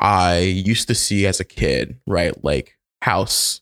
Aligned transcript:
I 0.00 0.38
used 0.38 0.88
to 0.88 0.94
see 0.94 1.26
as 1.26 1.40
a 1.40 1.44
kid, 1.44 2.00
right? 2.06 2.42
Like 2.42 2.78
house 3.02 3.60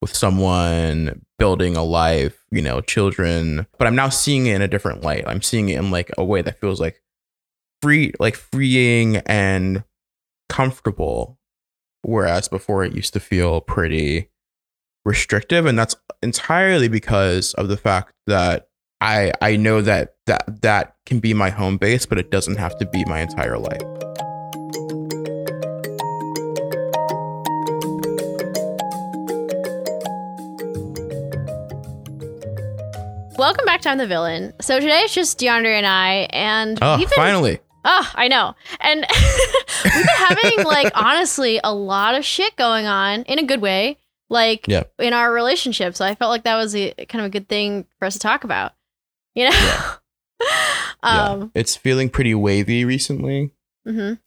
with 0.00 0.14
someone 0.14 1.24
building 1.38 1.76
a 1.76 1.84
life, 1.84 2.44
you 2.50 2.62
know, 2.62 2.80
children. 2.80 3.66
But 3.78 3.86
I'm 3.86 3.94
now 3.94 4.08
seeing 4.08 4.46
it 4.46 4.54
in 4.54 4.62
a 4.62 4.68
different 4.68 5.02
light. 5.02 5.24
I'm 5.26 5.42
seeing 5.42 5.68
it 5.68 5.78
in 5.78 5.90
like 5.90 6.10
a 6.16 6.24
way 6.24 6.42
that 6.42 6.60
feels 6.60 6.80
like 6.80 7.02
free, 7.82 8.12
like 8.18 8.34
freeing 8.34 9.18
and 9.18 9.84
comfortable. 10.48 11.38
Whereas 12.02 12.48
before 12.48 12.84
it 12.84 12.94
used 12.94 13.12
to 13.14 13.20
feel 13.20 13.60
pretty 13.60 14.30
restrictive. 15.04 15.66
And 15.66 15.78
that's 15.78 15.96
entirely 16.22 16.88
because 16.88 17.54
of 17.54 17.68
the 17.68 17.76
fact 17.76 18.12
that 18.26 18.68
I 19.00 19.32
I 19.42 19.56
know 19.56 19.82
that 19.82 20.14
that 20.26 20.62
that 20.62 20.96
can 21.04 21.20
be 21.20 21.34
my 21.34 21.50
home 21.50 21.76
base, 21.76 22.06
but 22.06 22.18
it 22.18 22.30
doesn't 22.30 22.56
have 22.56 22.78
to 22.78 22.86
be 22.86 23.04
my 23.06 23.20
entire 23.20 23.58
life. 23.58 24.23
Welcome 33.44 33.66
back 33.66 33.82
to 33.82 33.90
I'm 33.90 33.98
the 33.98 34.06
Villain. 34.06 34.54
So 34.62 34.80
today 34.80 35.00
it's 35.00 35.12
just 35.12 35.38
DeAndre 35.38 35.76
and 35.76 35.84
I, 35.84 36.28
and 36.30 36.78
Oh, 36.80 36.96
been, 36.96 37.06
finally. 37.08 37.58
Oh, 37.84 38.10
I 38.14 38.26
know. 38.28 38.54
And 38.80 39.00
we've 39.84 39.92
been 39.92 40.02
having 40.16 40.64
like 40.64 40.90
honestly 40.94 41.60
a 41.62 41.74
lot 41.74 42.14
of 42.14 42.24
shit 42.24 42.56
going 42.56 42.86
on 42.86 43.24
in 43.24 43.38
a 43.38 43.42
good 43.44 43.60
way, 43.60 43.98
like 44.30 44.66
Yeah. 44.66 44.84
in 44.98 45.12
our 45.12 45.30
relationship. 45.30 45.94
So 45.94 46.06
I 46.06 46.14
felt 46.14 46.30
like 46.30 46.44
that 46.44 46.56
was 46.56 46.74
a 46.74 46.94
kind 47.06 47.20
of 47.22 47.26
a 47.26 47.28
good 47.28 47.46
thing 47.46 47.84
for 47.98 48.06
us 48.06 48.14
to 48.14 48.18
talk 48.18 48.44
about. 48.44 48.72
You 49.34 49.50
know? 49.50 49.56
yeah. 49.60 49.94
um 51.02 51.50
It's 51.54 51.76
feeling 51.76 52.08
pretty 52.08 52.34
wavy 52.34 52.86
recently. 52.86 53.50
mhm. 53.86 54.18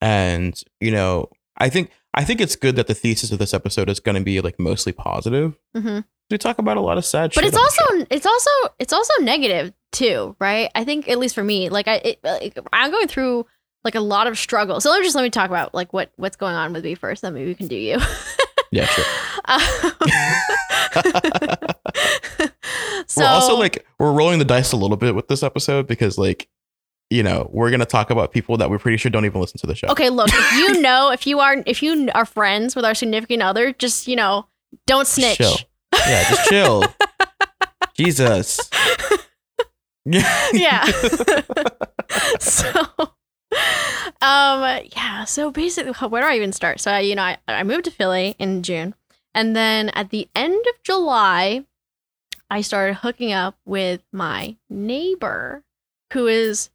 and 0.00 0.60
you 0.80 0.90
know 0.90 1.30
i 1.58 1.68
think 1.68 1.92
i 2.12 2.24
think 2.24 2.40
it's 2.40 2.56
good 2.56 2.74
that 2.74 2.88
the 2.88 2.94
thesis 2.94 3.30
of 3.30 3.38
this 3.38 3.54
episode 3.54 3.88
is 3.88 4.00
going 4.00 4.16
to 4.16 4.20
be 4.24 4.40
like 4.40 4.58
mostly 4.58 4.90
positive 4.92 5.56
Mhm. 5.76 6.04
We 6.32 6.38
talk 6.38 6.58
about 6.58 6.76
a 6.76 6.80
lot 6.80 6.98
of 6.98 7.04
sad 7.04 7.32
But 7.34 7.44
shit 7.44 7.54
it's 7.54 7.56
on 7.56 7.64
the 7.64 7.70
show. 7.70 7.94
also 7.94 8.06
it's 8.10 8.26
also 8.26 8.50
it's 8.78 8.92
also 8.92 9.12
negative 9.20 9.72
too, 9.92 10.36
right? 10.40 10.70
I 10.74 10.84
think 10.84 11.08
at 11.08 11.18
least 11.18 11.34
for 11.34 11.44
me, 11.44 11.68
like 11.68 11.88
I 11.88 11.94
it, 11.96 12.18
like, 12.24 12.58
I'm 12.72 12.90
going 12.90 13.08
through 13.08 13.46
like 13.84 13.94
a 13.94 14.00
lot 14.00 14.26
of 14.26 14.38
struggle. 14.38 14.80
So 14.80 14.90
let 14.90 15.00
me 15.00 15.04
just 15.04 15.14
let 15.14 15.22
me 15.22 15.30
talk 15.30 15.48
about 15.50 15.74
like 15.74 15.92
what 15.92 16.10
what's 16.16 16.36
going 16.36 16.54
on 16.54 16.72
with 16.72 16.84
me 16.84 16.94
first, 16.94 17.22
then 17.22 17.34
maybe 17.34 17.46
we 17.46 17.54
can 17.54 17.68
do 17.68 17.76
you. 17.76 17.98
yeah 18.72 18.86
sure 18.86 19.04
Um, 19.44 19.60
so 23.06 23.20
we're 23.22 23.26
also 23.26 23.56
like 23.56 23.84
we're 23.98 24.12
rolling 24.12 24.38
the 24.38 24.44
dice 24.44 24.72
a 24.72 24.76
little 24.76 24.96
bit 24.96 25.14
with 25.14 25.28
this 25.28 25.42
episode 25.42 25.86
because 25.86 26.16
like 26.16 26.48
you 27.10 27.22
know 27.22 27.50
we're 27.52 27.70
going 27.70 27.80
to 27.80 27.86
talk 27.86 28.10
about 28.10 28.32
people 28.32 28.56
that 28.56 28.70
we're 28.70 28.78
pretty 28.78 28.96
sure 28.96 29.10
don't 29.10 29.26
even 29.26 29.40
listen 29.40 29.58
to 29.58 29.66
the 29.66 29.74
show 29.74 29.88
okay, 29.88 30.10
look, 30.10 30.30
if 30.32 30.52
you 30.54 30.80
know, 30.80 31.10
if 31.10 31.26
you 31.26 31.40
are, 31.40 31.62
if 31.66 31.82
you 31.82 32.08
are 32.14 32.24
friends 32.24 32.74
with 32.74 32.84
our 32.84 32.94
significant 32.94 33.42
other, 33.42 33.72
just 33.72 34.08
you 34.08 34.16
know, 34.16 34.46
don't 34.86 35.06
snitch. 35.06 35.38
chill. 35.38 35.56
Yeah 35.92 36.28
just 36.28 36.48
chill 36.48 36.84
jesus 37.96 38.70
yeah 40.52 40.84
so, 42.40 42.70
um, 44.20 44.80
yeah. 44.96 45.24
So 45.24 45.50
basically, 45.50 45.92
where 46.08 46.22
do 46.22 46.28
I 46.28 46.36
even 46.36 46.52
start? 46.52 46.80
So, 46.80 46.90
I, 46.90 47.00
you 47.00 47.14
know, 47.14 47.22
I, 47.22 47.38
I 47.48 47.62
moved 47.62 47.84
to 47.84 47.90
Philly 47.90 48.36
in 48.38 48.62
June, 48.62 48.94
and 49.34 49.54
then 49.56 49.88
at 49.90 50.10
the 50.10 50.28
end 50.34 50.64
of 50.68 50.82
July, 50.84 51.64
I 52.50 52.60
started 52.60 52.94
hooking 52.96 53.32
up 53.32 53.56
with 53.64 54.02
my 54.12 54.56
neighbor, 54.68 55.62
who 56.12 56.26
is 56.26 56.70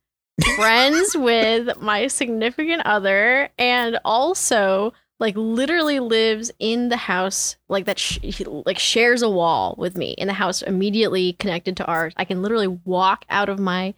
friends 0.55 1.15
with 1.15 1.79
my 1.81 2.07
significant 2.07 2.83
other, 2.85 3.49
and 3.57 3.99
also 4.03 4.93
like 5.19 5.35
literally 5.35 5.99
lives 5.99 6.51
in 6.59 6.89
the 6.89 6.97
house 6.97 7.55
like 7.69 7.85
that 7.85 7.97
sh- 7.99 8.19
like 8.65 8.77
shares 8.79 9.21
a 9.21 9.29
wall 9.29 9.75
with 9.77 9.97
me 9.97 10.11
in 10.11 10.27
the 10.27 10.33
house 10.33 10.61
immediately 10.61 11.33
connected 11.33 11.75
to 11.77 11.85
ours 11.85 12.13
i 12.17 12.25
can 12.25 12.41
literally 12.41 12.67
walk 12.67 13.25
out 13.29 13.49
of 13.49 13.59
my 13.59 13.93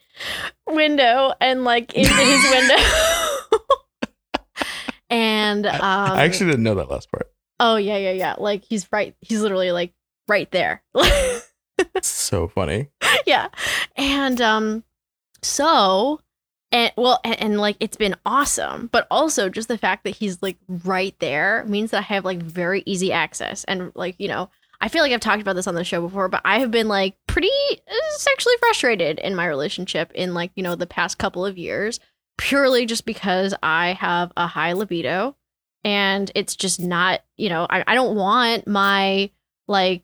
window 0.68 1.34
and 1.42 1.64
like 1.64 1.94
into 1.94 2.14
his 2.14 2.52
window. 2.52 2.76
And 5.12 5.66
um 5.66 5.80
i 5.82 6.24
actually 6.24 6.52
didn't 6.52 6.64
know 6.64 6.76
that 6.76 6.92
last 6.92 7.12
part. 7.12 7.32
Oh 7.60 7.78
yeah 7.78 7.98
yeah 7.98 8.12
yeah. 8.12 8.36
Like 8.38 8.64
he's 8.64 8.88
right 8.92 9.16
he's 9.22 9.42
literally 9.42 9.72
like 9.72 9.94
right 10.28 10.50
there. 10.52 10.84
So 12.02 12.48
funny. 12.50 12.90
Yeah. 13.26 13.48
And 13.96 14.40
um 14.42 14.84
so 15.42 16.20
and 16.72 16.92
well 16.98 17.20
and, 17.24 17.42
and 17.42 17.58
like 17.60 17.78
it's 17.80 17.98
been 17.98 18.16
awesome 18.26 18.88
but 18.92 19.08
also 19.10 19.50
just 19.50 19.68
the 19.68 19.78
fact 19.78 20.04
that 20.04 20.16
he's 20.16 20.42
like 20.42 20.58
right 20.84 21.16
there 21.20 21.64
means 21.68 21.92
that 21.92 22.00
i 22.00 22.02
have 22.02 22.26
like 22.26 22.42
very 22.42 22.84
easy 22.86 23.12
access. 23.12 23.64
And 23.66 23.92
like 23.96 24.16
you 24.20 24.28
know 24.28 24.50
i 24.82 24.88
feel 24.88 25.02
like 25.02 25.12
i've 25.12 25.20
talked 25.20 25.42
about 25.42 25.56
this 25.56 25.68
on 25.68 25.76
the 25.76 25.84
show 25.84 26.02
before 26.02 26.28
but 26.30 26.42
i 26.46 26.60
have 26.60 26.72
been 26.72 26.88
like 26.88 27.16
pretty 27.28 27.50
uh, 27.88 28.18
sexually 28.18 28.56
frustrated 28.60 29.20
in 29.20 29.36
my 29.36 29.46
relationship 29.46 30.12
in 30.14 30.34
like 30.34 30.52
you 30.56 30.64
know 30.64 30.76
the 30.76 30.88
past 30.88 31.18
couple 31.18 31.46
of 31.46 31.58
years 31.58 32.00
purely 32.38 32.86
just 32.86 33.06
because 33.06 33.54
i 33.64 33.94
have 33.94 34.32
a 34.38 34.48
high 34.48 34.74
libido 34.74 35.36
and 35.84 36.32
it's 36.36 36.56
just 36.56 36.80
not 36.80 37.22
you 37.38 37.50
know 37.50 37.66
i, 37.70 37.84
I 37.88 37.96
don't 37.96 38.16
want 38.16 38.68
my 38.68 39.32
like 39.68 40.04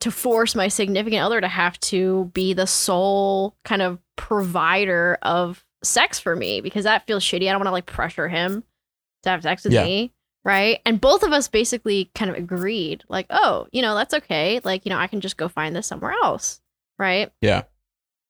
to 0.00 0.10
force 0.10 0.56
my 0.56 0.66
significant 0.66 1.22
other 1.22 1.40
to 1.40 1.48
have 1.48 1.78
to 1.78 2.30
be 2.34 2.54
the 2.54 2.66
sole 2.66 3.56
kind 3.64 3.80
of 3.80 4.00
provider 4.16 5.16
of 5.22 5.64
sex 5.82 6.18
for 6.20 6.34
me 6.36 6.60
because 6.60 6.84
that 6.84 7.06
feels 7.06 7.24
shitty. 7.24 7.48
I 7.48 7.52
don't 7.52 7.58
want 7.60 7.66
to 7.68 7.72
like 7.72 7.86
pressure 7.86 8.28
him 8.28 8.64
to 9.22 9.30
have 9.30 9.42
sex 9.42 9.64
with 9.64 9.72
Yeah. 9.72 9.84
me. 9.84 10.12
Right. 10.44 10.80
And 10.84 11.00
both 11.00 11.22
of 11.22 11.32
us 11.32 11.46
basically 11.46 12.10
kind 12.16 12.28
of 12.30 12.36
agreed, 12.36 13.04
like, 13.08 13.26
oh, 13.30 13.68
you 13.70 13.80
know, 13.80 13.94
that's 13.94 14.12
okay. 14.14 14.60
Like, 14.64 14.84
you 14.84 14.90
know, 14.90 14.98
I 14.98 15.06
can 15.06 15.20
just 15.20 15.36
go 15.36 15.46
find 15.48 15.74
this 15.76 15.86
somewhere 15.86 16.12
else. 16.22 16.60
Right. 16.98 17.32
yeah 17.40 17.62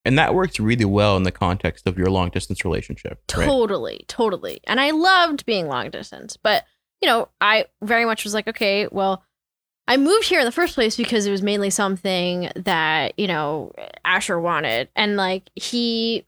and 0.04 0.18
that 0.18 0.34
works 0.34 0.58
really 0.58 0.84
well 0.84 1.16
in 1.16 1.22
the 1.24 1.30
context 1.30 1.86
of 1.86 1.96
your 1.96 2.08
long 2.08 2.28
distance 2.30 2.64
relationship 2.64 3.20
right 3.36 3.44
Totally, 3.46 4.04
totally. 4.08 4.60
And 4.66 4.80
I 4.80 4.90
loved 4.90 5.44
being 5.46 5.66
long 5.68 5.90
distance, 5.90 6.36
but 6.36 6.64
you 7.00 7.08
know, 7.08 7.28
I 7.40 7.66
very 7.82 8.04
much 8.04 8.24
was 8.24 8.32
like, 8.34 8.48
okay, 8.48 8.88
well, 8.90 9.22
I 9.86 9.96
moved 9.96 10.24
here 10.28 10.38
in 10.40 10.44
the 10.46 10.52
first 10.52 10.74
place 10.74 10.96
because 10.96 11.26
it 11.26 11.30
was 11.30 11.42
mainly 11.42 11.68
something 11.70 12.50
that, 12.56 13.18
you 13.18 13.26
know, 13.26 13.72
Asher 14.04 14.40
wanted. 14.40 14.88
And 14.96 15.16
like 15.16 15.50
he 15.54 16.26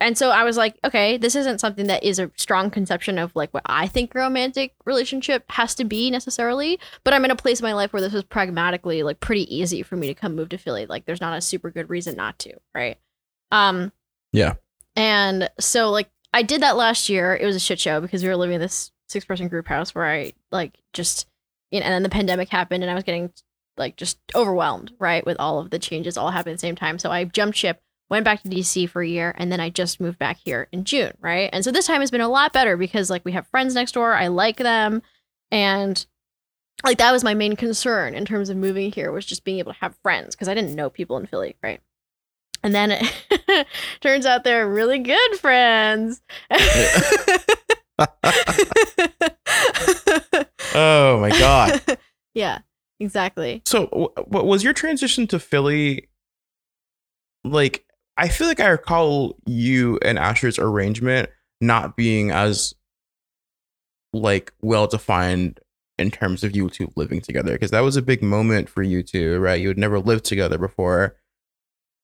and 0.00 0.16
so 0.16 0.30
I 0.30 0.44
was 0.44 0.56
like, 0.56 0.78
okay, 0.84 1.16
this 1.16 1.34
isn't 1.34 1.58
something 1.60 1.86
that 1.88 2.04
is 2.04 2.18
a 2.18 2.30
strong 2.36 2.70
conception 2.70 3.18
of 3.18 3.34
like 3.34 3.52
what 3.52 3.64
I 3.66 3.88
think 3.88 4.14
a 4.14 4.18
romantic 4.18 4.74
relationship 4.84 5.44
has 5.50 5.74
to 5.76 5.84
be 5.84 6.10
necessarily, 6.10 6.78
but 7.04 7.14
I'm 7.14 7.24
in 7.24 7.30
a 7.30 7.36
place 7.36 7.60
in 7.60 7.64
my 7.64 7.72
life 7.74 7.92
where 7.92 8.02
this 8.02 8.12
was 8.12 8.24
pragmatically 8.24 9.02
like 9.02 9.20
pretty 9.20 9.52
easy 9.54 9.82
for 9.82 9.96
me 9.96 10.06
to 10.06 10.14
come 10.14 10.36
move 10.36 10.50
to 10.50 10.58
Philly. 10.58 10.86
Like 10.86 11.04
there's 11.04 11.20
not 11.20 11.36
a 11.36 11.40
super 11.40 11.70
good 11.70 11.90
reason 11.90 12.14
not 12.16 12.38
to, 12.40 12.52
right? 12.74 12.98
Um 13.50 13.92
Yeah. 14.32 14.54
and 14.96 15.50
so 15.58 15.90
like 15.90 16.08
I 16.32 16.42
did 16.42 16.62
that 16.62 16.76
last 16.76 17.08
year. 17.08 17.34
It 17.34 17.46
was 17.46 17.56
a 17.56 17.60
shit 17.60 17.80
show 17.80 18.00
because 18.00 18.22
we 18.22 18.28
were 18.28 18.36
living 18.36 18.56
in 18.56 18.60
this 18.60 18.92
six 19.08 19.24
person 19.24 19.48
group 19.48 19.66
house 19.66 19.94
where 19.94 20.04
I 20.06 20.32
like 20.52 20.74
just 20.92 21.26
you 21.70 21.80
know, 21.80 21.86
and 21.86 21.92
then 21.94 22.02
the 22.02 22.08
pandemic 22.08 22.48
happened 22.50 22.82
and 22.84 22.90
I 22.90 22.94
was 22.94 23.04
getting 23.04 23.32
like 23.76 23.96
just 23.96 24.18
overwhelmed, 24.34 24.92
right, 24.98 25.24
with 25.24 25.36
all 25.38 25.58
of 25.58 25.70
the 25.70 25.78
changes 25.78 26.16
all 26.16 26.30
happening 26.30 26.52
at 26.54 26.56
the 26.56 26.66
same 26.66 26.76
time. 26.76 26.98
So 26.98 27.10
I 27.10 27.24
jumped 27.24 27.56
ship, 27.56 27.80
went 28.10 28.24
back 28.24 28.42
to 28.42 28.48
DC 28.48 28.88
for 28.88 29.02
a 29.02 29.08
year, 29.08 29.34
and 29.36 29.52
then 29.52 29.60
I 29.60 29.70
just 29.70 30.00
moved 30.00 30.18
back 30.18 30.38
here 30.44 30.68
in 30.72 30.84
June, 30.84 31.12
right? 31.20 31.50
And 31.52 31.64
so 31.64 31.70
this 31.70 31.86
time 31.86 32.00
has 32.00 32.10
been 32.10 32.20
a 32.20 32.28
lot 32.28 32.52
better 32.52 32.76
because 32.76 33.10
like 33.10 33.24
we 33.24 33.32
have 33.32 33.46
friends 33.48 33.74
next 33.74 33.92
door, 33.92 34.14
I 34.14 34.28
like 34.28 34.56
them, 34.56 35.02
and 35.50 36.04
like 36.84 36.98
that 36.98 37.12
was 37.12 37.24
my 37.24 37.34
main 37.34 37.56
concern 37.56 38.14
in 38.14 38.24
terms 38.24 38.50
of 38.50 38.56
moving 38.56 38.92
here 38.92 39.10
was 39.10 39.26
just 39.26 39.44
being 39.44 39.58
able 39.58 39.72
to 39.72 39.78
have 39.80 39.96
friends 40.02 40.34
because 40.34 40.48
I 40.48 40.54
didn't 40.54 40.74
know 40.74 40.90
people 40.90 41.16
in 41.16 41.26
Philly, 41.26 41.56
right? 41.62 41.80
And 42.62 42.74
then 42.74 42.90
it 42.92 43.66
turns 44.00 44.26
out 44.26 44.44
they're 44.44 44.68
really 44.68 44.98
good 44.98 45.36
friends. 45.38 46.20
oh 50.74 51.18
my 51.20 51.30
god 51.30 51.80
yeah, 52.34 52.58
exactly. 53.00 53.62
So, 53.66 53.86
w- 53.86 54.46
was 54.46 54.62
your 54.62 54.72
transition 54.72 55.26
to 55.28 55.38
Philly 55.38 56.08
like? 57.44 57.84
I 58.18 58.28
feel 58.28 58.48
like 58.48 58.60
I 58.60 58.68
recall 58.68 59.36
you 59.46 59.98
and 60.02 60.18
Asher's 60.18 60.58
arrangement 60.58 61.30
not 61.60 61.96
being 61.96 62.30
as 62.30 62.74
like 64.12 64.52
well 64.60 64.86
defined 64.88 65.60
in 65.98 66.10
terms 66.10 66.44
of 66.44 66.54
you 66.54 66.68
two 66.68 66.90
living 66.96 67.20
together 67.20 67.52
because 67.52 67.70
that 67.70 67.80
was 67.80 67.96
a 67.96 68.02
big 68.02 68.22
moment 68.22 68.68
for 68.68 68.82
you 68.82 69.02
two, 69.02 69.38
right? 69.38 69.60
You 69.60 69.68
had 69.68 69.78
never 69.78 69.98
lived 70.00 70.24
together 70.24 70.58
before, 70.58 71.16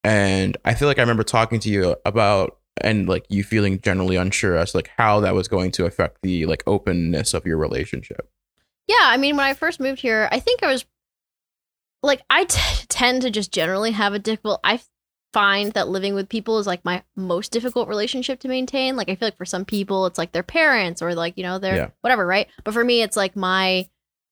and 0.04 0.56
I 0.64 0.74
feel 0.74 0.86
like 0.86 0.98
I 0.98 1.02
remember 1.02 1.24
talking 1.24 1.60
to 1.60 1.68
you 1.68 1.96
about 2.04 2.58
and 2.80 3.08
like 3.08 3.26
you 3.28 3.42
feeling 3.44 3.80
generally 3.80 4.16
unsure 4.16 4.56
as 4.56 4.74
like 4.74 4.90
how 4.96 5.20
that 5.20 5.34
was 5.34 5.48
going 5.48 5.70
to 5.72 5.86
affect 5.86 6.18
the 6.22 6.46
like 6.46 6.62
openness 6.66 7.34
of 7.34 7.46
your 7.46 7.58
relationship. 7.58 8.28
Yeah, 8.86 8.96
I 9.00 9.16
mean, 9.16 9.36
when 9.36 9.46
I 9.46 9.54
first 9.54 9.80
moved 9.80 10.00
here, 10.00 10.28
I 10.30 10.40
think 10.40 10.62
I 10.62 10.68
was 10.68 10.84
like, 12.02 12.22
I 12.28 12.44
t- 12.44 12.86
tend 12.88 13.22
to 13.22 13.30
just 13.30 13.52
generally 13.52 13.92
have 13.92 14.12
a 14.12 14.18
difficult. 14.18 14.60
I 14.62 14.80
find 15.34 15.72
that 15.72 15.88
living 15.88 16.14
with 16.14 16.28
people 16.28 16.58
is 16.58 16.66
like 16.66 16.84
my 16.84 17.02
most 17.16 17.50
difficult 17.52 17.88
relationship 17.88 18.38
to 18.40 18.48
maintain. 18.48 18.96
Like 18.96 19.10
I 19.10 19.16
feel 19.16 19.26
like 19.26 19.36
for 19.36 19.44
some 19.44 19.64
people 19.64 20.06
it's 20.06 20.16
like 20.16 20.32
their 20.32 20.42
parents 20.44 21.02
or 21.02 21.14
like, 21.14 21.36
you 21.36 21.42
know, 21.42 21.58
their 21.58 21.76
Yeah. 21.76 21.88
whatever, 22.00 22.24
right? 22.26 22.46
But 22.62 22.72
for 22.72 22.84
me 22.84 23.02
it's 23.02 23.16
like 23.16 23.34
my 23.36 23.88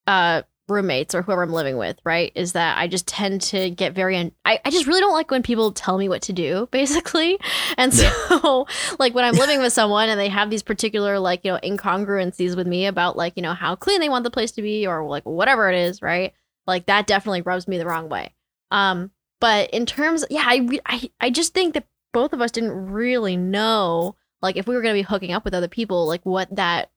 uh 0.07 0.41
roommates 0.69 1.13
or 1.13 1.21
whoever 1.21 1.43
I'm 1.43 1.51
living 1.51 1.75
with, 1.75 1.99
right? 2.05 2.31
Is 2.35 2.53
that 2.53 2.77
I 2.77 2.87
just 2.87 3.05
tend 3.05 3.41
to 3.41 3.69
get 3.69 3.93
very 3.93 4.15
un- 4.15 4.31
I, 4.45 4.61
I 4.63 4.69
just 4.71 4.87
really 4.87 5.01
don't 5.01 5.11
like 5.11 5.29
when 5.29 5.43
people 5.43 5.73
tell 5.73 5.97
me 5.97 6.07
what 6.07 6.21
to 6.23 6.33
do, 6.33 6.69
basically. 6.71 7.37
And 7.77 7.93
so 7.93 8.65
like 8.99 9.13
when 9.13 9.25
I'm 9.25 9.35
living 9.35 9.59
with 9.59 9.73
someone 9.73 10.07
and 10.07 10.17
they 10.17 10.29
have 10.29 10.49
these 10.49 10.63
particular 10.63 11.19
like, 11.19 11.43
you 11.43 11.51
know, 11.51 11.59
incongruencies 11.61 12.55
with 12.55 12.65
me 12.65 12.85
about 12.85 13.17
like, 13.17 13.33
you 13.35 13.43
know, 13.43 13.53
how 13.53 13.75
clean 13.75 13.99
they 13.99 14.07
want 14.09 14.23
the 14.23 14.31
place 14.31 14.53
to 14.53 14.61
be 14.61 14.87
or 14.87 15.05
like 15.05 15.23
whatever 15.25 15.69
it 15.69 15.75
is, 15.77 16.01
right? 16.01 16.33
Like 16.65 16.85
that 16.85 17.07
definitely 17.07 17.41
rubs 17.41 17.67
me 17.67 17.77
the 17.77 17.85
wrong 17.85 18.07
way. 18.07 18.33
Um 18.71 19.11
but 19.43 19.69
in 19.71 19.85
terms 19.85 20.23
yeah, 20.29 20.45
I 20.47 20.79
I 20.85 21.11
I 21.19 21.29
just 21.29 21.53
think 21.53 21.73
that 21.73 21.85
both 22.13 22.31
of 22.31 22.39
us 22.39 22.49
didn't 22.49 22.91
really 22.93 23.35
know 23.35 24.15
like 24.41 24.55
if 24.55 24.67
we 24.67 24.73
were 24.73 24.81
going 24.81 24.95
to 24.95 24.99
be 24.99 25.05
hooking 25.05 25.33
up 25.33 25.43
with 25.43 25.53
other 25.53 25.67
people, 25.67 26.07
like 26.07 26.25
what 26.25 26.55
that 26.55 26.91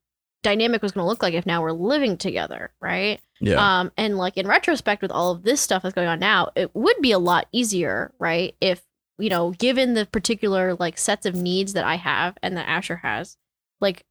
dynamic 0.45 0.81
was 0.81 0.93
going 0.93 1.03
to 1.03 1.09
look 1.09 1.25
like 1.25 1.35
if 1.35 1.45
now 1.45 1.61
we're 1.61 1.73
living 1.73 2.17
together, 2.17 2.73
right? 2.81 3.21
Yeah. 3.41 3.81
Um, 3.81 3.91
and 3.97 4.17
like 4.17 4.37
in 4.37 4.47
retrospect, 4.47 5.03
with 5.03 5.11
all 5.11 5.33
of 5.33 5.43
this 5.43 5.61
stuff 5.61 5.83
that's 5.83 5.97
going 5.97 6.07
on 6.07 6.21
now, 6.21 6.51
it 6.55 6.73
would 6.73 6.95
be 7.01 7.11
a 7.11 7.19
lot 7.19 7.49
easier, 7.51 8.13
right? 8.21 8.55
If 8.61 8.81
you 9.19 9.29
know, 9.29 9.51
given 9.51 9.95
the 9.95 10.07
particular 10.07 10.75
like 10.75 10.99
sets 10.99 11.27
of 11.27 11.35
needs 11.35 11.73
that 11.73 11.85
I 11.85 11.97
have 11.97 12.39
and 12.45 12.57
that 12.57 12.69
Asher 12.69 12.97
has, 12.99 13.37
like 13.81 14.05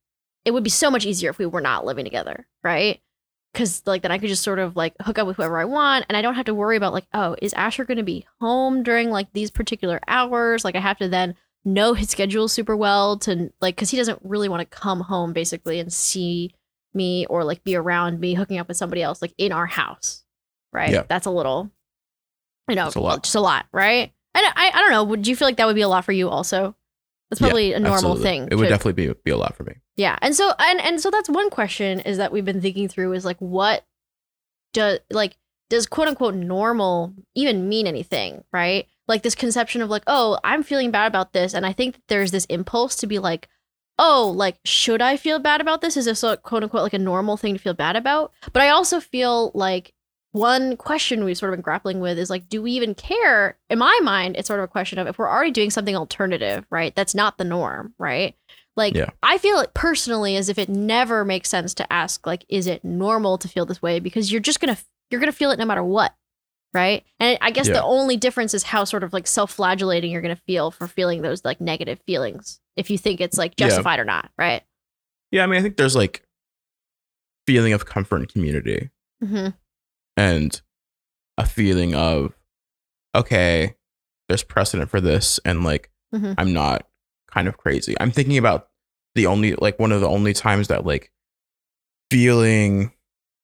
it 0.44 0.52
would 0.52 0.66
be 0.66 0.70
so 0.70 0.92
much 0.92 1.06
easier 1.06 1.30
if 1.30 1.38
we 1.38 1.46
were 1.46 1.62
not 1.62 1.86
living 1.86 2.04
together, 2.04 2.48
right? 2.66 3.00
Because 3.56 3.82
like 3.86 4.02
then 4.02 4.12
I 4.12 4.18
could 4.18 4.30
just 4.30 4.44
sort 4.44 4.60
of 4.60 4.76
like 4.76 4.94
hook 5.02 5.18
up 5.18 5.26
with 5.28 5.38
whoever 5.38 5.58
I 5.58 5.66
want, 5.66 6.06
and 6.10 6.18
I 6.18 6.22
don't 6.22 6.36
have 6.36 6.46
to 6.46 6.54
worry 6.54 6.76
about 6.78 6.94
like, 6.94 7.06
oh, 7.14 7.36
is 7.42 7.54
Asher 7.54 7.86
going 7.86 7.98
to 7.98 8.04
be 8.04 8.26
home 8.42 8.84
during 8.84 9.10
like 9.10 9.32
these 9.34 9.50
particular 9.50 10.00
hours? 10.08 10.64
Like 10.66 10.76
I 10.76 10.80
have 10.82 10.98
to 11.00 11.08
then 11.08 11.36
know 11.64 11.94
his 11.96 12.10
schedule 12.10 12.48
super 12.48 12.76
well 12.76 13.18
to 13.20 13.52
like 13.62 13.76
because 13.76 13.90
he 13.90 13.98
doesn't 13.98 14.20
really 14.24 14.48
want 14.50 14.60
to 14.62 14.78
come 14.78 15.00
home 15.02 15.34
basically 15.34 15.80
and 15.80 15.92
see 15.92 16.54
me 16.94 17.26
or 17.26 17.44
like 17.44 17.64
be 17.64 17.76
around 17.76 18.20
me 18.20 18.36
hooking 18.36 18.60
up 18.60 18.68
with 18.68 18.78
somebody 18.78 19.02
else 19.02 19.20
like 19.22 19.34
in 19.40 19.52
our 19.52 19.66
house 19.66 20.24
right 20.72 20.92
Yeah. 20.92 21.04
that's 21.10 21.26
a 21.26 21.32
little 21.32 21.72
you 22.70 22.76
know 22.76 22.84
That's 22.86 22.96
a 22.96 23.00
lot. 23.02 23.24
just 23.24 23.34
a 23.36 23.40
lot 23.42 23.66
right 23.74 24.14
and 24.36 24.46
I, 24.56 24.72
I 24.76 24.80
don't 24.82 24.92
know 24.92 25.04
would 25.06 25.26
you 25.28 25.36
feel 25.36 25.48
like 25.48 25.58
that 25.58 25.66
would 25.66 25.76
be 25.76 25.82
a 25.82 25.88
lot 25.90 26.06
for 26.06 26.12
you 26.12 26.30
also 26.30 26.76
that's 27.32 27.42
probably 27.42 27.74
a 27.74 27.80
normal 27.80 27.96
Absolutely. 28.12 28.24
thing 28.24 28.48
It 28.52 28.56
would 28.56 28.66
to- 28.66 28.70
definitely 28.70 29.08
be 29.08 29.14
be 29.24 29.32
a 29.32 29.38
lot 29.38 29.56
for 29.56 29.64
me. 29.64 29.74
Yeah 29.98 30.18
and 30.22 30.36
so 30.36 30.54
and 30.60 30.82
and 30.82 31.02
so 31.02 31.10
that's 31.10 31.30
one 31.30 31.50
question 31.50 32.00
is 32.02 32.18
that 32.18 32.32
we've 32.32 32.46
been 32.46 32.62
thinking 32.62 32.88
through 32.88 33.14
is 33.14 33.26
like 33.26 33.38
what 33.40 33.86
does 34.74 35.00
like 35.10 35.38
does 35.70 35.88
quote 35.88 36.08
unquote 36.08 36.36
normal 36.36 37.14
even 37.34 37.68
mean 37.68 37.88
anything 37.88 38.44
right? 38.52 38.88
Like 39.08 39.24
this 39.24 39.36
conception 39.36 39.82
of 39.82 39.90
like 39.90 40.04
oh 40.08 40.38
i'm 40.44 40.64
feeling 40.64 40.92
bad 40.92 41.08
about 41.08 41.34
this 41.34 41.54
and 41.54 41.66
i 41.66 41.74
think 41.74 42.00
there's 42.08 42.32
this 42.32 42.46
impulse 42.46 42.96
to 42.98 43.08
be 43.08 43.20
like 43.20 43.48
oh 43.98 44.34
like 44.36 44.58
should 44.66 45.02
i 45.02 45.16
feel 45.18 45.40
bad 45.40 45.62
about 45.62 45.82
this? 45.82 45.98
Is 45.98 46.06
this 46.06 46.24
a 46.24 46.38
quote 46.38 46.64
unquote 46.64 46.84
like 46.84 46.94
a 46.94 47.00
normal 47.00 47.38
thing 47.38 47.54
to 47.54 47.60
feel 47.60 47.74
bad 47.74 47.96
about? 47.96 48.32
But 48.52 48.62
i 48.62 48.70
also 48.70 49.00
feel 49.00 49.52
like 49.54 49.94
one 50.32 50.76
question 50.76 51.24
we've 51.24 51.38
sort 51.38 51.54
of 51.54 51.58
been 51.58 51.64
grappling 51.64 52.02
with 52.02 52.18
is 52.20 52.30
like 52.30 52.50
do 52.50 52.62
we 52.62 52.72
even 52.72 52.94
care? 52.96 53.58
In 53.70 53.80
my 53.80 53.98
mind 54.04 54.36
it's 54.36 54.48
sort 54.48 54.60
of 54.60 54.66
a 54.66 54.68
question 54.68 55.00
of 55.00 55.08
if 55.08 55.18
we're 55.18 55.30
already 55.30 55.52
doing 55.52 55.72
something 55.72 55.96
alternative 55.96 56.66
right? 56.70 56.94
That's 56.96 57.16
not 57.16 57.38
the 57.38 57.46
norm 57.46 57.94
right 57.98 58.36
like 58.76 58.94
Yeah. 58.94 59.10
i 59.24 59.38
feel 59.38 59.60
it 59.60 59.74
personally 59.74 60.36
as 60.36 60.50
if 60.50 60.58
it 60.58 60.70
never 60.70 61.24
makes 61.26 61.50
sense 61.50 61.74
to 61.76 61.94
ask 61.94 62.26
like 62.28 62.46
is 62.50 62.68
it 62.68 62.84
normal 62.84 63.38
to 63.40 63.48
feel 63.48 63.66
this 63.66 63.82
way 63.82 64.00
because 64.00 64.32
you're 64.32 64.42
just 64.42 64.60
gonna 64.60 64.78
you're 65.12 65.20
gonna 65.20 65.32
feel 65.32 65.52
it 65.52 65.60
no 65.60 65.66
matter 65.66 65.84
what 65.84 66.14
right 66.74 67.04
and 67.20 67.38
i 67.42 67.52
guess 67.52 67.68
Yeah. 67.68 67.76
the 67.76 67.84
only 67.84 68.18
difference 68.18 68.54
is 68.54 68.64
how 68.64 68.84
sort 68.84 69.04
of 69.04 69.14
like 69.14 69.28
self-flagellating 69.28 70.12
you're 70.12 70.22
gonna 70.22 70.36
feel 70.36 70.72
for 70.72 70.88
feeling 70.88 71.22
those 71.22 71.46
like 71.46 71.62
negative 71.62 72.00
feelings 72.06 72.60
if 72.76 72.90
you 72.90 72.98
think 72.98 73.22
it's 73.22 73.38
like 73.38 73.54
Yeah. 73.58 73.68
justified 73.68 74.00
or 74.00 74.06
not 74.06 74.30
right 74.38 74.64
Yeah, 75.32 75.44
I 75.44 75.48
mean, 75.48 75.60
I 75.60 75.62
think 75.64 75.78
there's 75.78 75.96
like 75.96 76.24
feeling 77.48 77.74
of 77.74 77.86
comfort 77.86 78.18
and 78.18 78.28
community, 78.30 78.90
mm-hmm. 79.24 79.50
and 80.18 80.62
a 81.38 81.46
feeling 81.46 81.94
of 81.96 82.34
okay, 83.16 83.76
there's 84.28 84.44
precedent 84.44 84.90
for 84.90 85.00
this, 85.02 85.40
and 85.46 85.64
like 85.64 85.90
Mhm. 86.14 86.36
I'm 86.38 86.54
not 86.54 86.88
kind 87.36 87.48
of 87.48 87.58
crazy. 87.58 87.96
I'm 88.00 88.12
thinking 88.12 88.38
about 88.38 88.70
the 89.14 89.28
only 89.28 89.54
like 89.56 89.78
one 89.80 89.92
of 89.92 90.02
the 90.02 90.08
only 90.10 90.34
times 90.34 90.68
that 90.70 90.86
like 90.86 91.12
feeling 92.12 92.92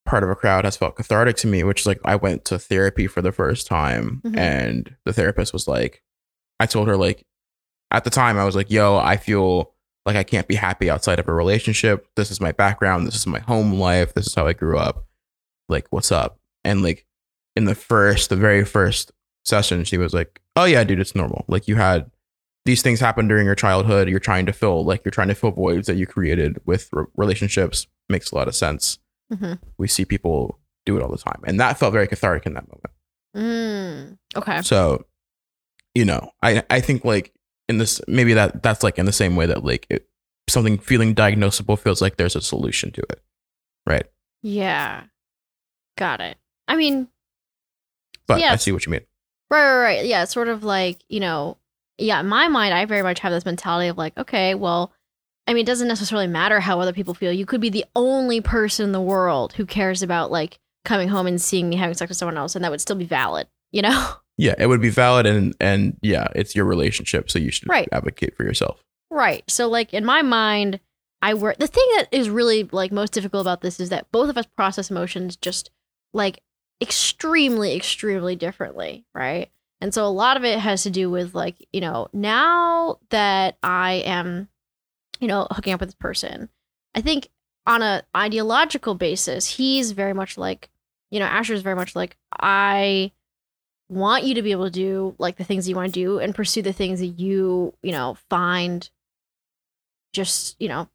part 0.06 0.24
of 0.24 0.30
a 0.30 0.36
crowd 0.36 0.66
has 0.66 0.78
felt 0.78 0.96
cathartic 0.96 1.36
to 1.38 1.48
me, 1.48 1.64
which 1.64 1.82
is 1.82 1.86
like 1.88 2.00
I 2.04 2.16
went 2.16 2.46
to 2.46 2.58
therapy 2.60 3.08
for 3.08 3.22
the 3.22 3.32
first 3.32 3.68
time, 3.68 4.22
Mhm. 4.26 4.38
and 4.38 4.96
the 5.06 5.14
therapist 5.14 5.54
was 5.54 5.68
like, 5.68 6.02
I 6.60 6.66
told 6.66 6.88
her 6.88 6.98
like 6.98 7.26
at 7.92 8.04
the 8.04 8.10
time 8.10 8.38
I 8.38 8.46
was 8.46 8.56
like, 8.56 8.72
yo, 8.72 8.98
I 8.98 9.18
feel 9.18 9.74
like 10.06 10.16
I 10.16 10.24
can't 10.24 10.48
be 10.48 10.56
happy 10.56 10.90
outside 10.90 11.20
of 11.20 11.28
a 11.28 11.34
relationship. 11.34 12.08
This 12.16 12.32
is 12.32 12.42
my 12.42 12.52
background. 12.52 13.06
This 13.06 13.16
is 13.16 13.28
my 13.28 13.40
home 13.40 13.74
life. 13.74 14.14
This 14.14 14.28
is 14.28 14.36
how 14.36 14.48
I 14.48 14.54
grew 14.54 14.78
up. 14.78 15.06
Like, 15.70 15.88
what's 15.92 16.12
up? 16.12 16.40
And 16.64 16.82
like 16.82 17.06
in 17.56 17.66
the 17.66 17.76
first, 17.76 18.30
the 18.30 18.36
very 18.36 18.66
first 18.66 19.12
session, 19.46 19.84
she 19.84 19.98
was 19.98 20.14
like, 20.14 20.40
oh 20.56 20.66
yeah, 20.66 20.84
dude, 20.84 21.00
it's 21.00 21.16
normal. 21.16 21.46
Like 21.48 21.68
you 21.68 21.76
had 21.76 22.10
these 22.66 22.82
things 22.82 23.00
happen 23.00 23.28
during 23.28 23.46
your 23.46 23.56
childhood. 23.56 24.08
You're 24.10 24.20
trying 24.20 24.46
to 24.46 24.54
fill, 24.54 24.84
like 24.86 25.04
you're 25.04 25.12
trying 25.12 25.30
to 25.30 25.36
fill 25.36 25.52
voids 25.52 25.88
that 25.88 25.96
you 25.96 26.06
created 26.06 26.60
with 26.66 26.90
re- 26.92 27.06
relationships. 27.16 27.88
Makes 28.10 28.32
a 28.32 28.36
lot 28.36 28.48
of 28.48 28.56
sense. 28.56 29.00
Mhm. 29.34 29.60
We 29.78 29.88
see 29.88 30.06
people 30.06 30.60
do 30.86 30.98
it 30.98 31.02
all 31.04 31.10
the 31.12 31.18
time. 31.18 31.42
And 31.46 31.60
that 31.60 31.78
felt 31.80 31.94
very 31.94 32.08
cathartic 32.08 32.46
in 32.46 32.54
that 32.56 32.66
moment. 32.68 32.92
mm. 33.36 34.18
okay 34.36 34.62
So, 34.62 35.06
you 35.96 36.06
know, 36.06 36.32
I 36.44 36.64
I 36.70 36.82
think 36.82 37.06
like 37.06 37.34
in 37.70 37.78
this 37.78 38.02
maybe 38.08 38.34
that 38.34 38.62
that's 38.64 38.84
like 38.84 39.00
in 39.00 39.06
the 39.06 39.12
same 39.14 39.36
way 39.36 39.46
that 39.46 39.64
like 39.64 39.88
it, 39.90 40.08
something 40.50 40.78
feeling 40.78 41.16
diagnosable 41.16 41.80
feels 41.80 42.02
like 42.02 42.18
there's 42.18 42.36
a 42.36 42.42
solution 42.42 42.92
to 42.92 43.02
it, 43.10 43.22
right? 43.86 44.06
yeah 44.44 45.04
got 45.98 46.20
it 46.20 46.36
i 46.68 46.76
mean 46.76 47.08
But 48.28 48.40
yeah, 48.42 48.52
I 48.54 48.56
see 48.58 48.72
what 48.72 48.86
you 48.86 48.92
mean. 48.92 49.02
Right, 49.52 49.64
right, 49.64 49.82
right. 49.84 50.06
Yeah, 50.06 50.24
sort 50.26 50.48
of 50.48 50.64
like, 50.64 51.00
you 51.10 51.20
know, 51.20 51.58
yeah, 52.02 52.20
in 52.20 52.28
my 52.28 52.48
mind, 52.48 52.74
I 52.74 52.86
very 52.86 53.04
much 53.04 53.20
have 53.20 53.32
this 53.32 53.46
mentality 53.46 53.88
of 53.88 53.98
like, 53.98 54.18
okay, 54.18 54.56
well, 54.56 54.92
I 55.48 55.54
mean, 55.54 55.64
it 55.64 55.68
doesn't 55.68 55.88
necessarily 55.88 56.28
matter 56.28 56.60
how 56.60 56.80
other 56.80 56.94
people 56.94 57.14
feel. 57.14 57.32
You 57.32 57.46
could 57.46 57.62
be 57.62 57.70
the 57.70 57.86
only 57.96 58.42
person 58.42 58.86
in 58.86 58.92
the 58.92 59.02
world 59.02 59.54
who 59.54 59.66
cares 59.66 60.02
about 60.04 60.32
like 60.32 60.60
coming 60.86 61.10
home 61.10 61.28
and 61.28 61.42
seeing 61.42 61.70
me 61.70 61.76
having 61.76 61.94
sex 61.96 62.10
with 62.10 62.18
someone 62.18 62.38
else, 62.38 62.56
and 62.56 62.64
that 62.64 62.72
would 62.72 62.82
still 62.82 62.96
be 62.96 63.06
valid, 63.06 63.48
you 63.72 63.82
know? 63.82 64.14
Yeah, 64.38 64.56
it 64.58 64.66
would 64.66 64.82
be 64.82 64.90
valid 64.90 65.28
and 65.28 65.54
and 65.60 65.98
yeah, 66.02 66.28
it's 66.34 66.56
your 66.56 66.66
relationship, 66.66 67.30
so 67.30 67.38
you 67.38 67.52
should 67.52 67.70
Right. 67.70 67.88
advocate 67.92 68.36
for 68.36 68.44
yourself. 68.44 68.84
Right. 69.12 69.44
So 69.48 69.68
like 69.68 69.94
in 69.94 70.04
my 70.04 70.24
mind, 70.24 70.80
I 71.22 71.36
were 71.36 71.54
the 71.60 71.68
thing 71.68 71.86
that 71.98 72.08
is 72.12 72.28
really 72.28 72.64
like 72.72 72.92
most 72.92 73.14
difficult 73.14 73.42
about 73.42 73.62
this 73.62 73.80
is 73.80 73.90
that 73.90 74.12
both 74.12 74.32
of 74.32 74.38
us 74.40 74.48
process 74.58 74.90
emotions 74.90 75.36
just 75.36 75.70
like 76.12 76.40
extremely, 76.82 77.76
extremely 77.76 78.36
differently, 78.36 79.06
right? 79.14 79.52
And 79.82 79.94
so 79.94 80.06
a 80.06 80.10
lot 80.10 80.38
of 80.38 80.44
it 80.46 80.60
has 80.60 80.84
to 80.84 80.92
do 80.92 81.10
with 81.10 81.34
like, 81.34 81.68
you 81.74 81.82
know, 81.82 82.08
now 82.14 83.00
that 83.10 83.58
I 83.64 84.04
am, 84.06 84.48
you 85.20 85.28
know, 85.28 85.48
hooking 85.52 85.74
up 85.74 85.80
with 85.80 85.90
this 85.90 85.96
person, 85.96 86.50
I 86.94 87.02
think 87.02 87.30
on 87.66 87.82
a 87.82 88.04
ideological 88.16 88.96
basis, 88.96 89.48
he's 89.48 89.92
very 89.92 90.14
much 90.14 90.38
like, 90.38 90.70
you 91.10 91.20
know, 91.20 91.26
Asher 91.26 91.54
is 91.54 91.64
very 91.64 91.76
much 91.76 91.96
like, 91.96 92.16
I 92.40 93.12
want 93.90 94.24
you 94.24 94.36
to 94.36 94.42
be 94.42 94.52
able 94.52 94.66
to 94.66 94.72
do 94.72 95.16
like 95.18 95.38
the 95.38 95.44
things 95.44 95.68
you 95.68 95.76
want 95.76 95.94
to 95.94 96.00
do 96.00 96.20
and 96.20 96.34
pursue 96.36 96.62
the 96.62 96.74
things 96.74 97.00
that 97.00 97.08
you, 97.20 97.74
you 97.82 97.92
know, 97.92 98.18
find 98.30 98.90
just, 100.14 100.56
you 100.60 100.68
know, 100.68 100.88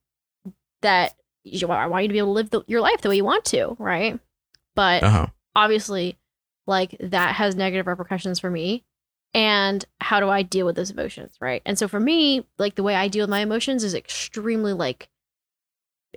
that 0.82 1.14
you, 1.44 1.66
I 1.68 1.86
want 1.86 2.04
you 2.04 2.08
to 2.08 2.12
be 2.12 2.18
able 2.18 2.28
to 2.28 2.32
live 2.32 2.50
the, 2.50 2.62
your 2.66 2.80
life 2.80 3.00
the 3.00 3.08
way 3.08 3.16
you 3.16 3.24
want 3.24 3.44
to, 3.46 3.76
right? 3.78 4.18
But 4.74 5.02
Uh 5.02 5.10
huh. 5.10 5.26
obviously, 5.54 6.16
like 6.66 6.96
that 7.00 7.34
has 7.34 7.54
negative 7.54 7.86
repercussions 7.86 8.38
for 8.38 8.50
me. 8.50 8.84
And 9.34 9.84
how 10.00 10.20
do 10.20 10.28
I 10.28 10.42
deal 10.42 10.64
with 10.64 10.76
those 10.76 10.90
emotions, 10.90 11.36
right? 11.40 11.62
And 11.66 11.78
so 11.78 11.88
for 11.88 12.00
me, 12.00 12.46
like 12.58 12.74
the 12.74 12.82
way 12.82 12.94
I 12.94 13.08
deal 13.08 13.24
with 13.24 13.30
my 13.30 13.40
emotions 13.40 13.84
is 13.84 13.94
extremely 13.94 14.72
like 14.72 15.08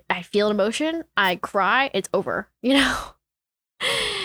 I 0.08 0.22
feel 0.22 0.48
an 0.48 0.56
emotion, 0.56 1.04
I 1.16 1.36
cry, 1.36 1.90
it's 1.92 2.08
over, 2.14 2.48
you 2.62 2.74
know? 2.74 2.98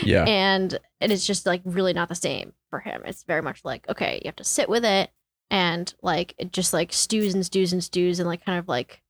Yeah. 0.04 0.26
And 0.26 0.78
it 1.00 1.12
is 1.12 1.26
just 1.26 1.46
like 1.46 1.62
really 1.66 1.94
not 1.94 2.10
the 2.10 2.16
same 2.16 2.54
for 2.70 2.80
him. 2.80 3.02
It's 3.06 3.24
very 3.24 3.42
much 3.42 3.64
like, 3.64 3.88
okay, 3.90 4.20
you 4.24 4.28
have 4.28 4.36
to 4.38 4.44
sit 4.44 4.70
with 4.70 4.86
it 4.86 5.10
and 5.50 5.94
like 6.02 6.36
it 6.38 6.52
just 6.52 6.74
like 6.74 6.92
stews 6.92 7.34
and 7.34 7.46
stews 7.46 7.72
and 7.74 7.84
stews 7.84 8.20
and 8.20 8.28
like 8.28 8.46
kind 8.46 8.60
of 8.60 8.68
like, 8.68 9.02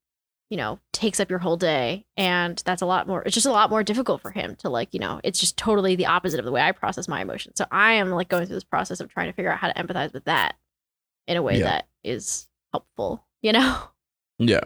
you 0.50 0.58
know, 0.58 0.80
takes 0.94 1.20
up 1.20 1.30
your 1.30 1.40
whole 1.40 1.58
day. 1.58 2.06
And 2.18 2.62
that's 2.66 2.82
a 2.82 2.86
lot 2.86 3.08
more, 3.08 3.24
it's 3.24 3.34
just 3.34 3.48
a 3.48 3.52
lot 3.52 3.70
more 3.70 3.84
difficult 3.84 4.22
for 4.22 4.32
him 4.32 4.56
to 4.58 4.70
like, 4.70 4.94
you 4.94 5.00
know, 5.00 5.20
it's 5.24 5.40
just 5.40 5.58
totally 5.58 5.96
the 5.96 6.06
opposite 6.06 6.40
of 6.40 6.46
the 6.46 6.52
way 6.52 6.62
I 6.62 6.72
process 6.72 7.08
my 7.08 7.22
emotions. 7.22 7.56
So 7.58 7.66
I 7.72 7.94
am 7.94 8.12
like 8.12 8.30
going 8.30 8.46
through 8.46 8.56
this 8.56 8.64
process 8.64 9.00
of 9.00 9.10
trying 9.10 9.28
to 9.28 9.34
figure 9.34 9.52
out 9.52 9.58
how 9.60 9.72
to 9.72 9.74
empathize 9.82 10.14
with 10.14 10.25
that 10.25 10.56
in 11.28 11.38
a 11.38 11.42
way 11.42 11.58
Yeah. 11.60 11.66
that 11.66 11.88
is 12.04 12.48
helpful, 12.72 13.25
you 13.42 13.52
know? 13.54 13.78
Yeah. 14.38 14.66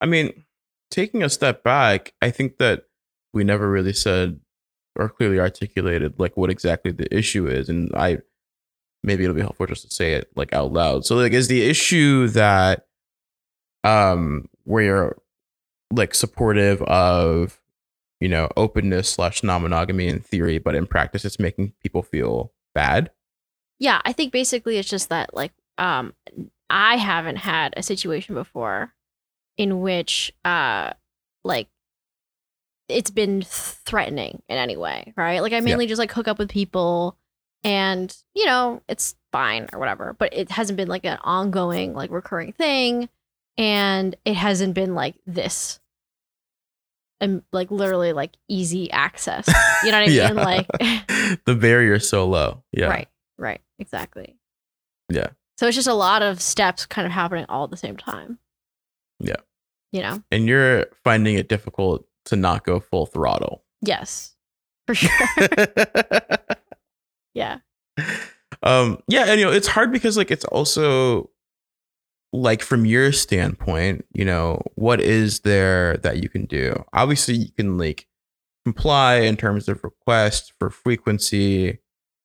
I 0.00 0.06
mean, 0.06 0.44
taking 0.92 1.24
a 1.24 1.28
step 1.28 1.64
back, 1.64 2.14
I 2.22 2.30
think 2.30 2.58
that 2.58 2.84
we 3.34 3.42
never 3.42 3.68
really 3.68 3.92
said 3.92 4.38
or 4.96 5.08
clearly 5.08 5.40
articulated 5.40 6.18
like 6.18 6.36
what 6.36 6.50
exactly 6.50 6.92
the 6.92 7.12
issue 7.12 7.48
is. 7.48 7.68
And 7.68 7.90
I 7.96 8.18
maybe 9.02 9.24
it'll 9.24 9.34
be 9.34 9.40
helpful 9.40 9.66
just 9.66 9.88
to 9.88 9.94
say 9.94 10.12
it 10.14 10.30
like 10.36 10.52
out 10.52 10.72
loud. 10.72 11.04
So 11.04 11.16
like 11.16 11.32
is 11.32 11.48
the 11.48 11.62
issue 11.62 12.28
that 12.28 12.86
um 13.82 14.48
where 14.64 14.84
you're 14.84 15.16
like 15.92 16.14
supportive 16.14 16.82
of 16.82 17.60
you 18.20 18.28
know 18.28 18.48
openness 18.56 19.08
slash 19.08 19.42
non-monogamy 19.42 20.08
in 20.08 20.20
theory, 20.20 20.58
but 20.58 20.74
in 20.74 20.86
practice 20.86 21.24
it's 21.24 21.38
making 21.38 21.72
people 21.82 22.02
feel 22.02 22.52
bad. 22.74 23.10
Yeah, 23.78 24.00
I 24.04 24.12
think 24.12 24.32
basically 24.32 24.78
it's 24.78 24.88
just 24.88 25.08
that 25.08 25.34
like 25.34 25.52
um 25.78 26.14
I 26.68 26.96
haven't 26.96 27.36
had 27.36 27.74
a 27.76 27.82
situation 27.82 28.34
before 28.34 28.92
in 29.56 29.80
which 29.80 30.32
uh 30.44 30.92
like 31.44 31.68
it's 32.88 33.10
been 33.10 33.42
threatening 33.42 34.42
in 34.48 34.58
any 34.58 34.76
way, 34.76 35.12
right? 35.16 35.40
Like 35.40 35.52
I 35.52 35.60
mainly 35.60 35.86
just 35.86 35.98
like 35.98 36.12
hook 36.12 36.28
up 36.28 36.38
with 36.38 36.50
people 36.50 37.16
and 37.62 38.14
you 38.34 38.46
know, 38.46 38.82
it's 38.88 39.14
fine 39.32 39.68
or 39.72 39.78
whatever, 39.78 40.14
but 40.18 40.34
it 40.34 40.50
hasn't 40.50 40.76
been 40.76 40.88
like 40.88 41.04
an 41.04 41.18
ongoing 41.22 41.94
like 41.94 42.10
recurring 42.10 42.52
thing 42.52 43.08
and 43.56 44.16
it 44.24 44.34
hasn't 44.34 44.74
been 44.74 44.94
like 44.94 45.14
this 45.26 45.80
and 47.20 47.42
like 47.52 47.70
literally 47.70 48.12
like 48.12 48.32
easy 48.48 48.90
access. 48.90 49.46
You 49.84 49.90
know 49.92 50.00
what 50.00 50.08
I 50.08 50.12
Yeah. 50.12 50.28
mean? 50.28 50.36
Like 50.36 50.66
the 51.44 51.54
barrier's 51.58 52.08
so 52.08 52.26
low. 52.26 52.62
Yeah. 52.72 52.86
Right, 52.86 53.08
right, 53.38 53.60
exactly. 53.78 54.36
Yeah. 55.10 55.28
So 55.58 55.66
it's 55.66 55.76
just 55.76 55.88
a 55.88 55.94
lot 55.94 56.22
of 56.22 56.40
steps 56.40 56.86
kind 56.86 57.04
of 57.06 57.12
happening 57.12 57.44
all 57.48 57.64
at 57.64 57.70
the 57.70 57.76
same 57.76 57.96
time. 57.96 58.38
Yeah. 59.18 59.36
You 59.92 60.00
know? 60.02 60.22
And 60.30 60.46
you're 60.46 60.86
finding 61.04 61.34
it 61.34 61.48
difficult 61.48 62.06
to 62.26 62.36
not 62.36 62.64
go 62.64 62.80
full 62.80 63.04
throttle. 63.06 63.64
Yes. 63.82 64.34
For 64.86 64.94
sure. 64.94 65.10
yeah. 67.34 67.58
um 68.62 68.98
yeah 69.08 69.24
and 69.26 69.38
you 69.38 69.46
know 69.46 69.52
it's 69.52 69.68
hard 69.68 69.92
because 69.92 70.16
like 70.16 70.30
it's 70.30 70.44
also 70.46 71.30
like 72.32 72.62
from 72.62 72.84
your 72.86 73.10
standpoint 73.12 74.04
you 74.12 74.24
know 74.24 74.60
what 74.76 75.00
is 75.00 75.40
there 75.40 75.96
that 75.98 76.22
you 76.22 76.28
can 76.28 76.44
do 76.46 76.72
obviously 76.92 77.34
you 77.34 77.50
can 77.56 77.76
like 77.76 78.06
comply 78.64 79.16
in 79.16 79.36
terms 79.36 79.68
of 79.68 79.82
request 79.82 80.52
for 80.58 80.70
frequency 80.70 81.78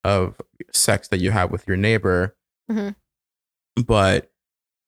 of 0.04 0.40
sex 0.74 1.08
that 1.08 1.20
you 1.20 1.32
have 1.32 1.52
with 1.52 1.68
your 1.68 1.78
neighbor 1.78 2.36
Mhm. 2.70 2.96
but 3.86 4.32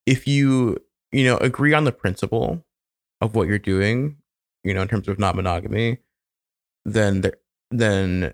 if 0.05 0.27
you 0.27 0.77
you 1.11 1.23
know 1.25 1.37
agree 1.37 1.73
on 1.73 1.83
the 1.85 1.91
principle 1.91 2.63
of 3.21 3.33
what 3.35 3.47
you're 3.47 3.57
doing 3.59 4.17
you 4.63 4.73
know 4.73 4.81
in 4.83 4.87
terms 4.87 5.07
of 5.07 5.17
not 5.17 5.35
monogamy 5.35 5.97
then 6.85 7.21
there 7.21 7.37
then 7.71 8.33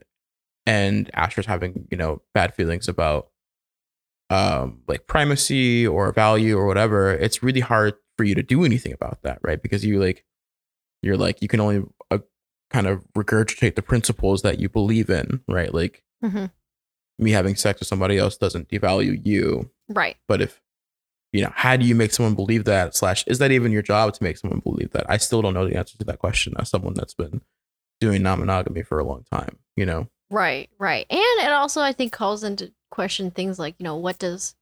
and 0.66 1.10
Asher's 1.14 1.46
having 1.46 1.88
you 1.92 1.98
know 1.98 2.22
bad 2.34 2.54
feelings 2.54 2.88
about 2.88 3.30
um 4.34 4.82
like 4.88 5.06
primacy 5.08 5.86
or 5.96 6.12
value 6.12 6.56
or 6.58 6.66
whatever 6.66 7.12
it's 7.26 7.44
really 7.44 7.60
hard 7.72 7.94
for 8.18 8.24
you 8.24 8.36
to 8.36 8.44
do 8.54 8.64
anything 8.70 8.94
about 9.00 9.18
that 9.24 9.38
right 9.48 9.62
because 9.62 9.86
you 9.86 10.00
like 10.00 10.26
you're 11.02 11.18
like 11.26 11.42
you 11.42 11.48
can 11.48 11.60
only 11.60 11.84
uh, 12.12 12.18
kind 12.70 12.88
of 12.88 13.04
regurgitate 13.18 13.76
the 13.76 13.82
principles 13.82 14.42
that 14.42 14.60
you 14.60 14.68
believe 14.70 15.10
in 15.10 15.42
right 15.48 15.74
like 15.74 15.96
Mhm. 16.24 16.52
me 17.20 17.32
having 17.32 17.56
sex 17.56 17.80
with 17.82 17.88
somebody 17.88 18.18
else 18.18 18.38
doesn't 18.38 18.70
devalue 18.70 19.20
you 19.32 19.70
Right. 19.90 20.16
but 20.28 20.42
if 20.42 20.62
you 21.34 21.42
know 21.44 21.52
how 21.54 21.76
do 21.76 21.86
you 21.86 21.96
make 21.96 22.12
someone 22.14 22.36
believe 22.36 22.64
that 22.66 22.96
slash 22.96 23.24
is 23.28 23.38
that 23.40 23.52
even 23.52 23.72
your 23.72 23.82
job 23.82 24.14
to 24.14 24.24
make 24.24 24.38
someone 24.38 24.62
believe 24.70 24.92
that 24.92 25.06
i 25.10 25.18
still 25.18 25.42
don't 25.42 25.54
know 25.54 25.68
the 25.68 25.76
answer 25.76 25.98
to 25.98 26.06
that 26.06 26.20
question 26.20 26.54
as 26.60 26.70
someone 26.70 26.94
that's 26.94 27.14
been 27.24 27.42
doing 28.00 28.22
non-monogamy 28.24 28.84
for 28.84 28.98
a 29.00 29.04
long 29.12 29.24
time 29.32 29.58
you 29.76 29.86
know 29.86 30.08
Right. 30.32 30.68
Right. 30.80 31.06
And 31.12 31.46
it 31.46 31.52
also, 31.52 31.80
I 31.82 31.92
think, 31.94 32.12
calls 32.12 32.44
into 32.44 32.72
question 32.94 33.32
things 33.32 33.58
like, 33.58 33.74
you 33.80 33.84
know, 33.84 33.98
what 33.98 34.20
does 34.20 34.56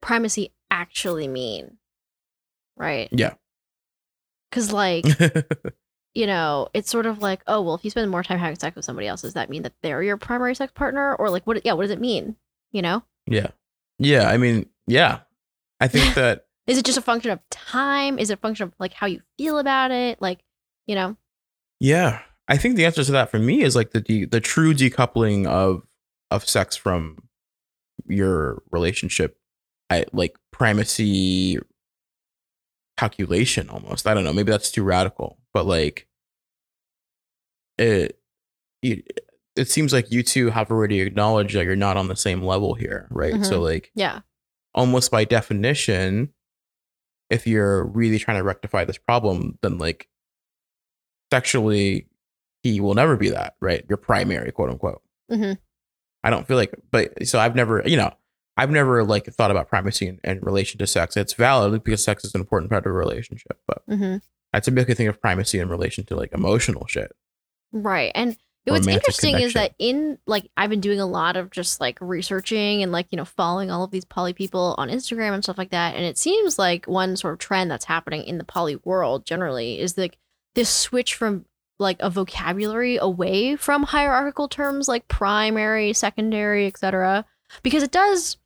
primacy 0.00 0.52
actually 0.70 1.28
mean? 1.28 1.76
Right. 2.76 3.08
yeah 3.12 3.34
Because, 4.50 4.72
like, 4.72 5.04
you 6.14 6.26
know, 6.26 6.68
it's 6.72 6.90
sort 6.90 7.04
of 7.04 7.18
like, 7.18 7.42
oh, 7.46 7.60
well, 7.60 7.74
if 7.74 7.84
you 7.84 7.90
spend 7.90 8.10
more 8.10 8.22
time 8.22 8.38
having 8.38 8.58
sex 8.58 8.74
with 8.74 8.86
somebody 8.86 9.06
else, 9.06 9.20
does 9.20 9.34
that 9.34 9.50
mean 9.50 9.62
that 9.62 9.74
they're 9.82 10.02
your 10.02 10.16
primary 10.16 10.54
sex 10.54 10.72
partner? 10.74 11.14
Or, 11.14 11.28
like, 11.28 11.46
what, 11.46 11.64
yeah, 11.64 11.74
what 11.74 11.82
does 11.82 11.90
it 11.90 12.00
mean? 12.00 12.36
You 12.72 12.80
know? 12.80 13.02
Yeah. 13.26 13.48
Yeah. 13.98 14.30
I 14.30 14.38
mean, 14.38 14.66
yeah. 14.86 15.20
I 15.78 15.88
think 15.88 16.14
that, 16.16 16.46
Is 16.66 16.78
it 16.78 16.86
just 16.86 16.98
a 16.98 17.02
function 17.02 17.30
of 17.32 17.40
time? 17.50 18.18
Is 18.18 18.30
it 18.30 18.34
a 18.34 18.38
function 18.38 18.64
of, 18.64 18.72
like, 18.78 18.94
how 18.94 19.06
you 19.06 19.20
feel 19.36 19.58
about 19.58 19.90
it? 19.90 20.22
Like, 20.22 20.40
you 20.86 20.94
know? 20.94 21.16
yeah. 21.80 22.22
I 22.46 22.58
think 22.58 22.76
the 22.76 22.84
answer 22.84 23.02
to 23.02 23.12
that 23.12 23.30
for 23.30 23.38
me 23.38 23.62
is 23.62 23.74
like 23.74 23.92
the 23.92 24.02
de- 24.02 24.26
the 24.26 24.38
true 24.38 24.74
decoupling 24.74 25.46
of 25.46 25.86
of 26.30 26.46
sex 26.46 26.76
from 26.76 27.23
your 28.06 28.62
relationship. 28.70 29.36
I 29.90 30.04
like 30.12 30.36
primacy 30.50 31.58
calculation 32.96 33.68
almost. 33.68 34.06
I 34.06 34.14
don't 34.14 34.24
know. 34.24 34.32
Maybe 34.32 34.50
that's 34.50 34.70
too 34.70 34.84
radical, 34.84 35.38
but 35.52 35.66
like 35.66 36.06
it 37.78 38.18
it, 38.82 39.20
it 39.56 39.70
seems 39.70 39.92
like 39.92 40.10
you 40.10 40.22
two 40.22 40.50
have 40.50 40.70
already 40.70 41.00
acknowledged 41.00 41.54
that 41.54 41.64
you're 41.64 41.76
not 41.76 41.96
on 41.96 42.08
the 42.08 42.16
same 42.16 42.42
level 42.42 42.74
here, 42.74 43.08
right? 43.10 43.44
So 43.44 43.60
like 43.60 43.90
Yeah. 43.94 44.20
almost 44.74 45.10
by 45.10 45.24
definition, 45.24 46.32
if 47.30 47.46
you're 47.46 47.84
really 47.86 48.18
trying 48.18 48.36
to 48.36 48.42
rectify 48.44 48.84
this 48.84 48.98
problem, 48.98 49.58
then 49.62 49.78
like 49.78 50.08
sexually, 51.32 52.08
he 52.62 52.80
will 52.80 52.94
never 52.94 53.16
be 53.16 53.30
that, 53.30 53.54
right? 53.60 53.84
Your 53.88 53.96
primary, 53.96 54.52
quote 54.52 54.70
unquote. 54.70 55.02
Mhm. 55.30 55.58
I 56.24 56.30
don't 56.30 56.48
feel 56.48 56.56
like, 56.56 56.74
but 56.90 57.28
so 57.28 57.38
I've 57.38 57.54
never, 57.54 57.82
you 57.86 57.96
know, 57.96 58.12
I've 58.56 58.70
never 58.70 59.04
like 59.04 59.26
thought 59.26 59.50
about 59.50 59.68
primacy 59.68 60.08
in, 60.08 60.20
in 60.24 60.40
relation 60.40 60.78
to 60.78 60.86
sex. 60.86 61.16
It's 61.16 61.34
valid 61.34 61.84
because 61.84 62.02
sex 62.02 62.24
is 62.24 62.34
an 62.34 62.40
important 62.40 62.70
part 62.70 62.86
of 62.86 62.90
a 62.90 62.94
relationship, 62.94 63.60
but 63.68 63.82
hmm 63.86 64.16
I 64.54 64.60
typically 64.60 64.94
think 64.94 65.10
of 65.10 65.20
primacy 65.20 65.58
in 65.58 65.68
relation 65.68 66.04
to 66.06 66.16
like 66.16 66.32
emotional 66.32 66.86
shit. 66.86 67.10
Right. 67.72 68.12
And 68.14 68.38
what's 68.66 68.86
interesting 68.86 69.40
is 69.40 69.54
that 69.54 69.74
in 69.80 70.16
like 70.26 70.48
I've 70.56 70.70
been 70.70 70.80
doing 70.80 71.00
a 71.00 71.06
lot 71.06 71.36
of 71.36 71.50
just 71.50 71.80
like 71.80 71.98
researching 72.00 72.82
and 72.82 72.92
like, 72.92 73.08
you 73.10 73.16
know, 73.16 73.24
following 73.24 73.72
all 73.72 73.82
of 73.82 73.90
these 73.90 74.04
poly 74.04 74.32
people 74.32 74.76
on 74.78 74.88
Instagram 74.88 75.32
and 75.32 75.42
stuff 75.42 75.58
like 75.58 75.70
that. 75.70 75.96
And 75.96 76.04
it 76.04 76.16
seems 76.16 76.56
like 76.56 76.86
one 76.86 77.16
sort 77.16 77.32
of 77.34 77.40
trend 77.40 77.68
that's 77.68 77.84
happening 77.84 78.22
in 78.22 78.38
the 78.38 78.44
poly 78.44 78.76
world 78.76 79.26
generally 79.26 79.80
is 79.80 79.98
like 79.98 80.18
this 80.54 80.70
switch 80.70 81.14
from 81.16 81.46
like 81.78 81.96
a 82.00 82.10
vocabulary 82.10 82.96
away 82.96 83.56
from 83.56 83.82
hierarchical 83.82 84.48
terms 84.48 84.88
like 84.88 85.08
primary, 85.08 85.92
secondary, 85.92 86.66
etc. 86.66 87.24
Because 87.62 87.82
it 87.82 87.90
does 87.90 88.36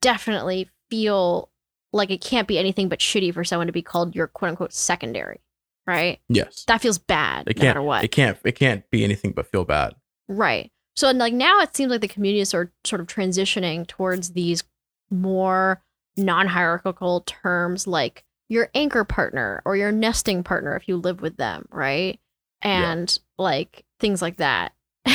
definitely 0.00 0.68
feel 0.90 1.48
like 1.92 2.10
it 2.10 2.20
can't 2.20 2.48
be 2.48 2.58
anything 2.58 2.88
but 2.88 2.98
shitty 2.98 3.32
for 3.32 3.44
someone 3.44 3.66
to 3.66 3.72
be 3.72 3.82
called 3.82 4.14
your 4.14 4.26
quote 4.26 4.50
unquote 4.50 4.72
secondary. 4.72 5.40
Right? 5.86 6.20
Yes. 6.28 6.64
That 6.68 6.80
feels 6.80 6.98
bad 6.98 7.48
It 7.48 7.56
no 7.56 7.60
can't, 7.60 7.68
matter 7.70 7.82
what. 7.82 8.04
it 8.04 8.08
can't, 8.12 8.38
it 8.44 8.52
can't 8.52 8.88
be 8.90 9.02
anything 9.04 9.32
but 9.32 9.46
feel 9.50 9.64
bad. 9.64 9.94
Right. 10.28 10.70
So 10.94 11.08
and 11.08 11.18
like 11.18 11.32
now 11.34 11.60
it 11.60 11.74
seems 11.74 11.90
like 11.90 12.02
the 12.02 12.08
community 12.08 12.40
is 12.40 12.50
sort 12.50 12.72
sort 12.84 13.00
of 13.00 13.06
transitioning 13.06 13.86
towards 13.86 14.32
these 14.32 14.62
more 15.10 15.82
non-hierarchical 16.16 17.22
terms 17.22 17.86
like 17.86 18.24
your 18.48 18.68
anchor 18.74 19.02
partner 19.04 19.62
or 19.64 19.76
your 19.76 19.90
nesting 19.90 20.42
partner 20.44 20.76
if 20.76 20.86
you 20.86 20.96
live 20.96 21.20
with 21.22 21.36
them, 21.36 21.66
right? 21.70 22.20
Yeah. 22.64 22.92
And 22.92 23.18
like 23.38 23.84
things 24.00 24.22
like 24.22 24.36
that. 24.38 24.72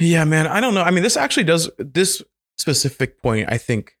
Yeah, 0.00 0.24
man. 0.24 0.46
I 0.46 0.60
don't 0.60 0.74
know. 0.74 0.82
I 0.82 0.92
mean, 0.92 1.02
this 1.02 1.16
actually 1.16 1.42
does 1.42 1.68
this 1.76 2.22
specific 2.56 3.20
point. 3.20 3.50
I 3.50 3.58
think 3.58 3.96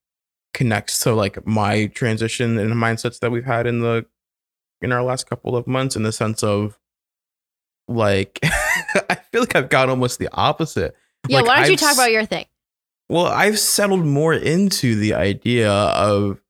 connects 0.54 1.00
to 1.00 1.12
like 1.12 1.44
my 1.44 1.86
transition 1.86 2.56
and 2.56 2.72
mindsets 2.74 3.18
that 3.18 3.32
we've 3.32 3.44
had 3.44 3.66
in 3.66 3.80
the 3.80 4.06
in 4.80 4.92
our 4.92 5.02
last 5.02 5.28
couple 5.28 5.56
of 5.56 5.66
months, 5.66 5.96
in 5.96 6.04
the 6.04 6.12
sense 6.12 6.44
of 6.44 6.78
like 7.88 8.38
I 8.44 9.16
feel 9.32 9.40
like 9.40 9.56
I've 9.56 9.70
got 9.70 9.88
almost 9.88 10.20
the 10.20 10.28
opposite. 10.32 10.94
yeah, 11.28 11.38
Like, 11.38 11.46
why 11.46 11.56
don't 11.56 11.66
you 11.66 11.72
I've 11.72 11.80
talk 11.80 11.94
about 11.94 12.12
your 12.12 12.24
thing? 12.24 12.46
Well, 13.08 13.26
I've 13.26 13.58
settled 13.58 14.04
more 14.04 14.34
into 14.34 14.94
the 14.94 15.14
idea 15.14 15.72
of 15.72 16.40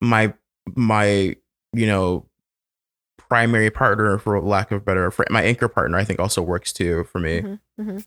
my 0.00 0.34
my 0.74 1.36
you 1.72 1.86
know 1.86 2.26
primary 3.32 3.70
partner, 3.70 4.18
for 4.18 4.38
lack 4.42 4.70
of 4.70 4.84
better, 4.84 5.10
fr- 5.10 5.22
my 5.30 5.42
anchor 5.42 5.68
partner. 5.68 5.96
I 5.96 6.04
think 6.04 6.20
also 6.20 6.42
works 6.42 6.70
too 6.72 7.04
for 7.04 7.18
me. 7.18 7.40
Mhm, 7.40 7.60
mhm. 7.80 8.06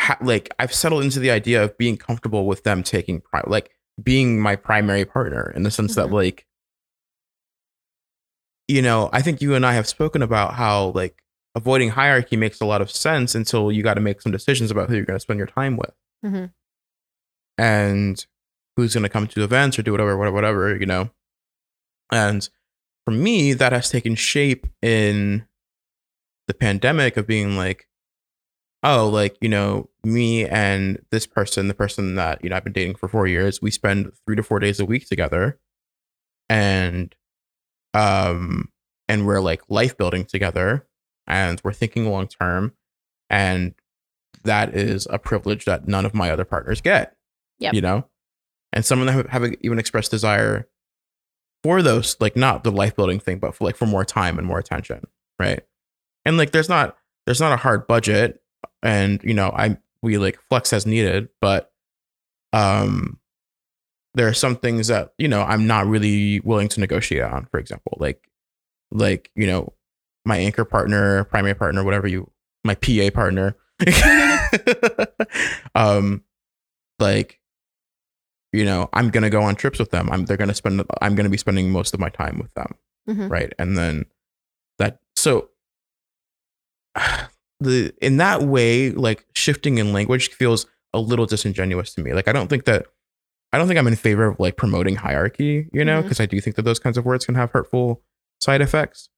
ha- 0.00 0.18
like 0.20 0.48
I've 0.60 0.72
settled 0.74 1.02
into 1.04 1.18
the 1.18 1.30
idea 1.32 1.62
of 1.64 1.76
being 1.76 1.96
comfortable 1.96 2.46
with 2.46 2.62
them 2.62 2.82
taking 2.84 3.20
pri- 3.20 3.42
like 3.46 3.70
being 4.02 4.40
my 4.40 4.54
primary 4.56 5.04
partner 5.04 5.52
in 5.56 5.62
the 5.64 5.70
sense 5.70 5.94
that 5.96 6.06
Mhm. 6.08 6.12
like 6.12 6.46
you 8.68 8.80
know 8.82 9.10
I 9.12 9.22
think 9.22 9.40
you 9.42 9.54
and 9.54 9.66
I 9.66 9.72
have 9.74 9.86
spoken 9.88 10.22
about 10.22 10.54
how 10.54 10.92
like 10.94 11.22
avoiding 11.54 11.90
hierarchy 11.90 12.36
makes 12.36 12.60
a 12.60 12.64
lot 12.64 12.80
of 12.80 12.90
sense 12.90 13.34
until 13.34 13.70
you 13.72 13.82
got 13.82 13.94
to 13.94 14.00
make 14.00 14.22
some 14.22 14.32
decisions 14.32 14.70
about 14.70 14.88
who 14.88 14.96
you're 14.96 15.04
going 15.04 15.16
to 15.18 15.20
spend 15.20 15.38
your 15.38 15.46
time 15.48 15.76
with 15.76 15.94
Mhm. 16.24 16.52
and 17.58 18.26
who's 18.76 18.94
going 18.94 19.02
to 19.02 19.08
come 19.08 19.26
to 19.26 19.42
events 19.44 19.78
or 19.78 19.82
do 19.82 19.90
whatever 19.92 20.16
whatever 20.16 20.34
whatever 20.34 20.76
you 20.76 20.86
know 20.86 21.10
and 22.10 22.48
for 23.04 23.10
me 23.10 23.52
that 23.52 23.72
has 23.72 23.90
taken 23.90 24.14
shape 24.14 24.66
in 24.80 25.46
the 26.48 26.54
pandemic 26.54 27.16
of 27.16 27.26
being 27.26 27.56
like 27.56 27.88
oh, 28.82 29.08
like, 29.08 29.36
you 29.40 29.48
know, 29.48 29.88
me 30.04 30.46
and 30.46 31.00
this 31.10 31.26
person, 31.26 31.68
the 31.68 31.74
person 31.74 32.16
that, 32.16 32.42
you 32.42 32.50
know, 32.50 32.56
I've 32.56 32.64
been 32.64 32.72
dating 32.72 32.96
for 32.96 33.08
four 33.08 33.26
years, 33.26 33.62
we 33.62 33.70
spend 33.70 34.12
three 34.26 34.36
to 34.36 34.42
four 34.42 34.58
days 34.58 34.80
a 34.80 34.84
week 34.84 35.08
together. 35.08 35.58
And 36.48 37.14
um 37.94 38.70
and 39.08 39.26
we're 39.26 39.40
like 39.40 39.62
life 39.68 39.96
building 39.96 40.24
together 40.24 40.86
and 41.26 41.60
we're 41.62 41.72
thinking 41.72 42.10
long 42.10 42.26
term. 42.26 42.72
And 43.30 43.74
that 44.44 44.74
is 44.74 45.06
a 45.10 45.18
privilege 45.18 45.64
that 45.66 45.86
none 45.86 46.04
of 46.04 46.14
my 46.14 46.30
other 46.30 46.44
partners 46.44 46.80
get. 46.80 47.16
Yeah. 47.58 47.70
You 47.72 47.80
know? 47.80 48.06
And 48.72 48.84
some 48.84 49.00
of 49.00 49.06
them 49.06 49.14
have, 49.14 49.28
have 49.28 49.54
even 49.60 49.78
expressed 49.78 50.10
desire 50.10 50.66
for 51.62 51.82
those, 51.82 52.16
like 52.20 52.36
not 52.36 52.64
the 52.64 52.72
life 52.72 52.96
building 52.96 53.20
thing, 53.20 53.38
but 53.38 53.54
for 53.54 53.64
like 53.64 53.76
for 53.76 53.86
more 53.86 54.04
time 54.04 54.38
and 54.38 54.46
more 54.46 54.58
attention. 54.58 55.04
Right. 55.38 55.60
And 56.24 56.36
like 56.36 56.52
there's 56.52 56.68
not 56.68 56.96
there's 57.26 57.40
not 57.40 57.52
a 57.52 57.56
hard 57.56 57.86
budget 57.86 58.40
and 58.82 59.20
you 59.22 59.34
know, 59.34 59.50
I 59.50 59.78
we 60.02 60.18
like 60.18 60.40
flex 60.48 60.72
as 60.72 60.86
needed, 60.86 61.28
but 61.40 61.72
um 62.52 63.18
there 64.14 64.28
are 64.28 64.34
some 64.34 64.56
things 64.56 64.88
that, 64.88 65.14
you 65.16 65.26
know, 65.26 65.42
I'm 65.42 65.66
not 65.66 65.86
really 65.86 66.40
willing 66.40 66.68
to 66.68 66.80
negotiate 66.80 67.22
on, 67.22 67.46
for 67.46 67.58
example. 67.58 67.96
Like 67.98 68.28
like, 68.90 69.30
you 69.34 69.46
know, 69.46 69.72
my 70.24 70.36
anchor 70.36 70.64
partner, 70.64 71.24
primary 71.24 71.54
partner, 71.54 71.82
whatever 71.82 72.06
you 72.06 72.30
my 72.64 72.74
PA 72.74 73.10
partner. 73.12 73.56
um 75.74 76.22
like 76.98 77.40
you 78.52 78.64
know, 78.64 78.88
I'm 78.92 79.10
gonna 79.10 79.30
go 79.30 79.42
on 79.42 79.54
trips 79.54 79.78
with 79.78 79.90
them. 79.90 80.08
I'm 80.10 80.24
they're 80.24 80.36
gonna 80.36 80.54
spend 80.54 80.82
I'm 81.00 81.14
gonna 81.14 81.28
be 81.30 81.36
spending 81.36 81.70
most 81.70 81.94
of 81.94 82.00
my 82.00 82.08
time 82.08 82.38
with 82.38 82.52
them. 82.54 82.74
Mhm. 83.08 83.30
Right. 83.30 83.52
And 83.58 83.76
then 83.76 84.06
that 84.78 84.98
so 85.16 85.48
the 87.60 87.94
in 88.00 88.16
that 88.18 88.42
way, 88.42 88.90
like 88.90 89.26
shifting 89.34 89.78
in 89.78 89.92
language 89.92 90.30
feels 90.30 90.66
a 90.92 91.00
little 91.00 91.26
disingenuous 91.26 91.94
to 91.94 92.02
me. 92.02 92.12
Like 92.12 92.28
I 92.28 92.32
don't 92.32 92.48
think 92.48 92.64
that 92.64 92.86
I 93.52 93.58
don't 93.58 93.66
think 93.68 93.78
I'm 93.78 93.86
in 93.86 93.96
favor 93.96 94.26
of 94.26 94.40
like 94.40 94.56
promoting 94.56 94.96
hierarchy, 94.96 95.68
you 95.72 95.84
know, 95.84 96.02
because 96.02 96.20
I 96.20 96.26
do 96.26 96.40
think 96.40 96.56
that 96.56 96.62
those 96.62 96.78
kinds 96.78 96.96
of 96.98 97.04
words 97.04 97.26
can 97.26 97.34
have 97.34 97.50
hurtful 97.50 98.02
side 98.40 98.60
effects. 98.60 99.08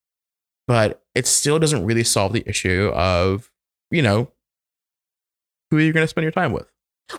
But 0.66 1.02
it 1.14 1.26
still 1.26 1.58
doesn't 1.58 1.84
really 1.84 2.04
solve 2.04 2.32
the 2.32 2.42
issue 2.48 2.90
of, 2.94 3.50
you 3.90 4.02
know, 4.02 4.30
who 5.70 5.76
are 5.76 5.80
you 5.80 5.92
gonna 5.92 6.08
spend 6.08 6.22
your 6.24 6.32
time 6.32 6.52
with? 6.52 6.70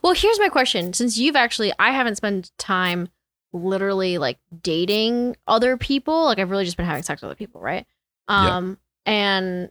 Well, 0.01 0.13
here's 0.13 0.39
my 0.39 0.50
question. 0.50 0.94
Since 0.94 1.18
you've 1.18 1.36
actually, 1.36 1.72
I 1.77 1.92
haven't 1.92 2.15
spent 2.15 2.51
time 2.58 3.10
literally 3.54 4.18
like 4.18 4.38
dating 4.62 5.36
other 5.48 5.77
people. 5.77 6.25
Like 6.25 6.39
I've 6.39 6.50
really 6.50 6.65
just 6.65 6.77
been 6.77 6.86
having 6.86 7.04
sex 7.04 7.22
with 7.22 7.30
other 7.30 7.36
people, 7.36 7.62
right? 7.62 7.86
Yeah. 8.30 8.58
Um, 8.58 8.77
and 9.06 9.70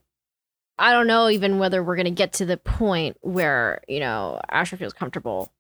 I 0.79 0.93
don't 0.93 1.07
know 1.07 1.29
even 1.29 1.59
whether 1.59 1.83
we're 1.83 1.97
gonna 1.97 2.11
get 2.11 2.35
to 2.35 2.47
the 2.47 2.57
point 2.57 3.17
where 3.21 3.83
you 3.89 4.01
know 4.01 4.41
Asher 4.51 4.77
feels 4.77 4.93
comfortable, 4.93 5.53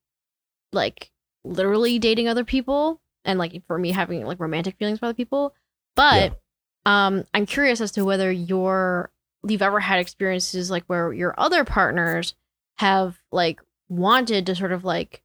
like 0.73 1.11
literally 1.45 1.99
dating 1.99 2.29
other 2.29 2.45
people, 2.45 3.01
and 3.25 3.39
like 3.39 3.63
for 3.67 3.79
me 3.79 3.93
having 3.93 4.25
like 4.25 4.41
romantic 4.41 4.77
feelings 4.77 4.99
for 4.99 5.07
other 5.07 5.15
people. 5.15 5.55
But 5.97 6.41
um, 6.87 7.25
I'm 7.33 7.47
curious 7.47 7.81
as 7.81 7.93
to 7.93 8.05
whether 8.05 8.31
you're 8.31 9.11
you've 9.49 9.63
ever 9.63 9.81
had 9.81 10.01
experiences 10.01 10.71
like 10.71 10.85
where 10.87 11.13
your 11.13 11.35
other 11.39 11.65
partners 11.65 12.35
have 12.79 13.19
like 13.31 13.61
wanted 13.97 14.47
to 14.47 14.55
sort 14.55 14.73
of 14.73 14.85
like 14.85 15.23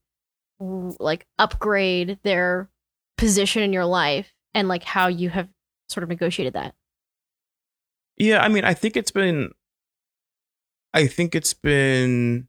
like 0.59 1.25
upgrade 1.37 2.19
their 2.23 2.69
position 3.17 3.63
in 3.63 3.71
your 3.73 3.85
life 3.85 4.33
and 4.53 4.67
like 4.67 4.83
how 4.83 5.07
you 5.07 5.29
have 5.29 5.47
sort 5.87 6.03
of 6.03 6.09
negotiated 6.09 6.53
that. 6.53 6.75
Yeah, 8.17 8.41
I 8.43 8.49
mean, 8.49 8.65
I 8.65 8.73
think 8.73 8.97
it's 8.97 9.11
been. 9.11 9.51
I 10.93 11.07
think 11.07 11.35
it's 11.35 11.53
been. 11.53 12.47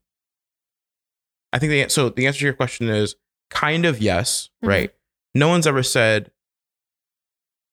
I 1.53 1.59
think 1.59 1.71
the 1.71 1.89
so 1.89 2.09
the 2.09 2.27
answer 2.27 2.39
to 2.39 2.45
your 2.45 2.53
question 2.53 2.89
is 2.89 3.15
kind 3.49 3.85
of 3.85 4.01
yes, 4.01 4.49
Mhm. 4.63 4.67
right? 4.67 4.93
No 5.33 5.47
one's 5.47 5.67
ever 5.67 5.83
said, 5.83 6.31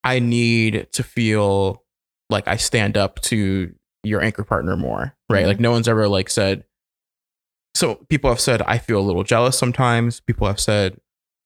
"I 0.05 0.19
need 0.21 0.89
to 0.93 1.03
feel 1.03 1.85
like 2.31 2.47
I 2.47 2.57
stand 2.57 2.97
up 2.97 3.21
to 3.23 3.75
your 4.05 4.21
anchor 4.23 4.45
partner 4.45 4.77
more," 4.77 5.17
right? 5.29 5.45
Mhm. 5.45 5.49
Like 5.49 5.61
no 5.61 5.71
one's 5.73 5.89
ever 5.89 6.07
like 6.09 6.31
said. 6.31 6.65
So 7.75 7.97
people 8.09 8.31
have 8.31 8.41
said 8.41 8.63
I 8.63 8.79
feel 8.79 8.99
a 8.99 9.03
little 9.03 9.25
jealous 9.25 9.59
sometimes. 9.59 10.21
People 10.21 10.47
have 10.47 10.61
said 10.61 10.99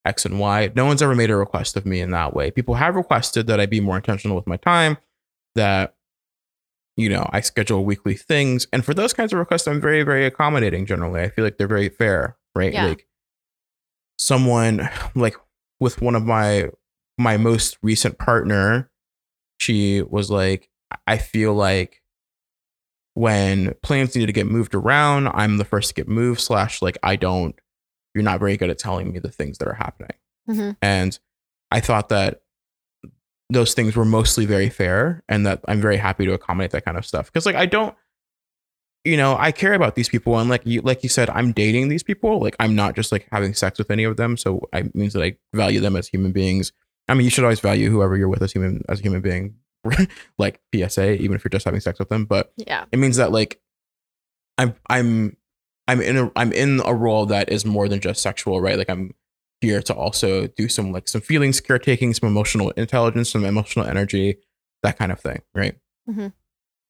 X 0.05 0.25
and 0.25 0.41
Y. 0.41 0.71
No 0.75 0.87
one's 0.87 1.03
ever 1.03 1.15
made 1.15 1.31
a 1.31 1.37
request 1.37 1.77
of 1.77 1.87
me 1.87 2.01
in 2.01 2.11
that 2.11 2.35
way. 2.35 2.51
People 2.51 2.75
have 2.75 2.97
requested 2.97 3.47
that 3.47 3.61
I 3.61 3.67
be 3.67 3.81
more 3.81 3.97
intentional 3.97 4.37
with 4.37 4.47
my 4.47 4.57
time, 4.57 4.99
that 5.55 5.95
you 6.97 7.09
know, 7.09 7.29
I 7.33 7.41
schedule 7.41 7.85
weekly 7.85 8.15
things. 8.15 8.67
And 8.73 8.85
for 8.85 8.93
those 8.93 9.13
kinds 9.13 9.33
of 9.33 9.39
requests, 9.39 9.67
I'm 9.67 9.81
very, 9.81 10.03
very 10.03 10.27
accommodating 10.27 10.85
generally. 10.85 11.23
I 11.23 11.31
feel 11.31 11.45
like 11.45 11.57
they're 11.57 11.67
very 11.67 11.89
fair, 11.89 12.37
right? 12.55 12.73
Yeah. 12.73 12.87
Like 12.87 13.07
someone 14.19 14.89
like 15.15 15.37
with 15.81 16.01
one 16.03 16.15
of 16.15 16.25
my 16.25 16.71
my 17.19 17.37
most 17.37 17.79
recent 17.83 18.19
partner, 18.19 18.91
she 19.59 20.03
was 20.03 20.31
like, 20.31 20.69
I 21.07 21.19
feel 21.19 21.55
like 21.55 22.02
when 23.15 23.75
plans 23.83 24.17
need 24.17 24.27
to 24.27 24.33
get 24.33 24.47
moved 24.47 24.75
around, 24.75 25.29
I'm 25.29 25.59
the 25.59 25.65
first 25.65 25.89
to 25.89 25.95
get 25.95 26.09
moved, 26.09 26.41
slash 26.41 26.81
like 26.83 26.99
I 27.03 27.17
don't 27.17 27.55
you're 28.15 28.25
not 28.25 28.41
very 28.41 28.57
good 28.59 28.69
at 28.71 28.79
telling 28.79 29.11
me 29.13 29.19
the 29.19 29.31
things 29.31 29.57
that 29.59 29.69
are 29.69 29.75
happening. 29.75 30.17
Mhm. 30.49 30.77
And 30.83 31.19
I 31.71 31.81
thought 31.81 32.11
that 32.11 32.43
those 33.49 33.75
things 33.75 33.97
were 33.97 34.05
mostly 34.05 34.45
very 34.47 34.69
fair 34.71 35.23
and 35.29 35.47
that 35.47 35.61
I'm 35.67 35.81
very 35.81 35.97
happy 35.97 36.25
to 36.27 36.33
accommodate 36.33 36.71
that 36.73 36.85
kind 36.85 36.97
of 36.97 37.07
stuff. 37.07 37.33
Cause 37.33 37.47
like 37.47 37.55
I 37.57 37.67
don't, 37.67 37.95
you 39.05 39.17
know, 39.17 39.37
I 39.39 39.51
care 39.53 39.75
about 39.75 39.95
these 39.95 40.09
people 40.09 40.39
and 40.39 40.49
like 40.49 40.63
you 40.65 40.81
like 40.83 41.03
you 41.03 41.09
said, 41.09 41.29
I'm 41.31 41.53
dating 41.53 41.89
these 41.89 42.03
people. 42.03 42.39
Like 42.41 42.57
I'm 42.61 42.75
not 42.75 42.95
just 42.97 43.13
like 43.13 43.27
having 43.33 43.53
sex 43.55 43.79
with 43.79 43.91
any 43.91 44.05
of 44.05 44.17
them. 44.17 44.37
So 44.37 44.69
it 44.73 44.95
means 44.95 45.13
that 45.15 45.23
I 45.23 45.37
value 45.55 45.81
them 45.81 45.97
as 45.97 46.09
human 46.09 46.33
beings. 46.33 46.73
I 47.09 47.15
mean, 47.15 47.25
you 47.25 47.31
should 47.31 47.45
always 47.45 47.61
value 47.61 47.91
whoever 47.91 48.17
you're 48.17 48.29
with 48.29 48.43
as 48.43 48.53
human 48.53 48.83
as 48.89 49.01
a 49.01 49.03
human 49.03 49.21
being, 49.23 49.57
like 50.39 50.61
PSA, 50.75 51.13
even 51.23 51.37
if 51.37 51.45
you're 51.45 51.51
just 51.51 51.65
having 51.65 51.81
sex 51.81 51.99
with 51.99 52.09
them. 52.09 52.25
But 52.25 52.53
Yeah. 52.57 52.85
it 52.93 52.99
means 52.99 53.17
that 53.17 53.33
like 53.33 53.61
I'm 54.59 54.75
I'm 54.89 55.37
I'm 55.89 56.01
in 56.01 56.17
a 56.17 56.31
I'm 56.37 56.53
in 56.53 56.81
a 56.85 56.95
role 56.95 57.27
that 57.27 57.51
is 57.51 57.65
more 57.65 57.89
than 57.89 58.01
just 58.01 58.23
sexual, 58.23 58.61
right? 58.61 58.79
Like 58.79 58.91
I'm 58.91 59.15
here 59.61 59.83
to 59.83 59.95
also 59.95 60.47
do 60.49 60.69
some 60.69 60.93
like 60.93 61.09
some 61.09 61.21
feelings 61.21 61.61
caretaking, 61.61 62.15
some 62.15 62.29
emotional 62.29 62.71
intelligence, 62.73 63.31
some 63.31 63.45
emotional 63.45 63.87
energy, 63.87 64.39
that 64.83 64.99
kind 64.99 65.13
of 65.13 65.21
thing, 65.21 65.41
right? 65.55 65.77
Mhm. 66.09 66.33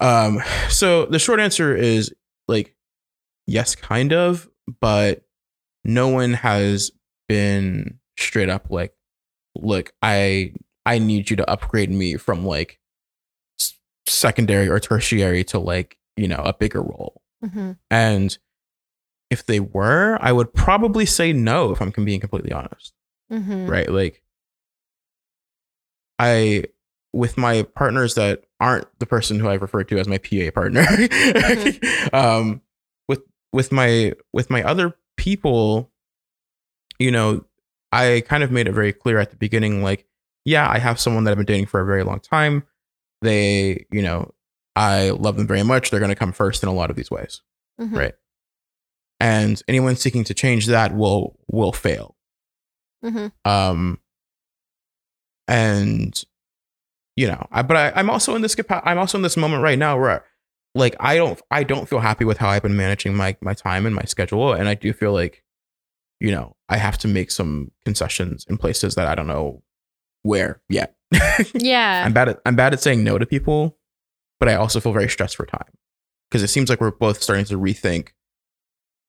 Um, 0.01 0.41
so 0.69 1.07
the 1.07 1.19
short 1.19 1.39
answer 1.41 1.75
is 1.77 2.13
like 2.49 2.75
yes, 3.47 3.75
kind 3.75 4.13
of, 4.13 4.49
but 4.81 5.23
no 5.85 6.09
one 6.09 6.33
has 6.35 6.91
been 7.29 7.99
straight 8.19 8.49
up 8.49 8.67
like, 8.71 8.95
look, 9.55 9.93
I 10.03 10.53
I 10.85 10.99
need 10.99 11.31
you 11.31 11.37
to 11.37 11.49
upgrade 11.51 11.91
me 11.91 12.17
from 12.17 12.45
like 12.45 12.79
secondary 14.07 14.69
or 14.69 14.81
tertiary 14.81 15.45
to 15.45 15.59
like 15.59 15.97
you 16.17 16.29
know 16.29 16.43
a 16.45 16.53
bigger 16.53 16.83
role. 16.83 17.23
hmm 17.43 17.73
And 17.91 18.37
if 19.31 19.47
they 19.47 19.61
were, 19.61 20.19
I 20.21 20.31
would 20.31 20.53
probably 20.53 21.07
say 21.07 21.33
no 21.33 21.73
if 21.73 21.81
I'm 21.81 21.91
being 21.91 22.21
completely 22.21 22.53
honest. 22.53 22.93
hmm 23.31 23.67
Right. 23.67 23.89
Like, 23.91 24.23
I, 26.19 26.65
with 27.13 27.37
my 27.37 27.63
partners 27.75 28.15
that 28.15 28.45
aren't 28.61 28.87
the 28.99 29.07
person 29.07 29.39
who 29.41 29.49
I 29.49 29.55
refer 29.55 29.85
to 29.85 29.99
as 29.99 30.07
my 30.07 30.19
PA 30.19 30.51
partner, 30.55 30.85
um, 32.13 32.61
with, 33.09 33.23
with 33.53 33.73
my, 33.73 34.13
with 34.33 34.51
my 34.51 34.63
other 34.63 34.95
people, 35.17 35.91
you 36.99 37.11
know, 37.11 37.45
I 37.91 38.23
kind 38.27 38.43
of 38.43 38.51
made 38.51 38.69
it 38.69 38.73
very 38.73 38.93
clear 38.93 39.19
at 39.19 39.31
the 39.31 39.37
beginning, 39.37 39.83
like, 39.83 40.07
yeah, 40.45 40.69
I 40.69 40.79
have 40.79 41.01
someone 41.01 41.25
that 41.25 41.31
I've 41.31 41.37
been 41.39 41.47
dating 41.47 41.67
for 41.67 41.81
a 41.81 41.87
very 41.87 42.03
long 42.05 42.21
time. 42.21 42.65
They, 43.23 43.87
you 43.91 44.03
know, 44.03 44.33
I 44.77 45.11
love 45.11 45.37
them 45.37 45.47
very 45.47 45.63
much. 45.63 45.91
They're 45.91 46.01
going 46.01 46.11
to 46.11 46.15
come 46.17 46.33
first 46.33 46.63
in 46.63 46.69
a 46.69 46.73
lot 46.75 46.91
of 46.91 46.97
these 46.97 47.11
ways 47.11 47.41
Mhm. 47.81 47.97
right 47.97 48.15
and 49.19 49.63
anyone 49.69 49.97
seeking 49.97 50.25
to 50.25 50.35
change 50.35 50.67
that 50.67 50.95
will 50.95 51.39
will 51.49 51.73
fail 51.73 52.17
hmm 53.03 53.29
um 53.45 53.99
and 55.49 56.23
you 57.17 57.27
know 57.27 57.47
I, 57.51 57.63
but 57.63 57.77
I, 57.77 57.93
i'm 57.97 58.11
also 58.11 58.35
in 58.35 58.43
this 58.43 58.57
i'm 58.71 58.99
also 58.99 59.19
in 59.19 59.23
this 59.23 59.37
moment 59.37 59.63
right 59.63 59.79
now 59.79 59.99
where 59.99 60.25
like 60.75 60.97
i 61.01 61.17
don't 61.17 61.41
i 61.51 61.63
don't 61.65 61.89
feel 61.89 62.01
happy 62.01 62.25
with 62.25 62.39
how 62.39 62.49
i've 62.49 62.63
been 62.63 62.77
managing 62.77 63.15
my 63.15 63.37
my 63.41 63.55
time 63.55 63.87
and 63.87 63.95
my 63.95 64.05
schedule 64.05 64.53
and 64.53 64.69
i 64.69 64.75
do 64.75 64.93
feel 64.93 65.13
like 65.13 65.43
you 66.21 66.31
know 66.31 66.57
i 66.69 66.77
have 66.77 66.99
to 66.99 67.09
make 67.09 67.31
some 67.31 67.71
concessions 67.85 68.47
in 68.49 68.57
places 68.57 68.95
that 68.95 69.07
i 69.07 69.15
don't 69.15 69.27
know 69.27 69.63
where 70.23 70.61
yet 70.69 70.95
Yeah. 71.55 72.03
i'm 72.05 72.13
bad 72.13 72.29
at 72.29 72.41
i'm 72.47 72.57
bad 72.57 72.73
at 72.73 72.83
saying 72.83 73.05
no 73.05 73.19
to 73.19 73.27
people 73.27 73.77
but 74.41 74.49
i 74.49 74.55
also 74.55 74.81
feel 74.81 74.93
very 74.93 75.09
stressed 75.09 75.37
for 75.37 75.47
time 75.47 75.73
because 76.31 76.43
it 76.43 76.49
seems 76.49 76.69
like 76.69 76.81
we're 76.81 76.91
both 76.91 77.23
starting 77.23 77.45
to 77.47 77.59
rethink 77.59 78.09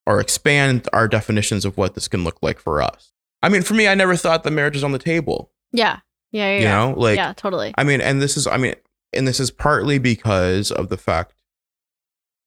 or 0.06 0.20
expand 0.20 0.88
our 0.92 1.08
definitions 1.08 1.66
of 1.66 1.78
what 1.78 1.96
this 1.96 2.08
can 2.08 2.24
look 2.24 2.38
like 2.42 2.60
for 2.60 2.82
us 2.82 3.14
i 3.42 3.50
mean 3.50 3.62
for 3.62 3.74
me 3.74 3.88
i 3.88 3.96
never 3.96 4.16
thought 4.16 4.44
that 4.44 4.52
marriage 4.52 4.76
was 4.76 4.84
on 4.84 4.92
the 4.92 5.00
table 5.00 5.52
yeah. 5.72 6.00
Yeah. 6.32 6.48
Yeah. 6.48 6.58
you 6.58 6.64
yeah. 6.64 6.72
know 6.72 6.94
like 6.98 7.18
yeah. 7.18 7.34
Totally. 7.34 7.74
i 7.78 7.84
mean 7.84 8.02
and 8.02 8.22
this 8.22 8.38
is 8.38 8.48
i 8.48 8.58
mean 8.58 8.76
and 9.14 9.28
this 9.28 9.40
is 9.40 9.52
partly 9.52 10.00
because 10.00 10.72
of 10.72 10.90
the 10.90 10.98
fact 10.98 11.34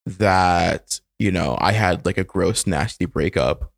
that 0.05 1.01
you 1.19 1.31
know, 1.31 1.57
I 1.61 1.73
had 1.73 2.05
like 2.05 2.19
a 2.19 2.25
gross, 2.25 2.67
nasty 2.67 3.07
breakup 3.07 3.73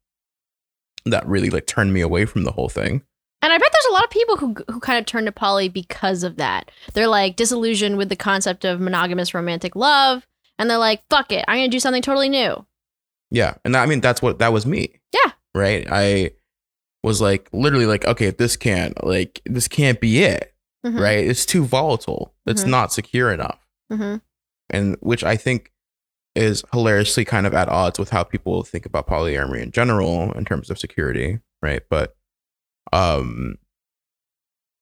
that 1.05 1.27
really 1.27 1.51
like 1.51 1.67
turned 1.67 1.93
me 1.93 2.01
away 2.01 2.25
from 2.25 2.45
the 2.45 2.53
whole 2.53 2.69
thing. 2.69 3.03
And 3.41 3.53
I 3.53 3.59
bet 3.59 3.69
there's 3.73 3.91
a 3.91 3.93
lot 3.93 4.05
of 4.05 4.11
people 4.11 4.37
who 4.37 4.55
who 4.73 4.81
kind 4.81 4.99
of 4.99 5.07
turn 5.07 5.25
to 5.27 5.33
poly 5.33 5.69
because 5.69 6.25
of 6.25 6.37
that. 6.37 6.71
They're 6.95 7.07
like 7.09 7.37
disillusioned 7.37 7.97
with 7.97 8.09
the 8.09 8.17
concept 8.17 8.65
of 8.65 8.81
monogamous 8.81 9.33
romantic 9.35 9.77
love, 9.77 10.27
and 10.59 10.69
they're 10.69 10.77
like, 10.79 11.03
"Fuck 11.09 11.31
it, 11.33 11.45
I'm 11.47 11.59
gonna 11.59 11.69
do 11.69 11.79
something 11.81 12.03
totally 12.03 12.29
new." 12.29 12.67
Yeah. 13.31 13.55
And 13.65 13.77
I 13.77 13.87
mean, 13.87 14.01
that's 14.01 14.21
what 14.23 14.39
that 14.41 14.53
was 14.53 14.67
me. 14.67 14.99
Yeah. 15.13 15.33
Right. 15.55 15.87
I 15.91 16.31
was 17.05 17.21
like, 17.21 17.49
literally, 17.53 17.87
like, 17.87 18.05
okay, 18.07 18.31
this 18.31 18.57
can't, 18.57 19.05
like, 19.05 19.41
this 19.47 19.69
can't 19.69 20.01
be 20.01 20.23
it. 20.25 20.53
Mhm. 20.85 20.99
Right. 21.01 21.25
It's 21.27 21.47
too 21.47 21.65
volatile. 21.65 22.35
It's 22.47 22.65
Mhm. 22.65 22.69
not 22.71 22.93
secure 22.93 23.31
enough. 23.33 23.59
hmm 23.91 24.17
And 24.71 24.97
which 25.01 25.23
I 25.25 25.37
think 25.37 25.71
is 26.35 26.65
hilariously 26.73 27.25
kind 27.25 27.47
of 27.47 27.55
at 27.55 27.69
odds 27.69 27.99
with 27.99 28.11
how 28.11 28.23
people 28.25 28.63
think 28.63 28.85
about 28.87 29.07
polyamory 29.07 29.63
in 29.63 29.71
general 29.73 30.33
in 30.33 30.45
terms 30.45 30.71
of 30.71 30.79
security. 30.79 31.39
Right. 31.63 31.83
But, 31.89 32.17
um, 32.93 33.57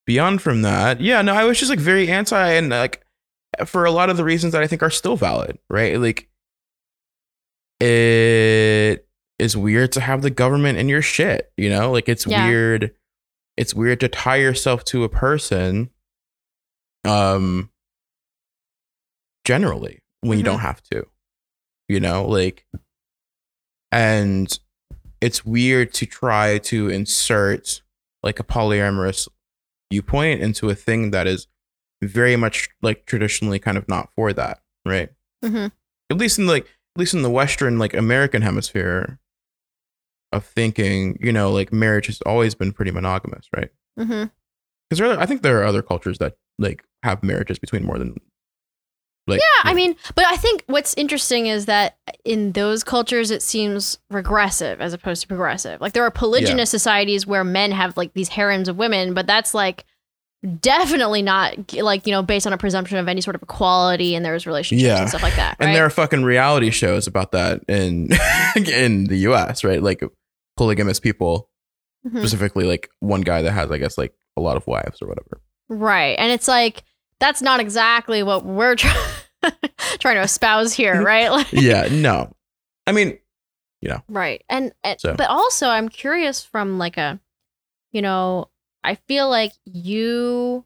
beyond 0.07 0.43
from 0.43 0.63
that, 0.63 1.01
yeah, 1.01 1.23
no, 1.23 1.35
I 1.35 1.45
was 1.45 1.59
just 1.59 1.71
like 1.71 1.79
very 1.81 2.09
anti 2.11 2.53
and 2.53 2.69
like 2.69 3.05
for 3.65 3.85
a 3.85 3.91
lot 3.91 4.11
of 4.11 4.17
the 4.17 4.25
reasons 4.25 4.53
that 4.53 4.63
I 4.63 4.67
think 4.67 4.83
are 4.83 4.91
still 4.91 5.17
valid. 5.17 5.59
Right. 5.71 5.99
Like, 6.01 6.29
it 7.81 9.07
is 9.39 9.57
weird 9.57 9.93
to 9.93 10.01
have 10.01 10.23
the 10.23 10.31
government 10.31 10.79
in 10.79 10.89
your 10.89 11.03
shit, 11.03 11.53
you 11.57 11.69
know? 11.69 11.91
Like 11.93 12.09
it's 12.09 12.27
Yeah. 12.27 12.47
weird 12.47 12.95
it's 13.57 13.75
weird 13.75 14.01
to 14.01 14.09
tie 14.09 14.37
yourself 14.37 14.85
to 14.85 15.03
a 15.05 15.09
person 15.09 15.89
um 17.07 17.71
generally 19.47 20.01
when 20.21 20.39
you 20.39 20.43
Mhm. 20.43 20.47
don't 20.47 20.61
have 20.61 20.83
to. 20.91 21.07
You 21.89 22.01
know, 22.01 22.25
like 22.27 22.67
and 23.93 24.59
it's 25.21 25.45
weird 25.45 25.93
to 25.95 26.07
try 26.07 26.59
to 26.59 26.89
insert 26.91 27.83
like 28.27 28.39
a 28.41 28.45
polyamorous 28.45 29.29
viewpoint 29.91 30.43
into 30.43 30.69
a 30.69 30.75
thing 30.75 31.11
that 31.13 31.27
is 31.27 31.47
very 32.03 32.37
much 32.37 32.69
like 32.83 33.07
traditionally 33.07 33.59
kind 33.59 33.79
of 33.79 33.89
not 33.89 34.11
for 34.15 34.33
that, 34.35 34.61
right? 34.85 35.09
hmm 35.43 35.67
at 36.11 36.19
least 36.19 36.39
in 36.39 36.47
like 36.47 36.65
at 36.65 36.99
least 37.01 37.15
in 37.15 37.23
the 37.23 37.31
western 37.31 37.79
like 37.79 37.93
american 37.93 38.41
hemisphere 38.43 39.19
of 40.33 40.45
thinking 40.45 41.19
you 41.21 41.33
know 41.33 41.51
like 41.53 41.73
marriage 41.73 42.07
has 42.07 42.21
always 42.23 42.55
been 42.55 42.73
pretty 42.73 42.91
monogamous 42.93 43.47
right? 43.57 43.71
Because 44.89 45.01
i 45.19 45.27
think 45.27 45.43
there 45.43 45.61
are 45.61 45.65
other 45.65 45.83
cultures 45.83 46.19
that 46.19 46.37
like 46.59 46.85
have 47.03 47.23
marriages 47.23 47.59
between 47.59 47.85
more 47.85 47.99
than 47.99 48.17
like 49.27 49.41
Yeah, 49.41 49.71
I 49.71 49.75
mean, 49.75 49.97
but 50.15 50.25
I 50.27 50.37
think 50.37 50.65
what's 50.67 50.95
interesting 50.95 51.47
is 51.47 51.67
that 51.67 51.97
in 52.25 52.53
those 52.53 52.85
cultures, 52.85 53.31
it 53.31 53.43
seems 53.43 53.99
regressive 54.11 54.81
as 54.81 54.93
opposed 54.93 55.23
to 55.23 55.29
progressive. 55.29 55.81
Like 55.81 55.93
there 55.93 56.05
are 56.05 56.11
polygynous 56.11 56.69
societies 56.69 57.27
where 57.27 57.45
men 57.45 57.73
have 57.73 57.97
like 57.97 58.13
these 58.15 58.29
harems 58.29 58.69
of 58.69 58.77
women, 58.77 59.15
but 59.15 59.27
that's 59.27 59.53
like 59.55 59.85
definitely 60.61 61.23
not 61.23 61.73
like 61.75 62.07
you 62.07 62.13
know 62.13 62.23
based 62.23 62.47
on 62.47 62.53
a 62.53 62.59
presumption 62.59 62.99
of 62.99 63.09
any 63.09 63.21
sort 63.21 63.35
of 63.35 63.43
equality 63.43 64.15
in 64.15 64.23
those 64.23 64.47
relationships 64.47 64.87
Yeah. 64.87 65.01
and 65.01 65.09
stuff 65.09 65.23
like 65.23 65.35
that. 65.37 65.57
and 65.59 65.75
there 65.75 65.85
are 65.85 65.91
fucking 65.91 66.23
reality 66.23 66.71
shows 66.71 67.07
about 67.09 67.33
that 67.33 67.63
in 67.69 68.11
in 68.57 69.05
the 69.05 69.17
us 69.21 69.65
right 69.65 69.83
like 69.83 70.03
polygamous 70.57 71.01
people 71.01 71.49
Mhm. 72.07 72.19
specifically 72.21 72.65
like 72.65 72.89
one 73.01 73.23
guy 73.23 73.43
that 73.43 73.51
has 73.51 73.73
i 73.73 73.79
guess 73.79 73.99
like 73.99 74.15
a 74.37 74.41
lot 74.41 74.57
of 74.57 74.65
wives 74.69 75.03
or 75.03 75.09
whatever 75.09 75.41
Right. 75.69 76.15
And 76.17 76.31
it's 76.31 76.47
like 76.47 76.85
that's 77.21 77.43
not 77.43 77.61
exactly 77.61 78.23
what 78.23 78.45
we're 78.45 78.75
try- 78.77 79.11
trying 79.99 80.17
to 80.17 80.23
espouse 80.23 80.73
here, 80.73 81.03
right? 81.03 81.31
Like, 81.37 81.53
yeah 81.53 81.89
no 81.91 82.33
i 82.87 82.93
mean 82.93 83.19
you 83.83 83.91
know. 83.91 84.03
right. 84.09 84.43
And, 84.49 84.73
and 84.83 84.99
So- 85.01 85.15
but 85.15 85.29
also 85.29 85.69
I'm 85.69 85.89
curious 85.89 86.45
from 86.45 86.79
like 86.79 86.97
a 86.97 87.21
you 87.93 88.03
know, 88.03 88.49
I 88.85 88.97
feel 88.97 89.29
like 89.31 89.53
you 89.65 90.65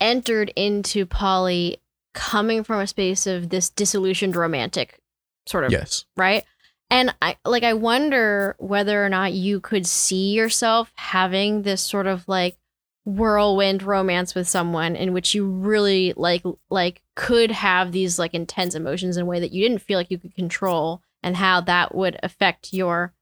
entered 0.00 0.52
into 0.56 1.06
poly 1.06 1.78
coming 2.14 2.64
from 2.64 2.80
a 2.80 2.86
space 2.86 3.26
of 3.26 3.48
this 3.50 3.70
disillusioned 3.70 4.34
romantic 4.34 4.98
sort 5.46 5.64
of 5.64 5.70
yes 5.72 6.04
right? 6.16 6.44
And 6.90 7.14
I 7.22 7.36
like 7.44 7.62
I 7.64 7.74
wonder 7.74 8.56
whether 8.58 9.04
or 9.04 9.08
not 9.10 9.34
you 9.34 9.60
could 9.60 9.86
see 9.86 10.32
yourself 10.32 10.90
having 10.96 11.62
this 11.62 11.82
sort 11.82 12.06
of 12.06 12.26
like 12.26 12.56
whirlwind 13.08 13.82
romance 13.82 14.34
with 14.34 14.46
someone 14.46 14.94
in 14.94 15.12
which 15.12 15.34
you 15.34 15.46
really 15.46 16.12
like 16.16 16.42
like 16.68 17.02
could 17.16 17.50
have 17.50 17.92
these 17.92 18.18
like 18.18 18.34
intense 18.34 18.74
emotions 18.74 19.16
in 19.16 19.22
a 19.22 19.26
way 19.26 19.40
that 19.40 19.52
you 19.52 19.62
didn't 19.62 19.80
feel 19.80 19.98
like 19.98 20.10
you 20.10 20.18
could 20.18 20.34
control 20.34 21.02
and 21.22 21.36
how 21.36 21.60
that 21.60 21.94
would 21.94 22.18
affect 22.22 22.72
your 22.72 23.14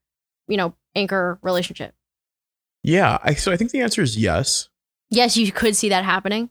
you 0.48 0.56
know 0.56 0.74
anchor 0.94 1.38
relationship. 1.42 1.94
yeah 2.82 3.18
i 3.22 3.32
so 3.34 3.52
i 3.52 3.56
think 3.56 3.70
the 3.70 3.80
answer 3.80 4.02
is 4.02 4.18
yes 4.18 4.68
Yes, 5.10 5.36
you 5.36 5.50
could 5.52 5.76
see 5.76 5.88
that 5.90 6.04
happening. 6.04 6.50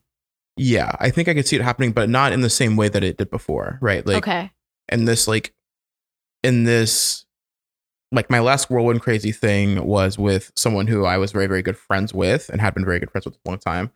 Yeah, 0.58 0.92
I 1.00 1.10
think 1.10 1.28
I 1.28 1.34
could 1.34 1.48
see 1.48 1.58
it 1.58 1.62
happening, 1.62 1.92
but 1.92 2.10
not 2.10 2.32
in 2.32 2.42
the 2.42 2.50
same 2.50 2.78
way 2.78 2.88
that 2.88 3.04
it 3.04 3.18
did 3.18 3.30
before, 3.30 3.78
right? 3.82 4.06
Like, 4.06 4.18
okay. 4.18 4.52
and 4.88 5.08
this, 5.08 5.28
like, 5.28 5.54
in 6.44 6.64
this, 6.64 7.25
like, 8.16 8.30
my 8.30 8.40
last 8.40 8.70
whirlwind 8.70 9.02
crazy 9.02 9.32
thing 9.32 9.86
was 9.86 10.18
with 10.18 10.52
someone 10.56 10.88
who 10.88 11.06
I 11.06 11.18
was 11.18 11.32
very, 11.32 11.48
very 11.48 11.62
good 11.62 11.78
friends 11.78 12.14
with 12.14 12.50
and 12.50 12.62
had 12.62 12.74
been 12.74 12.86
very 12.86 13.00
good 13.00 13.12
friends 13.12 13.26
with 13.26 13.36
for 13.36 13.42
a 13.46 13.50
long 13.50 13.60
time. 13.60 13.92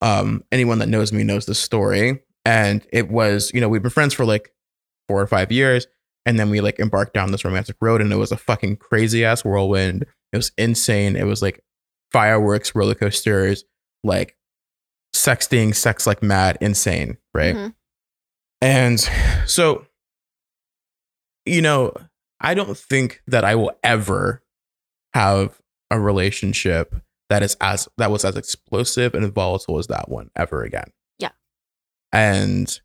Um, 0.00 0.44
anyone 0.52 0.78
that 0.78 0.88
knows 0.88 1.12
me 1.12 1.24
knows 1.24 1.46
the 1.46 1.54
story, 1.54 2.22
and 2.44 2.86
it 2.92 3.10
was, 3.10 3.50
you 3.52 3.60
know, 3.60 3.68
we've 3.68 3.82
been 3.82 3.90
friends 3.90 4.14
for 4.14 4.24
like 4.24 4.52
four 5.08 5.20
or 5.20 5.26
five 5.26 5.50
years, 5.50 5.86
and 6.24 6.38
then 6.38 6.50
we 6.50 6.60
like 6.60 6.78
embarked 6.78 7.14
down 7.14 7.32
this 7.32 7.44
romantic 7.44 7.76
road, 7.80 8.00
and 8.00 8.12
it 8.12 8.16
was 8.16 8.30
a 8.30 8.36
fucking 8.36 8.76
crazy 8.76 9.24
ass 9.24 9.44
whirlwind. 9.44 10.04
It 10.32 10.36
was 10.36 10.52
insane. 10.56 11.16
It 11.16 11.26
was 11.26 11.42
like 11.42 11.64
fireworks, 12.12 12.74
roller 12.74 12.94
coasters, 12.94 13.64
like 14.04 14.36
sexting, 15.16 15.74
sex 15.74 16.06
like 16.06 16.22
mad, 16.22 16.58
insane, 16.60 17.16
right? 17.34 17.56
Mhm. 17.56 17.74
And 18.60 19.00
so, 19.46 19.86
you 21.44 21.62
know, 21.62 21.92
I 22.40 22.54
don't 22.54 22.76
think 22.76 23.22
that 23.26 23.44
I 23.44 23.54
will 23.54 23.72
ever 23.82 24.42
have 25.14 25.60
a 25.90 25.98
relationship 25.98 26.94
that 27.30 27.42
is 27.42 27.56
as 27.60 27.88
that 27.98 28.10
was 28.10 28.24
as 28.24 28.36
explosive 28.36 29.14
and 29.14 29.32
volatile 29.32 29.78
as 29.78 29.86
that 29.88 30.08
one 30.08 30.30
ever 30.36 30.62
again. 30.62 30.90
Yeah. 31.18 31.30
And 32.12 32.80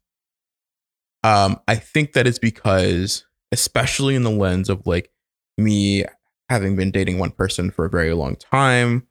um 1.23 1.59
I 1.67 1.75
think 1.75 2.13
that 2.13 2.27
is 2.27 2.39
because 2.39 3.25
especially 3.51 4.15
in 4.15 4.23
the 4.23 4.31
lens 4.31 4.69
of 4.69 4.85
like 4.87 5.11
me 5.57 6.05
having 6.49 6.75
been 6.75 6.91
dating 6.91 7.19
one 7.19 7.31
person 7.31 7.71
for 7.71 7.85
a 7.85 7.89
very 7.89 8.13
long 8.13 8.35
time 8.35 9.07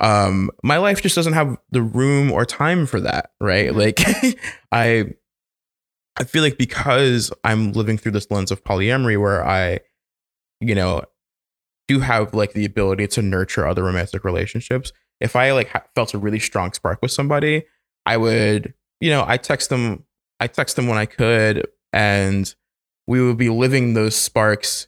um 0.00 0.50
my 0.62 0.76
life 0.78 1.02
just 1.02 1.14
doesn't 1.14 1.32
have 1.34 1.56
the 1.70 1.82
room 1.82 2.30
or 2.32 2.44
time 2.44 2.86
for 2.86 3.00
that 3.00 3.30
right 3.40 3.70
Mhm. 3.70 3.76
like 3.76 4.38
i 4.72 5.04
i 6.18 6.24
feel 6.24 6.42
like 6.42 6.58
because 6.58 7.32
i'm 7.44 7.72
living 7.72 7.98
through 7.98 8.12
this 8.12 8.30
lens 8.30 8.50
of 8.50 8.62
polyamory 8.64 9.20
where 9.20 9.46
i 9.46 9.78
you 10.60 10.74
know 10.74 11.02
do 11.88 12.00
have 12.00 12.34
like 12.34 12.52
the 12.52 12.64
ability 12.64 13.06
to 13.06 13.22
nurture 13.22 13.66
other 13.66 13.82
romantic 13.82 14.24
relationships 14.24 14.92
if 15.20 15.36
i 15.36 15.52
like 15.52 15.68
ha- 15.68 15.84
felt 15.94 16.14
a 16.14 16.18
really 16.18 16.38
strong 16.38 16.72
spark 16.72 17.00
with 17.02 17.10
somebody 17.10 17.64
i 18.06 18.16
would 18.16 18.74
you 19.00 19.10
know 19.10 19.24
i 19.26 19.36
text 19.36 19.70
them 19.70 20.04
i 20.40 20.46
text 20.46 20.76
them 20.76 20.86
when 20.86 20.98
i 20.98 21.06
could 21.06 21.66
and 21.92 22.54
we 23.06 23.20
would 23.20 23.36
be 23.36 23.48
living 23.48 23.94
those 23.94 24.14
sparks 24.14 24.86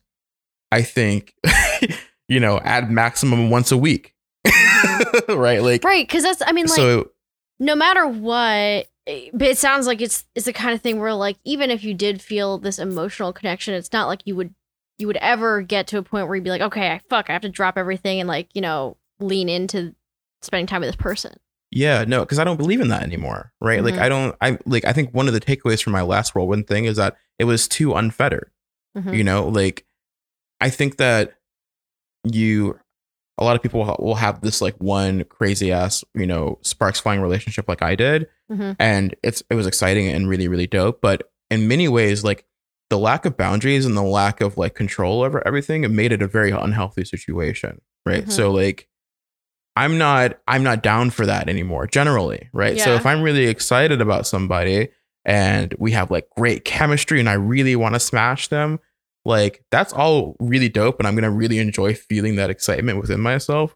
i 0.70 0.82
think 0.82 1.34
you 2.28 2.40
know 2.40 2.58
at 2.60 2.90
maximum 2.90 3.50
once 3.50 3.70
a 3.70 3.76
week. 3.76 4.14
Right 5.28 5.62
like 5.62 5.84
Right, 5.84 6.08
cuz 6.08 6.22
that's 6.22 6.42
I 6.44 6.52
mean 6.52 6.66
like 6.66 6.76
so 6.76 7.10
no 7.58 7.74
matter 7.74 8.06
what 8.06 8.88
but 9.06 9.42
it 9.48 9.58
sounds 9.58 9.86
like 9.86 10.00
it's 10.00 10.24
it's 10.34 10.46
the 10.46 10.52
kind 10.52 10.74
of 10.74 10.80
thing 10.80 11.00
where 11.00 11.12
like 11.14 11.36
even 11.44 11.70
if 11.70 11.82
you 11.84 11.94
did 11.94 12.20
feel 12.22 12.58
this 12.58 12.78
emotional 12.78 13.32
connection 13.32 13.74
it's 13.74 13.92
not 13.92 14.06
like 14.08 14.22
you 14.24 14.36
would 14.36 14.54
you 14.98 15.06
would 15.06 15.16
ever 15.16 15.62
get 15.62 15.86
to 15.88 15.98
a 15.98 16.02
point 16.02 16.26
where 16.26 16.36
you'd 16.36 16.44
be 16.44 16.50
like 16.50 16.60
okay 16.60 16.90
I 16.92 17.00
fuck 17.10 17.28
I 17.28 17.32
have 17.32 17.42
to 17.42 17.48
drop 17.48 17.76
everything 17.76 18.20
and 18.20 18.28
like 18.28 18.48
you 18.54 18.60
know 18.60 18.96
lean 19.18 19.48
into 19.48 19.94
spending 20.42 20.66
time 20.66 20.80
with 20.80 20.88
this 20.88 20.96
person 20.96 21.34
Yeah, 21.70 22.04
no, 22.06 22.20
because 22.20 22.38
I 22.38 22.44
don't 22.44 22.58
believe 22.58 22.80
in 22.80 22.88
that 22.88 23.02
anymore, 23.02 23.52
right? 23.60 23.82
Like 23.82 23.94
Mhm. 23.94 24.02
I 24.02 24.08
don't, 24.08 24.36
I 24.40 24.58
like 24.66 24.84
I 24.84 24.92
think 24.92 25.14
one 25.14 25.26
of 25.26 25.32
the 25.34 25.40
takeaways 25.40 25.82
from 25.82 25.94
my 25.94 26.02
last 26.02 26.34
whirlwind 26.34 26.66
thing 26.66 26.84
is 26.84 26.96
that 26.98 27.16
it 27.38 27.44
was 27.44 27.66
too 27.66 27.94
unfettered. 27.94 28.50
Mhm. 28.96 29.16
You 29.16 29.24
know, 29.24 29.48
like 29.48 29.86
I 30.60 30.68
think 30.70 30.98
that 30.98 31.32
you, 32.24 32.78
a 33.38 33.44
lot 33.44 33.56
of 33.56 33.62
people 33.62 33.96
will 33.98 34.14
have 34.16 34.42
this 34.42 34.60
like 34.60 34.76
one 34.76 35.24
crazy 35.24 35.72
ass, 35.72 36.04
you 36.14 36.26
know, 36.26 36.58
sparks 36.62 37.00
flying 37.00 37.20
relationship 37.20 37.66
like 37.68 37.82
I 37.82 37.94
did, 37.96 38.28
Mhm. 38.52 38.76
and 38.78 39.14
it's 39.22 39.42
it 39.50 39.54
was 39.54 39.66
exciting 39.66 40.08
and 40.08 40.28
really 40.28 40.48
really 40.48 40.66
dope. 40.66 41.00
But 41.00 41.30
in 41.50 41.68
many 41.68 41.88
ways, 41.88 42.22
like 42.24 42.44
the 42.90 42.98
lack 42.98 43.24
of 43.24 43.36
boundaries 43.36 43.86
and 43.86 43.96
the 43.96 44.02
lack 44.02 44.40
of 44.40 44.56
like 44.58 44.74
control 44.74 45.22
over 45.22 45.46
everything, 45.46 45.84
it 45.84 45.90
made 45.90 46.12
it 46.12 46.22
a 46.22 46.26
very 46.26 46.50
unhealthy 46.50 47.04
situation, 47.04 47.80
right? 48.06 48.24
Mhm. 48.26 48.32
So 48.32 48.50
like. 48.50 48.88
I'm 49.74 49.96
not 49.96 50.38
I'm 50.46 50.62
not 50.62 50.82
down 50.82 51.08
for 51.08 51.24
that 51.24 51.48
anymore 51.48 51.86
generally, 51.86 52.50
right? 52.52 52.78
So 52.78 52.94
if 52.94 53.06
I'm 53.06 53.22
really 53.22 53.46
excited 53.46 54.02
about 54.02 54.26
somebody 54.26 54.90
and 55.24 55.74
we 55.78 55.92
have 55.92 56.10
like 56.10 56.28
great 56.36 56.66
chemistry 56.66 57.20
and 57.20 57.26
I 57.26 57.32
really 57.34 57.74
want 57.74 57.94
to 57.94 57.98
smash 57.98 58.48
them, 58.48 58.80
like 59.24 59.64
that's 59.70 59.94
all 59.94 60.36
really 60.40 60.68
dope 60.68 60.98
and 60.98 61.06
I'm 61.08 61.14
going 61.14 61.24
to 61.24 61.30
really 61.30 61.58
enjoy 61.58 61.94
feeling 61.94 62.36
that 62.36 62.50
excitement 62.50 63.00
within 63.00 63.20
myself. 63.20 63.74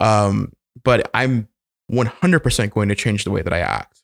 Um 0.00 0.52
but 0.82 1.08
I'm 1.14 1.46
100% 1.92 2.70
going 2.70 2.88
to 2.88 2.94
change 2.94 3.24
the 3.24 3.30
way 3.30 3.42
that 3.42 3.52
I 3.52 3.60
act. 3.60 4.02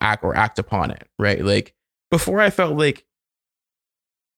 Act 0.00 0.24
or 0.24 0.34
act 0.36 0.58
upon 0.58 0.90
it, 0.90 1.08
right? 1.18 1.44
Like 1.44 1.74
before 2.10 2.40
I 2.40 2.50
felt 2.50 2.76
like 2.76 3.04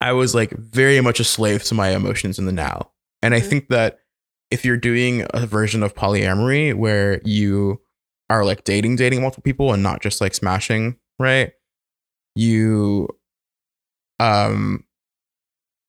I 0.01 0.13
was 0.13 0.35
like 0.35 0.51
very 0.53 1.01
much 1.01 1.19
a 1.21 1.25
slave 1.25 1.65
to 1.65 1.75
my 1.75 1.89
emotions 1.91 2.39
in 2.39 2.47
the 2.47 2.53
now. 2.53 2.91
And 3.23 3.35
I 3.35 3.41
Mhm. 3.41 3.49
think 3.51 3.69
that 3.69 3.99
if 4.51 4.65
you're 4.65 4.77
doing 4.77 5.27
a 5.35 5.47
version 5.47 5.83
of 5.83 5.95
polyamory 5.95 6.75
where 6.75 7.21
you 7.25 7.81
are 8.31 8.45
like 8.45 8.65
dating 8.65 8.97
dating 8.97 9.23
multiple 9.23 9.43
people 9.43 9.73
and 9.73 9.83
not 9.83 10.01
just 10.01 10.21
like 10.21 10.35
smashing, 10.35 10.97
right? 11.19 11.53
You 12.37 13.09
um 14.21 14.85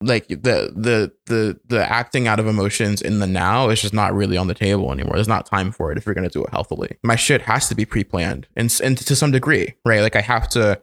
like 0.02 0.28
the 0.28 0.72
the 0.76 1.12
the 1.26 1.60
the 1.68 1.92
acting 1.92 2.28
out 2.28 2.40
of 2.40 2.48
emotions 2.48 3.02
in 3.02 3.20
the 3.20 3.28
now 3.28 3.70
is 3.70 3.82
just 3.82 3.94
not 3.94 4.14
really 4.14 4.38
on 4.38 4.48
the 4.48 4.54
table 4.54 4.92
anymore. 4.92 5.16
There's 5.16 5.28
not 5.28 5.46
time 5.46 5.72
for 5.72 5.92
it 5.92 5.98
if 5.98 6.06
you're 6.06 6.16
gonna 6.16 6.30
do 6.30 6.44
it 6.44 6.52
healthily. 6.52 6.98
My 7.04 7.16
shit 7.16 7.42
has 7.44 7.68
to 7.70 7.76
be 7.76 7.86
pre-planned 7.86 8.48
and 8.56 8.74
and 8.84 8.98
to 8.98 9.16
some 9.16 9.32
degree, 9.32 9.76
right? 9.86 10.02
Like 10.02 10.16
I 10.16 10.22
have 10.22 10.48
to 10.50 10.82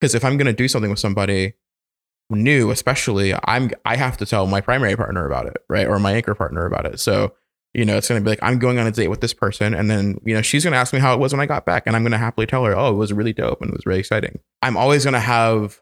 because 0.00 0.14
if 0.14 0.24
I'm 0.24 0.36
gonna 0.36 0.52
do 0.52 0.68
something 0.68 0.90
with 0.90 0.98
somebody 0.98 1.54
new, 2.30 2.70
especially, 2.70 3.34
I'm 3.44 3.70
I 3.84 3.96
have 3.96 4.16
to 4.18 4.26
tell 4.26 4.46
my 4.46 4.60
primary 4.60 4.96
partner 4.96 5.26
about 5.26 5.46
it, 5.46 5.58
right, 5.68 5.86
or 5.86 5.98
my 5.98 6.12
anchor 6.12 6.34
partner 6.34 6.66
about 6.66 6.86
it. 6.86 7.00
So 7.00 7.34
you 7.74 7.84
know, 7.84 7.96
it's 7.96 8.08
gonna 8.08 8.20
be 8.20 8.30
like 8.30 8.42
I'm 8.42 8.58
going 8.58 8.78
on 8.78 8.86
a 8.86 8.90
date 8.90 9.08
with 9.08 9.20
this 9.20 9.34
person, 9.34 9.74
and 9.74 9.90
then 9.90 10.20
you 10.24 10.34
know 10.34 10.42
she's 10.42 10.64
gonna 10.64 10.76
ask 10.76 10.92
me 10.92 10.98
how 11.00 11.14
it 11.14 11.20
was 11.20 11.32
when 11.32 11.40
I 11.40 11.46
got 11.46 11.64
back, 11.64 11.84
and 11.86 11.94
I'm 11.94 12.02
gonna 12.02 12.18
happily 12.18 12.46
tell 12.46 12.64
her, 12.64 12.76
oh, 12.76 12.90
it 12.90 12.96
was 12.96 13.12
really 13.12 13.32
dope 13.32 13.60
and 13.60 13.70
it 13.70 13.76
was 13.76 13.86
really 13.86 14.00
exciting. 14.00 14.40
I'm 14.62 14.76
always 14.76 15.04
gonna 15.04 15.20
have, 15.20 15.80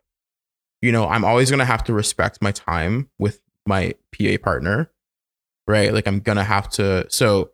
you 0.86 0.92
know, 0.92 1.08
I'm 1.08 1.24
always 1.24 1.50
gonna 1.50 1.64
have 1.64 1.82
to 1.84 1.92
respect 1.92 2.40
my 2.40 2.52
time 2.52 3.10
with 3.18 3.40
my 3.66 3.94
PA 4.16 4.36
partner, 4.40 4.88
right? 5.66 5.92
Like 5.92 6.06
I'm 6.06 6.20
gonna 6.20 6.44
have 6.44 6.68
to. 6.70 7.06
So 7.10 7.50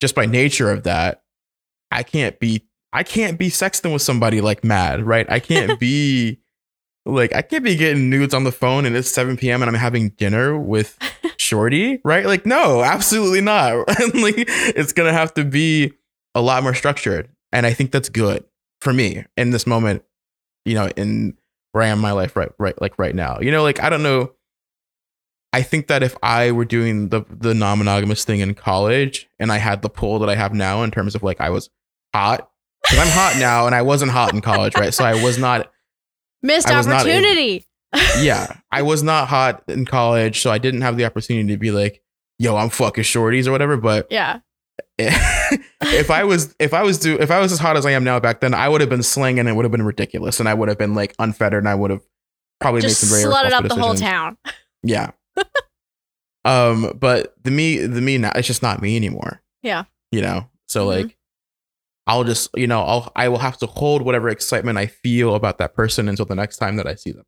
just 0.00 0.14
by 0.14 0.24
nature 0.24 0.70
of 0.70 0.84
that, 0.84 1.22
I 1.90 2.02
can't 2.02 2.40
be 2.40 2.66
I 2.90 3.02
can't 3.02 3.38
be 3.38 3.50
sexting 3.50 3.92
with 3.92 4.00
somebody 4.00 4.40
like 4.40 4.64
mad, 4.64 5.02
right? 5.02 5.30
I 5.30 5.40
can't 5.40 5.78
be 5.88 6.40
like 7.04 7.34
I 7.34 7.42
can't 7.42 7.62
be 7.62 7.76
getting 7.76 8.08
nudes 8.08 8.32
on 8.32 8.44
the 8.44 8.52
phone 8.52 8.86
and 8.86 8.96
it's 8.96 9.10
7 9.10 9.36
p.m. 9.36 9.60
and 9.62 9.68
I'm 9.68 9.78
having 9.78 10.08
dinner 10.10 10.58
with 10.58 10.98
Shorty, 11.36 12.00
right? 12.02 12.24
Like, 12.24 12.46
no, 12.46 12.82
absolutely 12.82 13.42
not. 13.42 13.86
Like 14.14 14.36
it's 14.38 14.94
gonna 14.94 15.12
have 15.12 15.34
to 15.34 15.44
be 15.44 15.92
a 16.34 16.40
lot 16.40 16.62
more 16.62 16.72
structured. 16.72 17.28
And 17.52 17.66
I 17.66 17.74
think 17.74 17.90
that's 17.90 18.08
good 18.08 18.42
for 18.80 18.94
me 18.94 19.26
in 19.36 19.50
this 19.50 19.66
moment, 19.66 20.02
you 20.64 20.74
know, 20.74 20.88
in 20.96 21.36
where 21.74 21.82
I 21.82 21.88
am 21.88 21.98
my 21.98 22.12
life 22.12 22.36
right 22.36 22.52
right 22.58 22.80
like 22.80 22.98
right 22.98 23.14
now. 23.14 23.40
You 23.40 23.50
know, 23.50 23.62
like 23.62 23.82
I 23.82 23.90
don't 23.90 24.02
know. 24.02 24.32
I 25.52 25.62
think 25.62 25.88
that 25.88 26.02
if 26.02 26.16
I 26.22 26.52
were 26.52 26.64
doing 26.64 27.08
the 27.08 27.24
the 27.28 27.52
non-monogamous 27.52 28.24
thing 28.24 28.40
in 28.40 28.54
college 28.54 29.28
and 29.38 29.50
I 29.50 29.58
had 29.58 29.82
the 29.82 29.90
pull 29.90 30.20
that 30.20 30.28
I 30.28 30.36
have 30.36 30.54
now 30.54 30.82
in 30.82 30.90
terms 30.90 31.14
of 31.14 31.22
like 31.22 31.40
I 31.40 31.50
was 31.50 31.70
hot 32.14 32.48
because 32.82 32.98
I'm 32.98 33.12
hot 33.12 33.36
now 33.38 33.66
and 33.66 33.74
I 33.74 33.82
wasn't 33.82 34.12
hot 34.12 34.32
in 34.34 34.40
college, 34.40 34.76
right? 34.76 34.94
So 34.94 35.04
I 35.04 35.22
was 35.22 35.36
not, 35.38 35.70
Missed 36.42 36.68
was 36.72 36.86
not 36.86 37.06
in- 37.06 37.12
opportunity. 37.12 37.66
yeah, 38.20 38.56
I 38.70 38.82
was 38.82 39.02
not 39.02 39.28
hot 39.28 39.62
in 39.68 39.84
college, 39.84 40.40
so 40.40 40.50
I 40.50 40.58
didn't 40.58 40.82
have 40.82 40.96
the 40.96 41.04
opportunity 41.04 41.52
to 41.52 41.58
be 41.58 41.70
like, 41.70 42.02
yo, 42.38 42.56
I'm 42.56 42.68
fucking 42.68 43.04
shorties 43.04 43.46
or 43.46 43.52
whatever. 43.52 43.76
But 43.76 44.08
yeah. 44.10 44.40
if 44.98 46.10
I 46.10 46.24
was, 46.24 46.54
if 46.58 46.72
I 46.74 46.82
was 46.82 46.98
do, 46.98 47.16
if 47.18 47.30
I 47.30 47.40
was 47.40 47.52
as 47.52 47.58
hot 47.58 47.76
as 47.76 47.84
I 47.86 47.92
am 47.92 48.04
now 48.04 48.18
back 48.20 48.40
then, 48.40 48.54
I 48.54 48.68
would 48.68 48.80
have 48.80 48.90
been 48.90 49.02
slinging. 49.02 49.40
and 49.40 49.48
It 49.48 49.52
would 49.54 49.64
have 49.64 49.72
been 49.72 49.82
ridiculous, 49.82 50.40
and 50.40 50.48
I 50.48 50.54
would 50.54 50.68
have 50.68 50.78
been 50.78 50.94
like 50.94 51.14
unfettered, 51.18 51.62
and 51.62 51.68
I 51.68 51.74
would 51.74 51.90
have 51.90 52.02
probably 52.60 52.80
Just 52.80 53.02
made 53.02 53.08
some 53.08 53.18
very 53.18 53.32
slutted 53.32 53.52
up 53.52 53.60
irresponsible 53.64 53.76
the 53.76 53.82
whole 53.82 53.94
town. 53.94 54.36
Yeah. 54.82 55.10
um, 56.44 56.92
but 56.98 57.34
the 57.42 57.50
me, 57.50 57.78
the 57.78 58.00
me 58.00 58.18
now, 58.18 58.32
it's 58.34 58.46
just 58.46 58.62
not 58.62 58.82
me 58.82 58.96
anymore. 58.96 59.42
Yeah. 59.62 59.84
You 60.12 60.22
know, 60.22 60.48
so 60.68 60.86
Mhm. 60.86 61.02
like, 61.04 61.16
I'll 62.06 62.24
just, 62.24 62.50
you 62.54 62.66
know, 62.66 62.82
I'll, 62.82 63.10
I 63.16 63.28
will 63.28 63.38
have 63.38 63.56
to 63.58 63.66
hold 63.66 64.02
whatever 64.02 64.28
excitement 64.28 64.76
I 64.78 64.86
feel 64.86 65.34
about 65.34 65.58
that 65.58 65.74
person 65.74 66.08
until 66.08 66.26
the 66.26 66.34
next 66.34 66.58
time 66.58 66.76
that 66.76 66.86
I 66.86 66.94
see 66.96 67.12
them. 67.12 67.24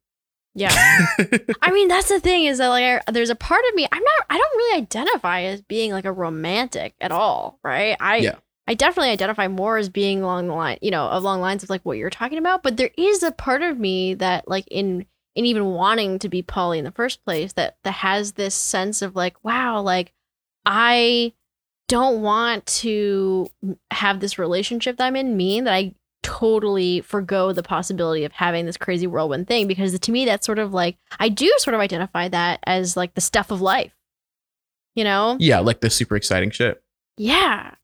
Yeah. 0.56 0.72
I 1.62 1.70
mean, 1.70 1.86
that's 1.86 2.08
the 2.08 2.18
thing 2.18 2.46
is 2.46 2.58
that 2.58 2.68
like 2.68 3.02
I, 3.06 3.12
there's 3.12 3.30
a 3.30 3.36
part 3.36 3.62
of 3.68 3.74
me 3.74 3.86
I'm 3.92 4.02
not 4.02 4.26
I 4.30 4.38
don't 4.38 4.56
really 4.56 4.78
identify 4.78 5.42
as 5.42 5.60
being 5.60 5.92
like 5.92 6.06
a 6.06 6.12
romantic 6.12 6.94
at 7.00 7.12
all, 7.12 7.60
right? 7.62 7.96
I 8.00 8.16
Yeah. 8.16 8.36
I 8.66 8.74
definitely 8.74 9.10
identify 9.10 9.46
more 9.46 9.76
as 9.76 9.88
being 9.88 10.22
along 10.22 10.48
the 10.48 10.54
line, 10.54 10.78
you 10.80 10.90
know, 10.90 11.08
along 11.12 11.40
lines 11.40 11.62
of 11.62 11.70
like 11.70 11.82
what 11.82 11.98
you're 11.98 12.10
talking 12.10 12.38
about, 12.38 12.62
but 12.62 12.78
there 12.78 12.90
is 12.96 13.22
a 13.22 13.30
part 13.30 13.62
of 13.62 13.78
me 13.78 14.14
that 14.14 14.48
like 14.48 14.66
in 14.68 15.06
in 15.34 15.44
even 15.44 15.66
wanting 15.66 16.18
to 16.20 16.28
be 16.30 16.42
poly 16.42 16.78
in 16.78 16.84
the 16.86 16.90
first 16.90 17.22
place 17.24 17.52
that 17.52 17.76
that 17.84 17.92
has 17.92 18.32
this 18.32 18.54
sense 18.54 19.02
of 19.02 19.14
like 19.14 19.36
wow, 19.44 19.82
like 19.82 20.14
I 20.64 21.34
don't 21.86 22.22
want 22.22 22.64
to 22.66 23.48
have 23.90 24.20
this 24.20 24.38
relationship 24.38 24.96
that 24.96 25.06
I'm 25.06 25.16
in 25.16 25.36
mean 25.36 25.64
that 25.64 25.74
I 25.74 25.94
totally 26.26 27.00
forgo 27.02 27.52
the 27.52 27.62
possibility 27.62 28.24
of 28.24 28.32
having 28.32 28.66
this 28.66 28.76
crazy 28.76 29.06
whirlwind 29.06 29.46
thing 29.46 29.68
because 29.68 29.96
to 29.96 30.10
me 30.10 30.24
that's 30.24 30.44
sort 30.44 30.58
of 30.58 30.74
like 30.74 30.96
I 31.20 31.28
do 31.28 31.52
sort 31.58 31.74
of 31.74 31.80
identify 31.80 32.28
that 32.28 32.58
as 32.64 32.96
like 32.96 33.14
the 33.14 33.20
stuff 33.20 33.52
of 33.52 33.60
life. 33.60 33.92
You 34.96 35.04
know? 35.04 35.36
yeah, 35.38 35.60
like 35.60 35.80
the 35.80 35.90
super 35.90 36.16
exciting 36.16 36.50
shit. 36.50 36.82
Yeah. 37.18 37.74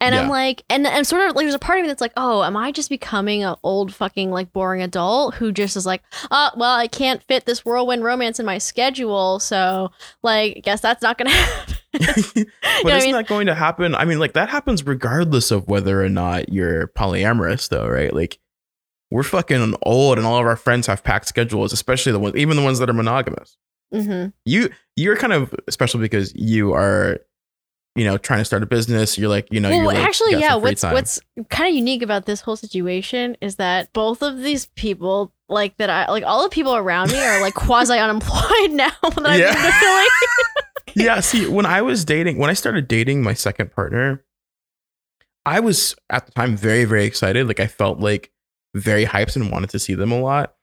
And 0.00 0.14
I'm 0.14 0.28
like, 0.28 0.62
and 0.70 0.86
and 0.86 1.06
sort 1.06 1.28
of 1.28 1.34
like, 1.34 1.44
there's 1.44 1.54
a 1.54 1.58
part 1.58 1.78
of 1.78 1.82
me 1.82 1.88
that's 1.88 2.00
like, 2.00 2.12
oh, 2.16 2.44
am 2.44 2.56
I 2.56 2.70
just 2.70 2.88
becoming 2.88 3.42
an 3.42 3.56
old 3.64 3.92
fucking 3.92 4.30
like 4.30 4.52
boring 4.52 4.80
adult 4.82 5.34
who 5.34 5.50
just 5.50 5.76
is 5.76 5.86
like, 5.86 6.02
oh, 6.30 6.50
well, 6.56 6.76
I 6.76 6.86
can't 6.86 7.22
fit 7.24 7.46
this 7.46 7.64
whirlwind 7.64 8.04
romance 8.04 8.38
in 8.38 8.46
my 8.46 8.58
schedule, 8.58 9.40
so 9.40 9.90
like, 10.22 10.62
guess 10.62 10.80
that's 10.80 11.02
not 11.02 11.18
gonna 11.18 11.30
happen. 11.32 11.74
but 11.92 12.46
what 12.82 12.92
I 12.92 12.96
isn't 12.98 13.08
mean? 13.08 13.14
that 13.16 13.26
going 13.26 13.46
to 13.46 13.54
happen? 13.54 13.94
I 13.94 14.04
mean, 14.04 14.18
like 14.18 14.34
that 14.34 14.48
happens 14.50 14.84
regardless 14.86 15.50
of 15.50 15.66
whether 15.68 16.04
or 16.04 16.08
not 16.08 16.52
you're 16.52 16.88
polyamorous, 16.88 17.68
though, 17.68 17.88
right? 17.88 18.12
Like 18.14 18.38
we're 19.10 19.22
fucking 19.22 19.74
old, 19.82 20.18
and 20.18 20.26
all 20.26 20.38
of 20.38 20.46
our 20.46 20.56
friends 20.56 20.86
have 20.86 21.02
packed 21.02 21.26
schedules, 21.26 21.72
especially 21.72 22.12
the 22.12 22.20
ones, 22.20 22.36
even 22.36 22.56
the 22.56 22.62
ones 22.62 22.78
that 22.78 22.90
are 22.90 22.94
monogamous. 22.94 23.56
hmm 23.90 24.26
You 24.44 24.68
you're 24.96 25.16
kind 25.16 25.32
of 25.32 25.54
special 25.70 25.98
because 25.98 26.34
you 26.34 26.72
are, 26.74 27.18
you 27.98 28.04
know, 28.04 28.16
trying 28.16 28.38
to 28.38 28.44
start 28.44 28.62
a 28.62 28.66
business. 28.66 29.18
You're 29.18 29.28
like, 29.28 29.48
you 29.50 29.60
know, 29.60 29.68
well, 29.68 29.78
you're 29.78 29.86
like, 29.86 29.98
actually, 29.98 30.32
yeah. 30.32 30.54
What's 30.54 30.82
time. 30.82 30.94
what's 30.94 31.20
kind 31.50 31.68
of 31.68 31.74
unique 31.74 32.02
about 32.02 32.26
this 32.26 32.40
whole 32.40 32.56
situation 32.56 33.36
is 33.40 33.56
that 33.56 33.92
both 33.92 34.22
of 34.22 34.38
these 34.38 34.66
people, 34.76 35.32
like 35.48 35.76
that, 35.78 35.90
I 35.90 36.10
like 36.10 36.24
all 36.24 36.42
the 36.42 36.48
people 36.48 36.76
around 36.76 37.10
me 37.10 37.18
are 37.18 37.40
like 37.40 37.54
quasi 37.66 37.98
unemployed 37.98 38.70
now 38.70 38.90
that 39.02 39.26
I've 39.26 39.38
Yeah. 39.40 39.80
Philly. 39.80 40.06
yeah 40.96 41.20
see 41.20 41.46
when 41.46 41.66
i 41.66 41.82
was 41.82 42.04
dating 42.04 42.38
when 42.38 42.50
i 42.50 42.54
started 42.54 42.88
dating 42.88 43.22
my 43.22 43.34
second 43.34 43.70
partner 43.70 44.24
i 45.46 45.60
was 45.60 45.94
at 46.10 46.26
the 46.26 46.32
time 46.32 46.56
very 46.56 46.84
very 46.84 47.04
excited 47.04 47.46
like 47.46 47.60
i 47.60 47.66
felt 47.66 48.00
like 48.00 48.32
very 48.74 49.04
hyped 49.04 49.36
and 49.36 49.52
wanted 49.52 49.70
to 49.70 49.78
see 49.78 49.94
them 49.94 50.10
a 50.10 50.18
lot 50.18 50.54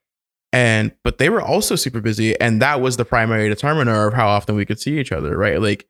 and 0.52 0.92
but 1.04 1.20
they 1.20 1.30
were 1.30 1.42
also 1.42 1.76
super 1.76 2.02
busy 2.02 2.38
and 2.42 2.62
that 2.62 2.82
was 2.82 2.98
the 2.98 3.06
primary 3.06 3.48
determiner 3.48 4.08
of 4.08 4.14
how 4.14 4.28
often 4.28 4.56
we 4.56 4.66
could 4.66 4.80
see 4.80 5.00
each 5.00 5.12
other 5.12 5.38
right 5.38 5.62
like 5.62 5.88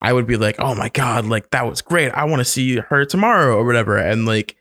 i 0.00 0.12
would 0.12 0.26
be 0.26 0.36
like 0.36 0.56
oh 0.58 0.74
my 0.74 0.88
god 0.90 1.26
like 1.26 1.50
that 1.50 1.66
was 1.66 1.82
great. 1.82 2.10
I 2.12 2.24
want 2.24 2.40
to 2.40 2.44
see 2.44 2.76
her 2.76 3.04
tomorrow 3.04 3.56
or 3.56 3.64
whatever. 3.64 3.96
And 3.96 4.26
like 4.26 4.56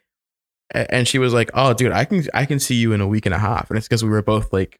and 0.71 1.07
she 1.07 1.17
was 1.17 1.33
like 1.33 1.49
oh 1.53 1.73
dude 1.73 1.93
i 1.93 2.03
can 2.03 2.23
i 2.33 2.45
can 2.45 2.59
see 2.59 2.75
you 2.75 2.91
in 2.91 3.01
a 3.01 3.07
week 3.07 3.25
and 3.25 3.35
a 3.35 3.39
half. 3.39 3.69
And 3.69 3.77
it's 3.77 3.87
because 3.87 4.03
we 4.03 4.09
were 4.09 4.21
both 4.21 4.51
like 4.51 4.79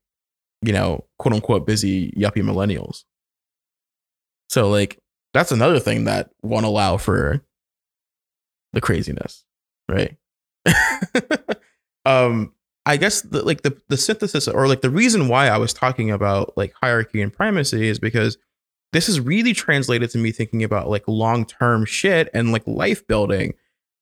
you 0.61 0.73
know 0.73 1.05
quote 1.19 1.33
unquote 1.33 1.65
busy 1.65 2.11
yuppie 2.11 2.43
millennials. 2.43 3.03
So 4.49 4.69
like 4.69 4.99
that's 5.33 5.51
another 5.51 5.79
thing 5.79 6.05
that 6.05 6.31
won't 6.41 6.65
allow 6.65 6.97
for 6.97 7.43
the 8.73 8.81
craziness, 8.81 9.45
right? 9.87 10.17
um 12.05 12.53
I 12.85 12.95
guess 12.95 13.21
the, 13.21 13.43
like 13.43 13.63
the 13.63 13.77
the 13.89 13.97
synthesis 13.97 14.47
or 14.47 14.67
like 14.67 14.81
the 14.81 14.89
reason 14.89 15.27
why 15.27 15.47
I 15.49 15.57
was 15.57 15.73
talking 15.73 16.09
about 16.09 16.57
like 16.57 16.73
hierarchy 16.81 17.21
and 17.21 17.33
primacy 17.33 17.89
is 17.89 17.99
because 17.99 18.37
this 18.93 19.09
is 19.09 19.19
really 19.19 19.53
translated 19.53 20.09
to 20.11 20.17
me 20.17 20.31
thinking 20.31 20.63
about 20.63 20.89
like 20.89 21.03
long-term 21.07 21.85
shit 21.85 22.29
and 22.33 22.51
like 22.51 22.65
life 22.65 23.05
building 23.07 23.53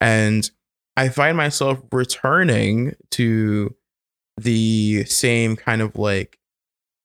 and 0.02 0.50
I 0.98 1.10
find 1.10 1.36
myself 1.36 1.82
returning 1.92 2.96
to 3.12 3.76
the 4.38 5.04
same 5.06 5.56
kind 5.56 5.82
of 5.82 5.98
like 5.98 6.40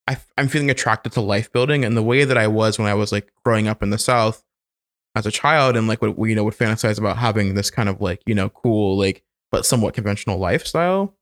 I, 0.06 0.16
I'm 0.36 0.48
feeling 0.48 0.70
attracted 0.70 1.12
to 1.12 1.20
life 1.20 1.52
building 1.52 1.84
and 1.84 1.96
the 1.96 2.02
way 2.02 2.24
that 2.24 2.38
I 2.38 2.48
was 2.48 2.78
when 2.78 2.88
I 2.88 2.94
was 2.94 3.12
like 3.12 3.32
growing 3.44 3.68
up 3.68 3.82
in 3.82 3.90
the 3.90 3.98
South 3.98 4.42
as 5.14 5.26
a 5.26 5.30
child 5.30 5.76
and 5.76 5.86
like 5.88 6.02
what 6.02 6.18
we 6.18 6.30
you 6.30 6.36
know 6.36 6.44
would 6.44 6.54
fantasize 6.54 6.98
about 6.98 7.16
having 7.16 7.54
this 7.54 7.70
kind 7.70 7.88
of 7.88 8.00
like 8.00 8.20
you 8.26 8.34
know 8.34 8.48
cool 8.48 8.96
like 8.96 9.22
but 9.50 9.66
somewhat 9.66 9.94
conventional 9.94 10.38
lifestyle. 10.38 11.16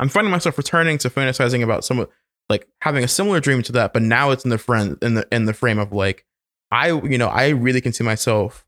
I'm 0.00 0.08
finding 0.08 0.32
myself 0.32 0.58
returning 0.58 0.98
to 0.98 1.10
fantasizing 1.10 1.62
about 1.62 1.84
some 1.84 2.06
like 2.48 2.68
having 2.80 3.04
a 3.04 3.08
similar 3.08 3.40
dream 3.40 3.62
to 3.62 3.72
that, 3.72 3.92
but 3.92 4.02
now 4.02 4.30
it's 4.30 4.44
in 4.44 4.50
the 4.50 4.58
friend 4.58 4.98
in 5.02 5.14
the 5.14 5.26
in 5.32 5.46
the 5.46 5.54
frame 5.54 5.78
of 5.78 5.92
like 5.92 6.24
I 6.70 6.88
you 6.88 7.18
know 7.18 7.28
I 7.28 7.48
really 7.48 7.80
can 7.80 7.92
see 7.92 8.04
myself 8.04 8.66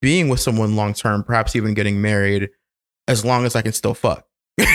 being 0.00 0.28
with 0.28 0.40
someone 0.40 0.76
long 0.76 0.94
term, 0.94 1.22
perhaps 1.24 1.56
even 1.56 1.74
getting 1.74 2.00
married, 2.02 2.50
as 3.08 3.24
long 3.24 3.44
as 3.44 3.56
I 3.56 3.62
can 3.62 3.72
still 3.72 3.94
fuck. 3.94 4.26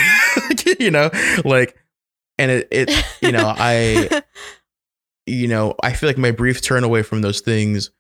you 0.80 0.92
know, 0.92 1.10
like 1.46 1.76
and 2.39 2.50
it, 2.50 2.68
it 2.72 3.06
you 3.22 3.32
know 3.32 3.54
i 3.58 4.24
you 5.28 5.48
know 5.48 5.76
i 5.84 5.94
feel 5.94 6.10
like 6.10 6.18
my 6.18 6.32
brief 6.32 6.62
turn 6.62 6.84
away 6.84 7.04
from 7.04 7.22
those 7.22 7.42
things 7.42 7.92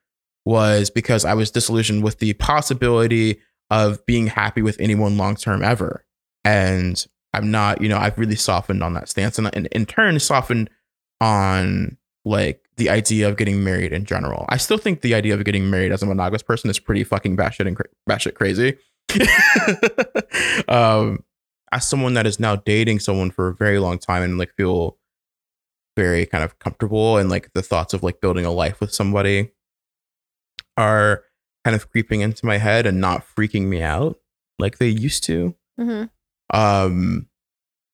was 0.45 0.89
because 0.89 1.25
i 1.25 1.35
was 1.35 1.51
disillusioned 1.51 2.03
with 2.03 2.17
the 2.17 2.33
possibility 2.33 3.39
of 3.69 4.03
being 4.07 4.25
happy 4.25 4.63
with 4.63 4.79
anyone 4.79 5.17
long 5.17 5.35
term 5.35 5.61
ever 5.61 6.03
and 6.43 7.05
i'm 7.33 7.51
not 7.51 7.81
you 7.81 7.89
know 7.89 7.97
i've 7.97 8.17
really 8.17 8.35
softened 8.35 8.83
on 8.83 8.93
that 8.93 9.09
stance 9.09 9.37
and, 9.37 9.53
and 9.55 9.67
in 9.67 9.85
turn 9.85 10.19
softened 10.19 10.69
on 11.21 11.97
like 12.25 12.63
the 12.77 12.89
idea 12.89 13.27
of 13.27 13.37
getting 13.37 13.63
married 13.63 13.91
in 13.91 14.05
general. 14.05 14.45
I 14.49 14.57
still 14.57 14.77
think 14.77 15.01
the 15.01 15.13
idea 15.13 15.33
of 15.33 15.43
getting 15.43 15.69
married 15.69 15.91
as 15.91 16.03
a 16.03 16.05
monogamous 16.05 16.43
person 16.43 16.69
is 16.69 16.79
pretty 16.79 17.03
fucking 17.03 17.35
batshit 17.35 17.67
and 17.67 17.75
cra- 17.75 17.89
batshit 18.09 18.35
crazy. 18.35 18.77
Um 20.67 21.23
as 21.71 21.87
someone 21.87 22.15
that 22.15 22.25
is 22.25 22.39
now 22.39 22.55
dating 22.55 22.99
someone 22.99 23.29
for 23.29 23.47
a 23.47 23.53
very 23.53 23.77
long 23.77 23.99
time 23.99 24.23
and 24.23 24.39
like 24.39 24.51
feel 24.55 24.97
very 25.95 26.25
kind 26.25 26.43
of 26.43 26.57
comfortable 26.57 27.17
and 27.17 27.29
like 27.29 27.53
the 27.53 27.61
thoughts 27.61 27.93
of 27.93 28.01
like 28.01 28.21
building 28.21 28.43
a 28.43 28.51
life 28.51 28.79
with 28.79 28.91
somebody 28.91 29.51
are 30.77 31.23
kind 31.63 31.75
of 31.75 31.91
creeping 31.91 32.21
into 32.21 32.43
my 32.43 32.57
head 32.57 32.87
and 32.87 32.99
not 32.99 33.23
freaking 33.23 33.65
me 33.65 33.83
out 33.83 34.17
like 34.57 34.79
they 34.79 34.87
used 34.87 35.23
to. 35.25 35.55
Hmm 35.77 36.05
um 36.51 37.27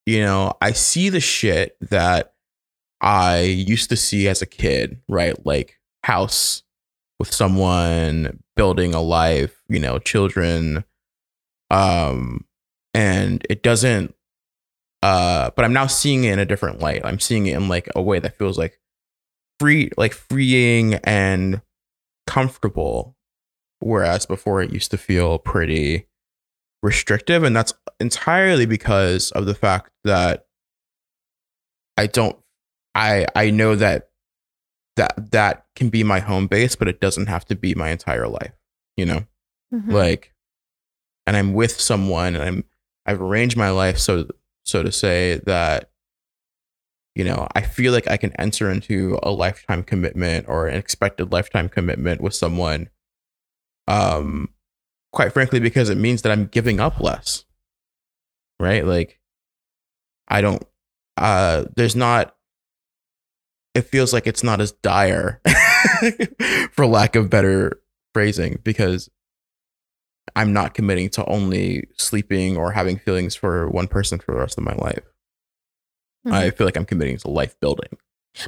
you 0.05 0.19
know 0.21 0.53
i 0.61 0.71
see 0.71 1.09
the 1.09 1.19
shit 1.19 1.77
that 1.81 2.33
i 3.01 3.39
used 3.39 3.89
to 3.89 3.95
see 3.95 4.27
as 4.27 4.41
a 4.41 4.45
kid 4.45 5.01
right? 5.09 5.45
Like 5.45 5.79
house 6.03 6.63
with 7.19 7.33
someone 7.33 8.39
building 8.55 8.93
a 8.93 9.01
life 9.01 9.61
you 9.67 9.79
know 9.79 9.99
children. 9.99 10.83
Um 11.71 12.45
and 12.93 13.45
it 13.49 13.63
doesn't 13.63 14.15
uh 15.03 15.49
but 15.55 15.65
i'm 15.65 15.73
now 15.73 15.87
seeing 15.87 16.23
it 16.23 16.33
in 16.33 16.39
a 16.39 16.45
different 16.45 16.79
light. 16.79 17.01
I'm 17.03 17.19
seeing 17.19 17.47
it 17.47 17.55
in 17.55 17.67
like 17.67 17.89
a 17.95 18.01
way 18.01 18.19
that 18.19 18.37
feels 18.37 18.57
like 18.57 18.79
free 19.59 19.89
like 19.97 20.13
freeing 20.13 20.95
and 21.03 21.61
comfortable 22.27 23.15
whereas 23.79 24.25
before 24.25 24.61
it 24.61 24.71
used 24.71 24.91
to 24.91 24.97
feel 24.97 25.37
pretty 25.39 26.07
restrictive 26.85 27.43
and 27.43 27.55
that's 27.55 27.73
entirely 27.99 28.65
because 28.65 29.31
of 29.31 29.45
the 29.45 29.55
fact 29.55 29.89
that 30.03 30.45
i 31.97 32.05
don't 32.05 32.37
i 32.93 33.25
i 33.35 33.49
know 33.49 33.75
that 33.75 34.09
that 34.95 35.31
that 35.31 35.65
can 35.75 35.89
be 35.89 36.03
my 36.03 36.19
home 36.19 36.47
base 36.47 36.75
but 36.75 36.87
it 36.87 37.01
doesn't 37.01 37.25
have 37.27 37.43
to 37.45 37.55
be 37.55 37.73
my 37.75 37.89
entire 37.89 38.27
life 38.27 38.53
you 38.95 39.05
know 39.05 39.25
Mhm. 39.73 39.91
like 39.91 40.33
and 41.25 41.35
i'm 41.35 41.53
with 41.53 41.79
someone 41.81 42.35
and 42.35 42.43
i'm 42.43 42.63
i've 43.05 43.21
arranged 43.21 43.57
my 43.57 43.71
life 43.71 43.97
so 43.97 44.27
so 44.63 44.83
to 44.83 44.91
say 44.91 45.41
that 45.45 45.89
you 47.15 47.23
know 47.23 47.47
i 47.55 47.61
feel 47.61 47.91
like 47.93 48.07
i 48.07 48.17
can 48.17 48.31
enter 48.33 48.69
into 48.69 49.17
a 49.23 49.31
lifetime 49.31 49.83
commitment 49.83 50.45
or 50.47 50.67
an 50.67 50.77
expected 50.77 51.31
lifetime 51.31 51.67
commitment 51.67 52.21
with 52.21 52.35
someone 52.35 52.89
um 53.87 54.49
quite 55.15 55.33
frankly 55.33 55.59
because 55.59 55.89
it 55.89 55.97
means 55.97 56.21
that 56.21 56.31
i'm 56.31 56.45
giving 56.45 56.79
up 56.79 56.99
less 56.99 57.45
right 58.59 58.85
like 58.85 59.19
i 60.27 60.41
don't 60.41 60.63
uh 61.17 61.63
there's 61.75 61.95
not 61.95 62.35
it 63.73 63.81
feels 63.83 64.13
like 64.13 64.27
it's 64.27 64.43
not 64.43 64.61
as 64.61 64.71
dire 64.71 65.41
for 66.71 66.85
lack 66.85 67.15
of 67.15 67.29
better 67.29 67.81
phrasing 68.13 68.59
because 68.63 69.09
I'm 70.35 70.53
not 70.53 70.73
committing 70.73 71.09
to 71.11 71.25
only 71.25 71.87
sleeping 71.97 72.57
or 72.57 72.71
having 72.71 72.97
feelings 72.97 73.35
for 73.35 73.69
one 73.69 73.87
person 73.87 74.19
for 74.19 74.33
the 74.33 74.39
rest 74.39 74.57
of 74.57 74.63
my 74.63 74.73
life. 74.73 75.03
Mhm. 76.25 76.33
I 76.33 76.49
feel 76.51 76.65
like 76.65 76.77
I'm 76.77 76.85
committing 76.85 77.17
to 77.17 77.29
life 77.29 77.59
building. 77.59 77.97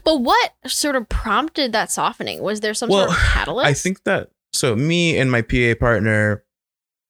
But 0.03 0.17
what 0.17 0.53
sort 0.65 0.95
of 0.95 1.07
prompted 1.07 1.71
that 1.73 1.91
softening? 1.91 2.41
Was 2.41 2.61
there 2.61 2.73
some 2.73 2.89
Well, 2.89 3.07
sort 3.07 3.17
of 3.17 3.23
catalyst? 3.33 3.67
I 3.67 3.73
think 3.73 4.03
that 4.05 4.31
so 4.53 4.75
me 4.75 5.17
and 5.17 5.29
my 5.31 5.41
PA 5.41 5.75
partner 5.79 6.43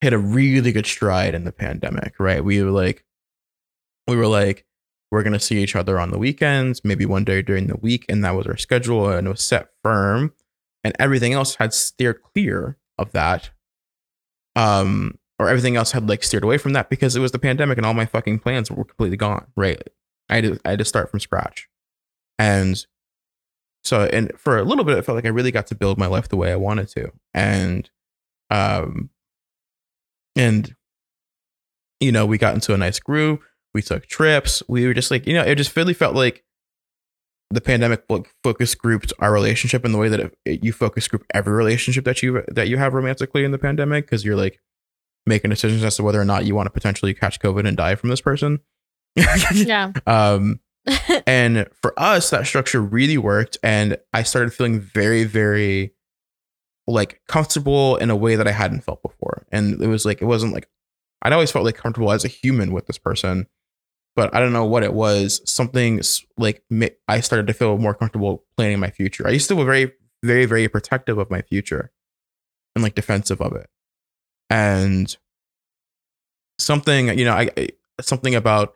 hit 0.02 0.14
a 0.14 0.18
really 0.18 0.72
good 0.72 0.86
stride 0.86 1.34
in 1.34 1.44
the 1.44 1.52
pandemic, 1.52 2.20
right? 2.20 2.44
We 2.44 2.62
were 2.62 2.72
like 2.72 3.04
we 4.08 4.16
were 4.16 4.28
like 4.28 4.66
we're 5.10 5.24
to 5.24 5.40
see 5.40 5.64
each 5.64 5.76
other 5.76 6.00
on 6.00 6.12
the 6.12 6.18
weekends, 6.18 6.84
maybe 6.84 7.06
one 7.06 7.24
day 7.24 7.42
during 7.42 7.68
the 7.68 7.78
week 7.78 8.06
and 8.10 8.24
that 8.24 8.36
was 8.36 8.46
our 8.46 8.58
schedule 8.58 9.10
and 9.10 9.28
it 9.28 9.30
was 9.30 9.44
set 9.44 9.70
firm 9.84 10.34
and 10.84 10.96
everything 11.00 11.34
else 11.34 11.56
had 11.56 11.74
steered 11.74 12.22
clear 12.22 12.78
of 12.98 13.12
that. 13.14 13.52
Um 14.56 15.18
or 15.40 15.48
everything 15.50 15.76
else 15.76 15.92
had 15.92 16.10
like 16.10 16.24
steered 16.24 16.44
away 16.44 16.58
from 16.58 16.74
that 16.74 16.90
because 16.90 17.16
it 17.16 17.20
was 17.20 17.32
the 17.32 17.40
pandemic 17.40 17.78
and 17.78 17.86
all 17.86 17.94
my 17.94 18.06
fucking 18.06 18.40
plans 18.40 18.72
were 18.72 18.84
completely 18.84 19.18
gone, 19.18 19.46
right? 19.56 19.82
I 20.30 20.36
had 20.36 20.44
to, 20.44 20.60
I 20.66 20.72
had 20.72 20.80
to 20.80 20.86
start 20.86 21.10
from 21.12 21.20
scratch. 21.20 21.70
And 22.40 22.86
so 23.84 24.04
and 24.06 24.32
for 24.38 24.58
a 24.58 24.64
little 24.64 24.84
bit 24.84 24.98
it 24.98 25.06
felt 25.06 25.16
like 25.16 25.26
I 25.26 25.30
really 25.30 25.52
got 25.52 25.68
to 25.68 25.76
build 25.76 25.98
my 25.98 26.08
life 26.08 26.28
the 26.28 26.38
way 26.38 26.52
I 26.52 26.58
wanted 26.58 26.90
to. 26.90 27.12
And 27.34 27.90
um 28.50 29.10
and 30.38 30.74
you 32.00 32.12
know, 32.12 32.26
we 32.26 32.38
got 32.38 32.54
into 32.54 32.74
a 32.74 32.78
nice 32.78 33.00
groove. 33.00 33.40
We 33.74 33.82
took 33.82 34.06
trips. 34.08 34.62
We 34.68 34.86
were 34.86 34.94
just 34.94 35.12
like, 35.12 35.26
you 35.28 35.34
know, 35.34 35.44
it 35.44 35.56
just 35.56 35.76
really 35.76 35.94
felt 35.94 36.16
like 36.16 36.44
the 37.50 37.62
pandemic 37.62 38.04
like, 38.10 38.32
focus 38.44 38.76
grouped 38.76 39.14
our 39.20 39.32
relationship 39.32 39.86
in 39.86 39.92
the 39.94 39.98
way 39.98 40.10
that 40.10 40.20
it, 40.20 40.38
it- 40.46 40.64
you 40.64 40.74
focus 40.74 41.08
group 41.08 41.24
every 41.34 41.54
relationship 41.54 42.06
that 42.06 42.22
you 42.22 42.44
that 42.50 42.68
you 42.68 42.78
have 42.78 42.94
romantically 42.94 43.44
in 43.44 43.52
the 43.52 43.58
pandemic 43.58 44.06
because 44.06 44.26
you're 44.26 44.36
like 44.36 44.60
making 45.26 45.50
decisions 45.50 45.84
as 45.84 45.96
to 45.98 46.04
whether 46.04 46.22
or 46.22 46.26
not 46.26 46.46
you 46.46 46.56
want 46.56 46.66
to 46.68 46.72
potentially 46.72 47.14
catch 47.14 47.40
COVID 47.40 47.68
and 47.68 47.76
die 47.78 47.96
from 47.96 48.10
this 48.10 48.22
person. 48.22 48.60
yeah. 49.54 49.92
um, 50.06 50.60
and 51.28 51.68
for 51.82 51.94
us, 52.00 52.30
that 52.30 52.48
structure 52.48 52.82
really 52.82 53.18
worked, 53.18 53.58
and 53.62 53.98
I 54.14 54.24
started 54.24 54.54
feeling 54.54 54.80
very, 54.80 55.26
very 55.26 55.94
like 56.88 57.22
comfortable 57.28 57.98
in 57.98 58.10
a 58.10 58.16
way 58.16 58.36
that 58.36 58.48
I 58.48 58.52
hadn't 58.52 58.82
felt 58.82 59.02
before. 59.02 59.46
And 59.52 59.82
it 59.82 59.88
was 59.88 60.06
like 60.06 60.22
it 60.22 60.26
wasn't 60.26 60.54
like 60.54 60.70
I'd 61.22 61.34
always 61.34 61.52
felt 61.52 61.66
like 61.66 61.76
comfortable 61.76 62.12
as 62.12 62.24
a 62.24 62.30
human 62.30 62.72
with 62.72 62.88
this 62.88 62.98
person, 62.98 63.48
but 64.16 64.34
I 64.34 64.40
don't 64.40 64.54
know 64.54 64.66
what 64.66 64.84
it 64.84 64.94
was. 64.94 65.42
Something 65.52 66.02
like 66.38 66.64
I 67.08 67.20
started 67.20 67.48
to 67.48 67.54
feel 67.54 67.78
more 67.78 67.94
comfortable 67.94 68.46
planning 68.56 68.80
my 68.80 68.90
future. 68.90 69.28
I 69.28 69.32
used 69.32 69.50
to 69.50 69.56
be 69.56 69.64
very, 69.64 69.92
very, 70.24 70.46
very 70.46 70.68
protective 70.68 71.18
of 71.18 71.30
my 71.30 71.42
future 71.42 71.92
and 72.76 72.84
like 72.84 72.96
defensive 72.96 73.42
of 73.42 73.54
it. 73.56 73.70
And 74.50 75.16
something, 76.58 77.18
you 77.18 77.26
know, 77.26 77.34
I 77.34 77.50
something 78.00 78.36
about 78.36 78.76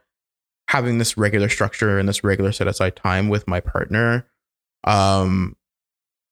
having 0.68 0.98
this 0.98 1.18
regular 1.18 1.50
structure 1.50 2.00
and 2.00 2.10
this 2.10 2.24
regular 2.24 2.52
set 2.52 2.68
aside 2.68 2.96
time 2.96 3.30
with 3.30 3.48
my 3.48 3.60
partner 3.60 4.26
um 4.86 5.56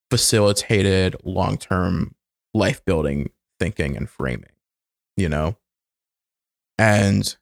facilitated 0.09 1.15
long-term 1.23 2.15
life 2.53 2.83
building 2.85 3.29
thinking 3.59 3.95
and 3.95 4.09
framing 4.09 4.51
you 5.17 5.27
know? 5.27 5.57
And 6.77 7.35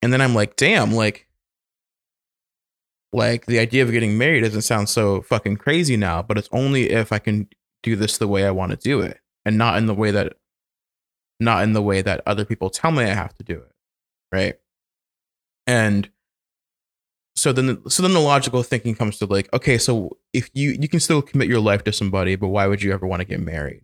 and 0.00 0.12
then 0.12 0.20
i'm 0.20 0.34
like 0.36 0.54
damn 0.54 0.92
like 0.92 1.26
like 3.12 3.46
the 3.46 3.58
idea 3.58 3.82
of 3.82 3.90
getting 3.90 4.16
married 4.16 4.42
doesn't 4.42 4.62
sound 4.62 4.88
so 4.88 5.20
fucking 5.22 5.56
crazy 5.56 5.96
now 5.96 6.22
but 6.22 6.38
it's 6.38 6.48
only 6.52 6.90
if 6.90 7.10
i 7.10 7.18
can 7.18 7.48
do 7.82 7.96
this 7.96 8.18
the 8.18 8.28
way 8.28 8.46
i 8.46 8.50
want 8.52 8.70
to 8.70 8.76
do 8.76 9.00
it 9.00 9.18
and 9.44 9.58
not 9.58 9.76
in 9.76 9.86
the 9.86 9.94
way 9.94 10.12
that 10.12 10.34
not 11.40 11.64
in 11.64 11.72
the 11.72 11.82
way 11.82 12.00
that 12.00 12.22
other 12.26 12.44
people 12.44 12.70
tell 12.70 12.92
me 12.92 13.02
i 13.02 13.08
have 13.08 13.34
to 13.34 13.42
do 13.42 13.54
it 13.54 13.72
right? 14.32 14.56
And 15.66 16.10
so 17.38 17.52
then 17.52 17.66
the, 17.66 17.90
so 17.90 18.02
then 18.02 18.12
the 18.12 18.20
logical 18.20 18.62
thinking 18.62 18.94
comes 18.94 19.18
to 19.18 19.26
like 19.26 19.52
okay 19.52 19.78
so 19.78 20.16
if 20.32 20.50
you 20.54 20.76
you 20.80 20.88
can 20.88 21.00
still 21.00 21.22
commit 21.22 21.48
your 21.48 21.60
life 21.60 21.84
to 21.84 21.92
somebody 21.92 22.36
but 22.36 22.48
why 22.48 22.66
would 22.66 22.82
you 22.82 22.92
ever 22.92 23.06
want 23.06 23.20
to 23.20 23.26
get 23.26 23.40
married? 23.40 23.82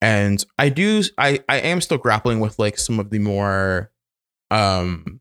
And 0.00 0.44
i 0.58 0.68
do 0.68 1.02
i 1.18 1.40
i 1.48 1.58
am 1.58 1.80
still 1.80 1.98
grappling 1.98 2.40
with 2.40 2.58
like 2.58 2.78
some 2.78 3.00
of 3.00 3.10
the 3.10 3.18
more 3.18 3.90
um 4.50 5.20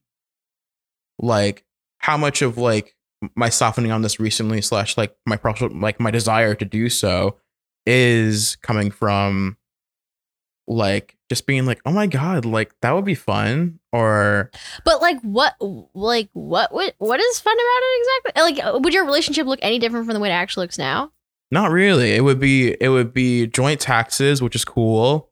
like 1.19 1.63
how 1.99 2.17
much 2.17 2.41
of 2.41 2.57
like 2.57 2.95
my 3.35 3.49
softening 3.49 3.91
on 3.91 4.01
this 4.01 4.19
recently 4.19 4.61
slash 4.61 4.97
like 4.97 5.15
my 5.25 5.37
partial 5.37 5.69
like 5.69 5.99
my 5.99 6.11
desire 6.11 6.55
to 6.55 6.65
do 6.65 6.89
so 6.89 7.37
is 7.85 8.57
coming 8.57 8.91
from 8.91 9.55
like 10.67 11.15
just 11.29 11.45
being 11.45 11.65
like 11.65 11.79
oh 11.85 11.91
my 11.91 12.07
god 12.07 12.45
like 12.45 12.73
that 12.81 12.91
would 12.91 13.05
be 13.05 13.15
fun 13.15 13.79
or 13.91 14.51
But 14.85 15.01
like 15.01 15.19
what 15.21 15.55
like 15.93 16.29
what 16.33 16.73
what 16.73 16.95
what 16.97 17.19
is 17.19 17.39
fun 17.39 17.53
about 17.53 17.81
it 17.83 17.99
exactly? 17.99 18.41
Like 18.43 18.75
uh, 18.75 18.79
would 18.79 18.93
your 18.93 19.05
relationship 19.05 19.45
look 19.47 19.59
any 19.61 19.79
different 19.79 20.05
from 20.05 20.13
the 20.13 20.19
way 20.19 20.29
it 20.29 20.33
actually 20.33 20.65
looks 20.65 20.77
now? 20.77 21.11
Not 21.51 21.71
really. 21.71 22.13
It 22.13 22.23
would 22.23 22.39
be 22.39 22.77
it 22.79 22.89
would 22.89 23.13
be 23.13 23.47
joint 23.47 23.79
taxes, 23.79 24.41
which 24.41 24.55
is 24.55 24.63
cool. 24.63 25.29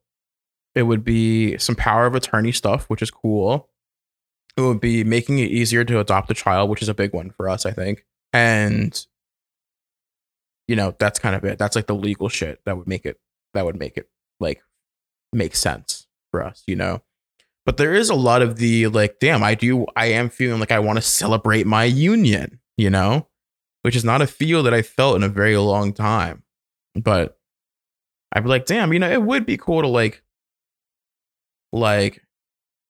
It 0.75 0.83
would 0.83 1.03
be 1.03 1.57
some 1.57 1.75
power 1.75 2.05
of 2.05 2.15
attorney 2.15 2.51
stuff, 2.51 2.85
which 2.89 3.01
is 3.01 3.11
cool. 3.11 3.69
It 4.57 4.61
would 4.61 4.81
be 4.81 5.03
making 5.03 5.39
it 5.39 5.51
easier 5.51 5.85
to 5.85 5.99
adopt 5.99 6.29
a 6.31 6.33
child, 6.33 6.69
which 6.69 6.81
is 6.81 6.89
a 6.89 6.93
big 6.93 7.13
one 7.13 7.31
for 7.31 7.47
us, 7.49 7.65
I 7.65 7.71
think. 7.71 8.05
And 8.33 9.05
you 10.67 10.75
know, 10.75 10.93
that's 10.99 11.17
kind 11.17 11.35
of 11.35 11.43
it. 11.45 11.57
That's 11.57 11.75
like 11.75 11.87
the 11.87 11.95
legal 11.95 12.29
shit 12.29 12.59
that 12.65 12.77
would 12.77 12.87
make 12.87 13.05
it 13.05 13.19
that 13.53 13.65
would 13.65 13.79
make 13.79 13.97
it 13.97 14.09
like 14.39 14.61
make 15.31 15.55
sense 15.55 16.07
for 16.31 16.43
us, 16.43 16.63
you 16.67 16.75
know. 16.75 17.01
But 17.69 17.77
there 17.77 17.93
is 17.93 18.09
a 18.09 18.15
lot 18.15 18.41
of 18.41 18.55
the 18.55 18.87
like, 18.87 19.19
damn, 19.19 19.43
I 19.43 19.53
do, 19.53 19.85
I 19.95 20.07
am 20.07 20.31
feeling 20.31 20.59
like 20.59 20.71
I 20.71 20.79
want 20.79 20.97
to 20.97 21.03
celebrate 21.03 21.67
my 21.67 21.83
union, 21.83 22.59
you 22.77 22.89
know, 22.89 23.27
which 23.83 23.95
is 23.95 24.03
not 24.03 24.23
a 24.23 24.25
feel 24.25 24.63
that 24.63 24.73
I 24.73 24.81
felt 24.81 25.15
in 25.15 25.21
a 25.21 25.29
very 25.29 25.55
long 25.55 25.93
time. 25.93 26.41
But 26.95 27.37
I'd 28.33 28.41
be 28.41 28.49
like, 28.49 28.65
damn, 28.65 28.91
you 28.91 28.97
know, 28.97 29.11
it 29.11 29.21
would 29.21 29.45
be 29.45 29.55
cool 29.55 29.83
to 29.83 29.87
like, 29.87 30.23
like, 31.71 32.23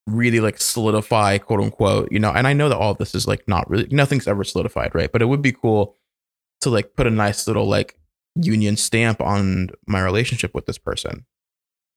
really 0.08 0.40
like 0.40 0.62
solidify, 0.62 1.40
quote 1.40 1.60
unquote, 1.60 2.10
you 2.10 2.20
know. 2.20 2.32
And 2.32 2.48
I 2.48 2.54
know 2.54 2.70
that 2.70 2.78
all 2.78 2.94
this 2.94 3.14
is 3.14 3.28
like 3.28 3.46
not 3.50 3.70
really, 3.70 3.90
nothing's 3.92 4.30
ever 4.30 4.46
solidified, 4.46 4.96
right? 4.96 5.12
But 5.12 5.22
it 5.22 5.26
would 5.26 5.42
be 5.42 5.52
cool 5.52 5.98
to 6.62 6.70
like 6.70 6.96
put 6.96 7.06
a 7.06 7.12
nice 7.12 7.48
little 7.48 7.68
like 7.68 8.00
union 8.36 8.78
stamp 8.78 9.20
on 9.20 9.72
my 9.86 10.02
relationship 10.02 10.56
with 10.56 10.68
this 10.68 10.78
person 10.78 11.26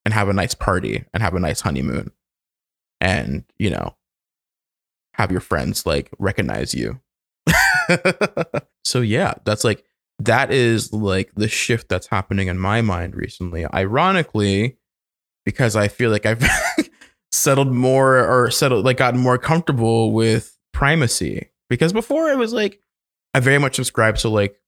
and 0.05 0.12
have 0.12 0.28
a 0.28 0.33
nice 0.33 0.57
party 0.57 1.05
and 1.14 1.22
have 1.22 1.35
a 1.35 1.39
nice 1.39 1.61
honeymoon 1.61 2.11
and 3.03 3.44
you 3.59 3.68
know 3.68 3.96
have 5.14 5.30
your 5.30 5.40
friends 5.40 5.84
like 5.84 6.11
recognize 6.18 6.74
you. 6.74 7.00
So 8.84 9.00
yeah 9.00 9.34
that's 9.44 9.64
like 9.64 9.84
that 10.18 10.50
is 10.50 10.92
like 10.92 11.32
the 11.34 11.48
shift 11.48 11.88
that's 11.88 12.09
happening 12.09 12.48
in 12.48 12.59
my 12.59 12.82
mind 12.82 13.14
recently. 13.14 13.64
Ironically 13.72 14.76
because 15.44 15.74
i 15.74 15.88
feel 15.88 16.11
like 16.11 16.26
i've 16.26 16.44
settled 17.32 17.72
more 17.72 18.24
or 18.24 18.50
settled 18.50 18.84
like 18.84 18.96
gotten 18.98 19.18
more 19.18 19.38
comfortable 19.38 20.12
with 20.12 20.57
primacy. 20.72 21.48
Because 21.68 21.92
before 21.92 22.28
it 22.28 22.36
was 22.36 22.53
like 22.53 22.80
i 23.34 23.40
very 23.40 23.59
much 23.59 23.76
subscribed 23.76 24.20
to 24.20 24.28
like 24.28 24.61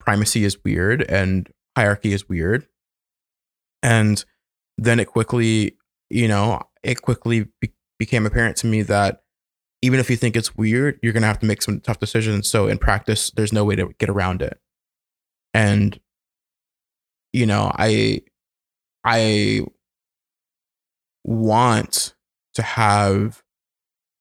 primacy 0.00 0.44
is 0.44 0.62
weird 0.64 1.02
and 1.02 1.50
hierarchy 1.76 2.12
is 2.12 2.28
weird. 2.28 2.66
And 3.82 4.24
then 4.78 5.00
it 5.00 5.08
quickly 5.08 5.76
you 6.08 6.28
know 6.28 6.62
it 6.82 7.02
quickly 7.02 7.48
be- 7.60 7.72
became 7.98 8.26
apparent 8.26 8.56
to 8.58 8.66
me 8.66 8.82
that 8.82 9.22
even 9.80 9.98
if 9.98 10.08
you 10.10 10.16
think 10.16 10.36
it's 10.36 10.56
weird 10.56 10.98
you're 11.02 11.12
going 11.12 11.22
to 11.22 11.26
have 11.26 11.38
to 11.40 11.46
make 11.46 11.62
some 11.62 11.80
tough 11.80 11.98
decisions. 11.98 12.48
So 12.48 12.68
in 12.68 12.78
practice 12.78 13.30
there's 13.30 13.52
no 13.52 13.64
way 13.64 13.76
to 13.76 13.92
get 13.98 14.08
around 14.08 14.42
it. 14.42 14.58
And 15.54 15.98
you 17.32 17.46
know 17.46 17.72
i 17.76 18.20
i 19.04 19.64
want 21.24 22.14
to 22.54 22.62
have 22.62 23.42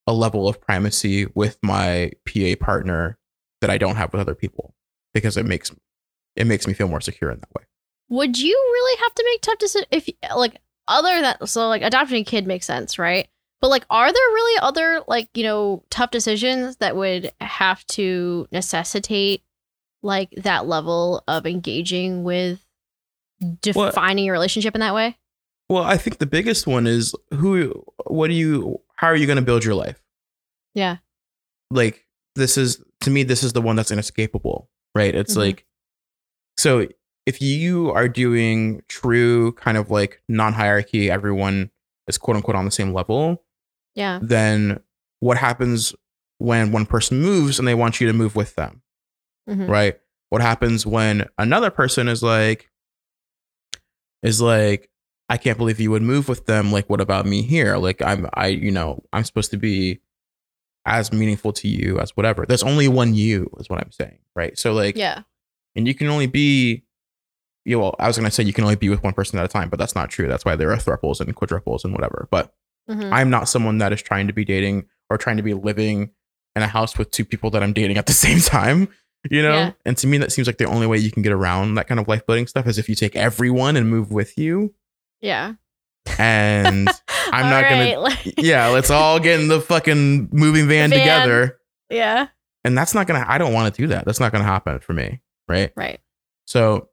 a 0.08 0.14
level 0.14 0.48
of 0.48 0.62
primacy 0.62 1.28
with 1.36 1.58
my 1.62 2.12
pa 2.26 2.56
partner 2.60 3.18
that 3.60 3.70
i 3.70 3.78
don't 3.78 3.96
have 3.96 4.12
with 4.12 4.22
other 4.22 4.36
people 4.36 4.74
because 5.14 5.38
it 5.38 5.46
makes 5.46 5.72
it 6.36 6.48
makes 6.48 6.68
me 6.68 6.74
feel 6.74 6.88
more 6.88 7.02
secure 7.02 7.30
in 7.30 7.40
that 7.40 7.54
way. 7.54 7.64
Would 8.10 8.40
you 8.40 8.54
really 8.54 9.02
have 9.02 9.16
to 9.16 9.24
make 9.26 9.42
tough 9.42 9.58
decisions 9.58 9.88
if 9.92 10.10
like 10.36 10.60
other 10.92 11.22
than 11.22 11.48
so 11.48 11.68
like 11.68 11.82
adopting 11.82 12.22
a 12.22 12.24
kid 12.26 12.46
makes 12.48 12.66
sense, 12.66 13.00
right? 13.00 13.28
But 13.62 13.70
like 13.70 13.86
are 13.90 14.12
there 14.12 14.28
really 14.34 14.60
other 14.62 15.02
like, 15.08 15.30
you 15.34 15.44
know, 15.44 15.84
tough 15.90 16.12
decisions 16.12 16.78
that 16.78 16.96
would 16.96 17.32
have 17.42 17.86
to 17.88 18.48
necessitate 18.52 19.44
like 20.04 20.32
that 20.38 20.68
level 20.68 21.24
of 21.28 21.46
engaging 21.46 22.24
with 22.24 22.66
defining 23.62 24.26
your 24.26 24.34
relationship 24.34 24.76
in 24.76 24.82
that 24.82 24.94
way? 24.96 25.18
well 25.70 25.84
i 25.84 25.96
think 25.96 26.18
the 26.18 26.26
biggest 26.26 26.68
one 26.68 26.86
is 26.86 27.16
who 27.34 27.72
what 28.08 28.28
do 28.28 28.34
you 28.34 28.78
how 28.98 29.08
are 29.08 29.16
you 29.16 29.26
going 29.26 29.38
to 29.38 29.42
build 29.42 29.64
your 29.64 29.74
life 29.74 30.04
Yeah. 30.74 30.98
like 31.70 32.06
this 32.36 32.58
is 32.58 32.84
to 33.02 33.10
me 33.10 33.24
this 33.24 33.42
is 33.42 33.54
the 33.54 33.62
one 33.62 33.78
that's 33.78 33.90
inescapable 33.92 34.70
right 34.96 35.16
it's 35.16 35.34
Mhm. 35.36 35.38
like 35.38 35.66
so 36.58 36.88
if 37.32 37.42
you 37.42 37.92
are 37.92 38.08
doing 38.10 38.82
true 38.90 39.52
kind 39.54 39.78
of 39.78 39.90
like 39.90 40.22
non-hierarchy 40.28 41.10
everyone 41.10 41.70
is 42.08 42.18
quote 42.18 42.36
unquote 42.38 42.56
on 42.58 42.66
the 42.66 42.72
same 42.72 42.92
level 42.94 43.44
Yeah. 43.96 44.20
then 44.22 44.80
what 45.20 45.38
happens 45.38 45.96
when 46.40 46.72
one 46.72 46.86
person 46.86 47.22
moves 47.22 47.58
and 47.60 47.68
they 47.68 47.76
want 47.76 48.02
you 48.02 48.08
to 48.08 48.14
move 48.14 48.36
with 48.36 48.56
them 48.56 48.82
Mhm. 49.50 49.68
right 49.70 49.96
what 50.30 50.42
happens 50.42 50.86
when 50.86 51.28
another 51.38 51.70
person 51.72 52.08
is 52.08 52.22
like 52.24 52.70
is 54.24 54.42
like 54.42 54.90
i 55.30 55.38
can't 55.38 55.58
believe 55.58 55.80
you 55.80 55.92
would 55.92 56.02
move 56.02 56.28
with 56.30 56.46
them 56.46 56.72
like 56.72 56.90
what 56.90 57.02
about 57.02 57.26
me 57.26 57.42
here 57.42 57.78
like 57.78 58.02
i'm 58.02 58.28
i 58.34 58.48
you 58.48 58.72
know 58.72 59.02
i'm 59.14 59.24
supposed 59.24 59.52
to 59.52 59.58
be 59.58 60.00
as 60.86 61.12
meaningful 61.14 61.54
to 61.54 61.68
you 61.68 62.00
as 62.00 62.12
whatever 62.18 62.46
there's 62.48 62.64
only 62.64 62.88
one 62.88 63.14
you 63.14 63.50
is 63.60 63.70
what 63.70 63.80
i'm 63.80 63.92
saying 63.92 64.18
right 64.36 64.58
so 64.58 64.74
like 64.74 64.96
Yeah. 64.96 65.22
and 65.76 65.88
you 65.88 65.94
can 65.94 66.08
only 66.08 66.28
be 66.28 66.84
you 67.66 67.80
well 67.80 67.96
i 68.00 68.08
was 68.08 68.18
going 68.18 68.26
to 68.28 68.32
say 68.32 68.44
you 68.44 68.54
can 68.54 68.64
only 68.64 68.76
be 68.76 68.90
with 68.90 69.04
one 69.04 69.14
person 69.14 69.38
at 69.40 69.46
a 69.46 69.48
time 69.48 69.70
but 69.70 69.78
that's 69.80 69.96
not 69.96 70.10
true 70.10 70.28
that's 70.28 70.44
why 70.46 70.56
there 70.56 70.72
are 70.72 70.78
thruples 70.78 71.20
and 71.20 71.36
quadruples 71.36 71.84
and 71.86 71.94
whatever 71.94 72.28
but 72.32 72.54
Mhm. 72.90 73.14
I'm 73.14 73.30
not 73.30 73.48
someone 73.48 73.78
that 73.78 73.94
is 73.94 74.02
trying 74.02 74.26
to 74.28 74.34
be 74.34 74.44
dating 74.44 74.86
or 75.10 75.18
trying 75.20 75.38
to 75.38 75.44
be 75.44 75.54
living 75.54 76.10
in 76.56 76.64
a 76.64 76.68
house 76.68 76.98
with 76.98 77.12
two 77.12 77.24
people 77.24 77.52
that 77.52 77.62
I'm 77.62 77.74
dating 77.74 77.98
at 77.98 78.08
the 78.08 78.12
same 78.26 78.40
time, 78.40 78.90
you 79.30 79.44
know? 79.44 79.54
Yeah. 79.54 79.72
And 79.86 79.96
to 80.00 80.08
me, 80.08 80.18
that 80.18 80.32
seems 80.32 80.48
like 80.48 80.58
the 80.58 80.66
only 80.66 80.88
way 80.88 80.98
you 80.98 81.12
can 81.12 81.22
get 81.22 81.32
around 81.32 81.76
that 81.76 81.88
kind 81.88 82.00
of 82.00 82.08
life 82.08 82.26
building 82.26 82.48
stuff 82.48 82.66
is 82.66 82.80
if 82.80 82.90
you 82.90 82.96
take 82.96 83.16
everyone 83.16 83.78
and 83.78 83.88
move 83.88 84.12
with 84.12 84.36
you. 84.36 84.74
Yeah. 85.22 85.54
And 86.18 86.90
I'm 87.32 87.50
not 87.50 87.70
gonna- 87.70 88.00
like- 88.00 88.34
yeah, 88.38 88.68
let's 88.70 88.90
all 88.90 89.20
get 89.20 89.40
in 89.40 89.48
the 89.48 89.62
fucking 89.72 90.30
moving 90.32 90.68
van, 90.68 90.90
Van. 90.90 91.00
together. 91.00 91.60
yeah. 91.90 92.28
And 92.64 92.76
that's 92.78 92.94
not 92.96 93.06
gonna, 93.08 93.24
I 93.28 93.38
don't 93.38 93.54
wanna 93.54 93.72
do 93.72 93.88
that. 93.88 94.06
That's 94.06 94.20
not 94.20 94.32
gonna 94.32 94.44
happen 94.44 94.80
for 94.80 94.94
me. 94.94 95.22
Right. 95.48 95.72
Right. 95.76 96.00
So, 96.46 96.90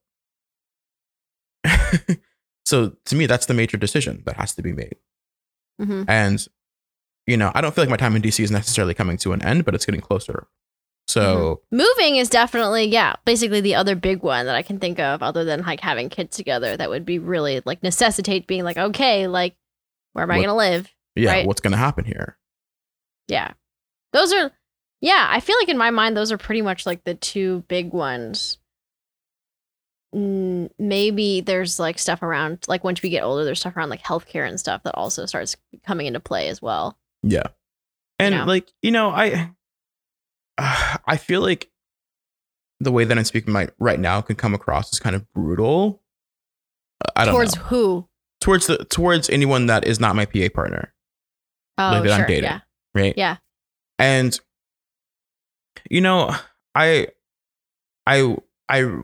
so 2.65 2.93
to 3.07 3.15
me, 3.17 3.27
that's 3.27 3.47
the 3.47 3.55
major 3.55 3.77
decision 3.77 4.23
that 4.27 4.37
has 4.37 4.55
to 4.55 4.63
be 4.63 4.73
made. 4.73 4.97
hmm 5.81 6.05
And, 6.09 6.45
you 7.27 7.37
know, 7.37 7.51
I 7.55 7.61
don't 7.61 7.75
feel 7.75 7.83
like 7.83 7.91
my 7.91 7.97
time 7.97 8.17
in 8.17 8.23
DC 8.23 8.41
is 8.43 8.51
necessarily 8.51 8.95
coming 8.95 9.17
to 9.19 9.33
an 9.33 9.43
end, 9.43 9.65
but 9.65 9.75
it's 9.75 9.85
getting 9.87 10.01
closer. 10.01 10.47
So, 11.07 11.63
Moving 11.73 12.17
is 12.17 12.29
definitely, 12.29 12.85
yeah, 12.85 13.17
basically 13.25 13.63
the 13.63 13.75
other 13.77 13.95
big 13.95 14.23
one 14.23 14.45
that 14.45 14.55
I 14.55 14.61
can 14.63 14.79
think 14.79 14.99
of, 14.99 15.23
other 15.23 15.43
than 15.43 15.63
like 15.63 15.81
having 15.81 16.11
kids 16.11 16.37
together, 16.37 16.77
that 16.77 16.91
would 16.91 17.07
be 17.07 17.19
really 17.19 17.63
like 17.65 17.83
necessitate 17.83 18.47
being 18.47 18.63
like, 18.63 18.77
okay, 18.77 19.27
like, 19.27 19.57
where 20.13 20.23
am 20.25 20.31
I 20.31 20.39
What- 20.39 20.47
to 20.47 20.55
live? 20.55 20.89
yeah, 21.17 21.31
Right. 21.31 21.47
what's 21.47 21.63
going 21.63 21.71
to 21.73 21.79
happen 21.79 22.05
here? 22.05 22.37
Yeah. 23.27 23.53
Those 24.13 24.33
are, 24.35 24.53
yeah, 25.01 25.27
I 25.31 25.41
feel 25.41 25.57
like 25.61 25.69
in 25.71 25.79
my 25.79 25.91
mind, 25.91 26.15
those 26.17 26.31
are 26.31 26.39
pretty 26.39 26.61
much 26.63 26.85
like 26.87 27.05
the 27.05 27.15
two 27.15 27.65
big 27.69 27.93
ones. 27.93 28.59
Mm, 30.15 30.71
maybe 30.79 31.41
there's 31.43 31.79
like 31.79 31.99
stuff 31.99 32.23
around, 32.23 32.65
like 32.67 32.83
once 32.85 33.03
we 33.03 33.11
get 33.11 33.23
older, 33.25 33.45
there's 33.45 33.61
stuff 33.61 33.77
around 33.77 33.91
like 33.91 34.03
healthcare 34.03 34.49
and 34.49 34.59
stuff 34.59 34.83
that 34.85 34.95
also 34.95 35.27
starts 35.27 35.57
coming 35.87 36.07
into 36.07 36.21
play 36.21 36.49
as 36.49 36.63
well. 36.63 36.99
Yeah. 37.23 37.49
And 38.19 38.35
know? 38.35 38.45
like, 38.45 38.69
you 38.83 38.91
know, 38.91 39.11
I 39.11 39.51
I 40.59 41.17
feel 41.19 41.41
like 41.43 41.71
the 42.81 42.91
way 42.93 43.05
that 43.05 43.19
I'm 43.19 43.25
speaking 43.25 43.53
my, 43.53 43.69
right 43.79 43.99
now 44.01 44.21
can 44.21 44.37
come 44.37 44.55
across 44.55 44.93
as 44.93 44.99
kind 45.01 45.15
of 45.17 45.31
brutal. 45.35 46.03
Uh, 47.05 47.11
I 47.17 47.25
don't 47.25 47.35
Towards 47.35 47.57
know. 47.57 47.63
who? 47.65 48.09
Towards 48.41 48.67
the 48.67 48.79
towards 48.85 49.29
anyone 49.31 49.67
that 49.67 49.85
is 49.87 49.99
not 50.01 50.15
my 50.17 50.25
PA 50.25 50.49
partner, 50.55 50.95
Oh, 51.77 51.91
Like 51.91 52.05
that 52.05 52.13
I'm 52.13 52.21
sure. 52.21 52.27
dating. 52.27 52.45
Yeah. 52.45 52.61
right? 52.95 53.15
Yeah. 53.17 53.37
And 53.99 54.39
you 55.91 56.01
know, 56.01 56.35
I 56.75 57.09
I 58.07 58.37
I 58.69 59.01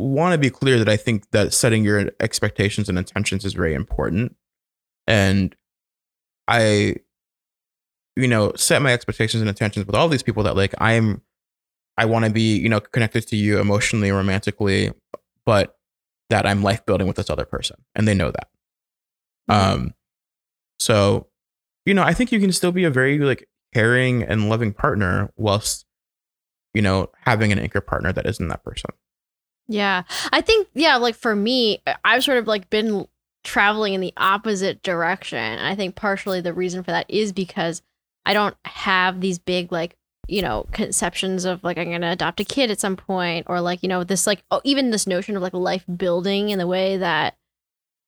want 0.00 0.32
to 0.32 0.38
be 0.38 0.50
clear 0.50 0.78
that 0.78 0.88
I 0.88 0.96
think 0.96 1.30
that 1.30 1.52
setting 1.52 1.84
your 1.84 2.10
expectations 2.20 2.88
and 2.88 2.98
intentions 2.98 3.44
is 3.44 3.52
very 3.54 3.74
important. 3.74 4.36
And 5.06 5.54
I 6.48 6.96
you 8.16 8.26
know, 8.28 8.52
set 8.56 8.82
my 8.82 8.92
expectations 8.92 9.40
and 9.40 9.48
intentions 9.48 9.86
with 9.86 9.94
all 9.94 10.08
these 10.08 10.22
people 10.22 10.42
that 10.42 10.56
like 10.56 10.74
I'm 10.78 11.22
I 11.96 12.06
want 12.06 12.24
to 12.24 12.30
be, 12.30 12.56
you 12.56 12.68
know, 12.68 12.80
connected 12.80 13.26
to 13.28 13.36
you 13.36 13.60
emotionally, 13.60 14.10
romantically, 14.10 14.92
but 15.44 15.76
that 16.30 16.46
I'm 16.46 16.62
life 16.62 16.84
building 16.86 17.06
with 17.06 17.16
this 17.16 17.30
other 17.30 17.44
person 17.44 17.76
and 17.94 18.06
they 18.06 18.14
know 18.14 18.30
that. 18.30 18.48
Mhm. 19.50 19.54
Um 19.54 19.94
so 20.78 21.28
you 21.86 21.94
know, 21.94 22.02
I 22.02 22.12
think 22.14 22.30
you 22.30 22.40
can 22.40 22.52
still 22.52 22.72
be 22.72 22.84
a 22.84 22.90
very 22.90 23.18
like 23.18 23.48
caring 23.74 24.22
and 24.22 24.48
loving 24.48 24.72
partner 24.72 25.32
whilst 25.36 25.86
you 26.74 26.82
know 26.82 27.10
having 27.24 27.52
an 27.52 27.58
anchor 27.58 27.80
partner 27.80 28.12
that 28.12 28.26
isn't 28.26 28.48
that 28.48 28.64
person. 28.64 28.90
Yeah. 29.70 30.02
I 30.32 30.40
think, 30.40 30.66
yeah, 30.74 30.96
like 30.96 31.14
for 31.14 31.36
me, 31.36 31.80
I've 32.04 32.24
sort 32.24 32.38
of 32.38 32.48
like 32.48 32.68
been 32.70 33.06
traveling 33.44 33.94
in 33.94 34.00
the 34.00 34.12
opposite 34.16 34.82
direction. 34.82 35.38
And 35.38 35.64
I 35.64 35.76
think 35.76 35.94
partially 35.94 36.40
the 36.40 36.52
reason 36.52 36.82
for 36.82 36.90
that 36.90 37.06
is 37.08 37.32
because 37.32 37.80
I 38.26 38.34
don't 38.34 38.56
have 38.64 39.20
these 39.20 39.38
big, 39.38 39.70
like, 39.70 39.96
you 40.26 40.42
know, 40.42 40.66
conceptions 40.72 41.44
of 41.44 41.62
like 41.62 41.78
I'm 41.78 41.88
going 41.88 42.00
to 42.00 42.10
adopt 42.10 42.40
a 42.40 42.44
kid 42.44 42.72
at 42.72 42.80
some 42.80 42.96
point 42.96 43.46
or 43.48 43.60
like, 43.60 43.84
you 43.84 43.88
know, 43.88 44.02
this 44.02 44.26
like, 44.26 44.42
oh, 44.50 44.60
even 44.64 44.90
this 44.90 45.06
notion 45.06 45.36
of 45.36 45.42
like 45.42 45.54
life 45.54 45.84
building 45.96 46.50
in 46.50 46.58
the 46.58 46.66
way 46.66 46.96
that 46.96 47.36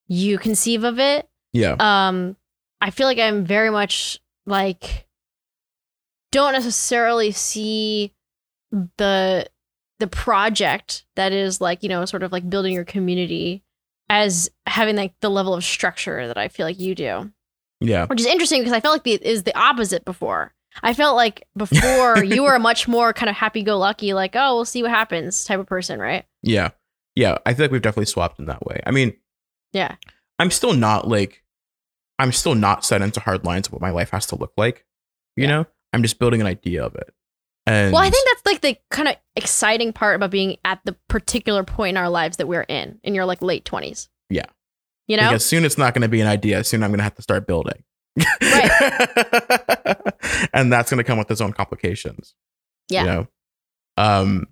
you 0.09 0.39
conceive 0.39 0.83
of 0.83 0.99
it. 0.99 1.29
Yeah. 1.53 1.77
Um, 1.79 2.37
I 2.81 2.91
feel 2.91 3.07
like 3.07 3.19
I'm 3.19 3.45
very 3.45 3.71
much 3.71 4.21
like, 4.47 5.07
don't 6.33 6.55
necessarily 6.55 7.31
see 7.31 8.13
the 8.97 9.47
the 10.03 10.09
project 10.09 11.05
that 11.15 11.33
is 11.33 11.61
like 11.61 11.83
you 11.85 11.89
know 11.89 12.05
sort 12.05 12.25
of 12.25 12.33
like 12.33 12.51
building 12.51 12.75
your 12.75 12.85
community 12.85 13.63
as 14.11 14.51
having 14.67 14.97
like 14.97 15.15
the 15.21 15.31
level 15.31 15.55
of 15.55 15.63
structure 15.65 16.27
that 16.27 16.37
I 16.37 16.49
feel 16.49 16.67
like 16.67 16.81
you 16.81 16.95
do. 16.95 17.33
Yeah. 17.81 18.07
which 18.07 18.21
is 18.21 18.27
interesting 18.27 18.61
because 18.61 18.73
I 18.73 18.81
felt 18.81 18.95
like 18.95 19.05
the 19.05 19.13
is 19.29 19.45
the 19.45 19.57
opposite 19.57 20.05
before. 20.05 20.53
I 20.83 20.93
felt 20.95 21.17
like 21.17 21.47
before 21.57 22.23
you 22.35 22.43
were 22.43 22.55
a 22.55 22.61
much 22.61 22.87
more 22.89 23.13
kind 23.13 23.31
of 23.31 23.37
happy 23.37 23.63
go 23.63 23.79
lucky, 23.79 24.13
like 24.13 24.35
oh 24.35 24.57
we'll 24.57 24.65
see 24.65 24.83
what 24.83 24.91
happens 24.91 25.45
type 25.45 25.61
of 25.61 25.67
person, 25.67 26.01
right? 26.01 26.25
Yeah. 26.43 26.71
Yeah. 27.15 27.39
I 27.47 27.55
feel 27.55 27.65
like 27.65 27.71
we've 27.73 27.83
definitely 27.83 28.07
swapped 28.07 28.39
in 28.41 28.47
that 28.47 28.65
way. 28.67 28.81
I 28.87 28.91
mean, 28.91 29.15
Yeah, 29.73 29.97
I'm 30.39 30.51
still 30.51 30.73
not 30.75 31.07
like, 31.09 31.43
I'm 32.19 32.33
still 32.33 32.55
not 32.55 32.85
set 32.85 33.03
into 33.03 33.21
hard 33.21 33.45
lines 33.45 33.67
of 33.69 33.73
what 33.73 33.83
my 33.83 33.91
life 33.91 34.11
has 34.11 34.27
to 34.27 34.37
look 34.37 34.53
like. 34.57 34.85
You 35.37 35.45
Yeah. 35.45 35.51
know, 35.51 35.67
I'm 35.93 36.03
just 36.03 36.19
building 36.19 36.41
an 36.41 36.47
idea 36.47 36.85
of 36.85 36.95
it. 36.97 37.13
And 37.67 37.93
well, 37.93 38.03
I 38.03 38.11
think 38.11 38.29
that's 38.29 38.43
like 38.47 38.61
the 38.61 38.77
kind 38.91 39.09
of 39.09 39.17
exciting 39.37 39.93
part 39.93 40.17
about 40.17 40.31
being 40.31 40.57
at 40.65 40.81
the 40.85 40.97
particular 41.09 41.63
point 41.63 41.91
in 41.91 41.97
our 41.97 42.09
lives 42.09 42.39
that 42.39 42.49
we're 42.49 42.63
in, 42.63 42.99
in 43.05 43.15
your 43.15 43.25
like 43.25 43.41
late 43.41 43.65
twenties. 43.65 44.09
Yeah. 44.31 44.47
you 45.07 45.17
know, 45.17 45.29
because 45.29 45.45
soon 45.45 45.65
as 45.65 45.73
it's 45.73 45.79
not 45.79 45.95
going 45.95 46.03
to 46.03 46.09
be 46.09 46.21
an 46.21 46.27
idea. 46.27 46.65
Soon 46.65 46.83
I'm 46.83 46.91
going 46.91 46.99
to 46.99 47.05
have 47.05 47.15
to 47.17 47.23
start 47.23 47.47
building. 47.47 47.85
Right. 48.43 48.71
and 50.53 50.73
that's 50.73 50.91
going 50.91 50.99
to 50.99 51.05
come 51.05 51.19
with 51.19 51.31
its 51.31 51.41
own 51.41 51.53
complications. 51.53 52.35
yeah, 52.89 53.03
You 53.03 53.07
know? 53.11 53.27
Um, 53.97 54.47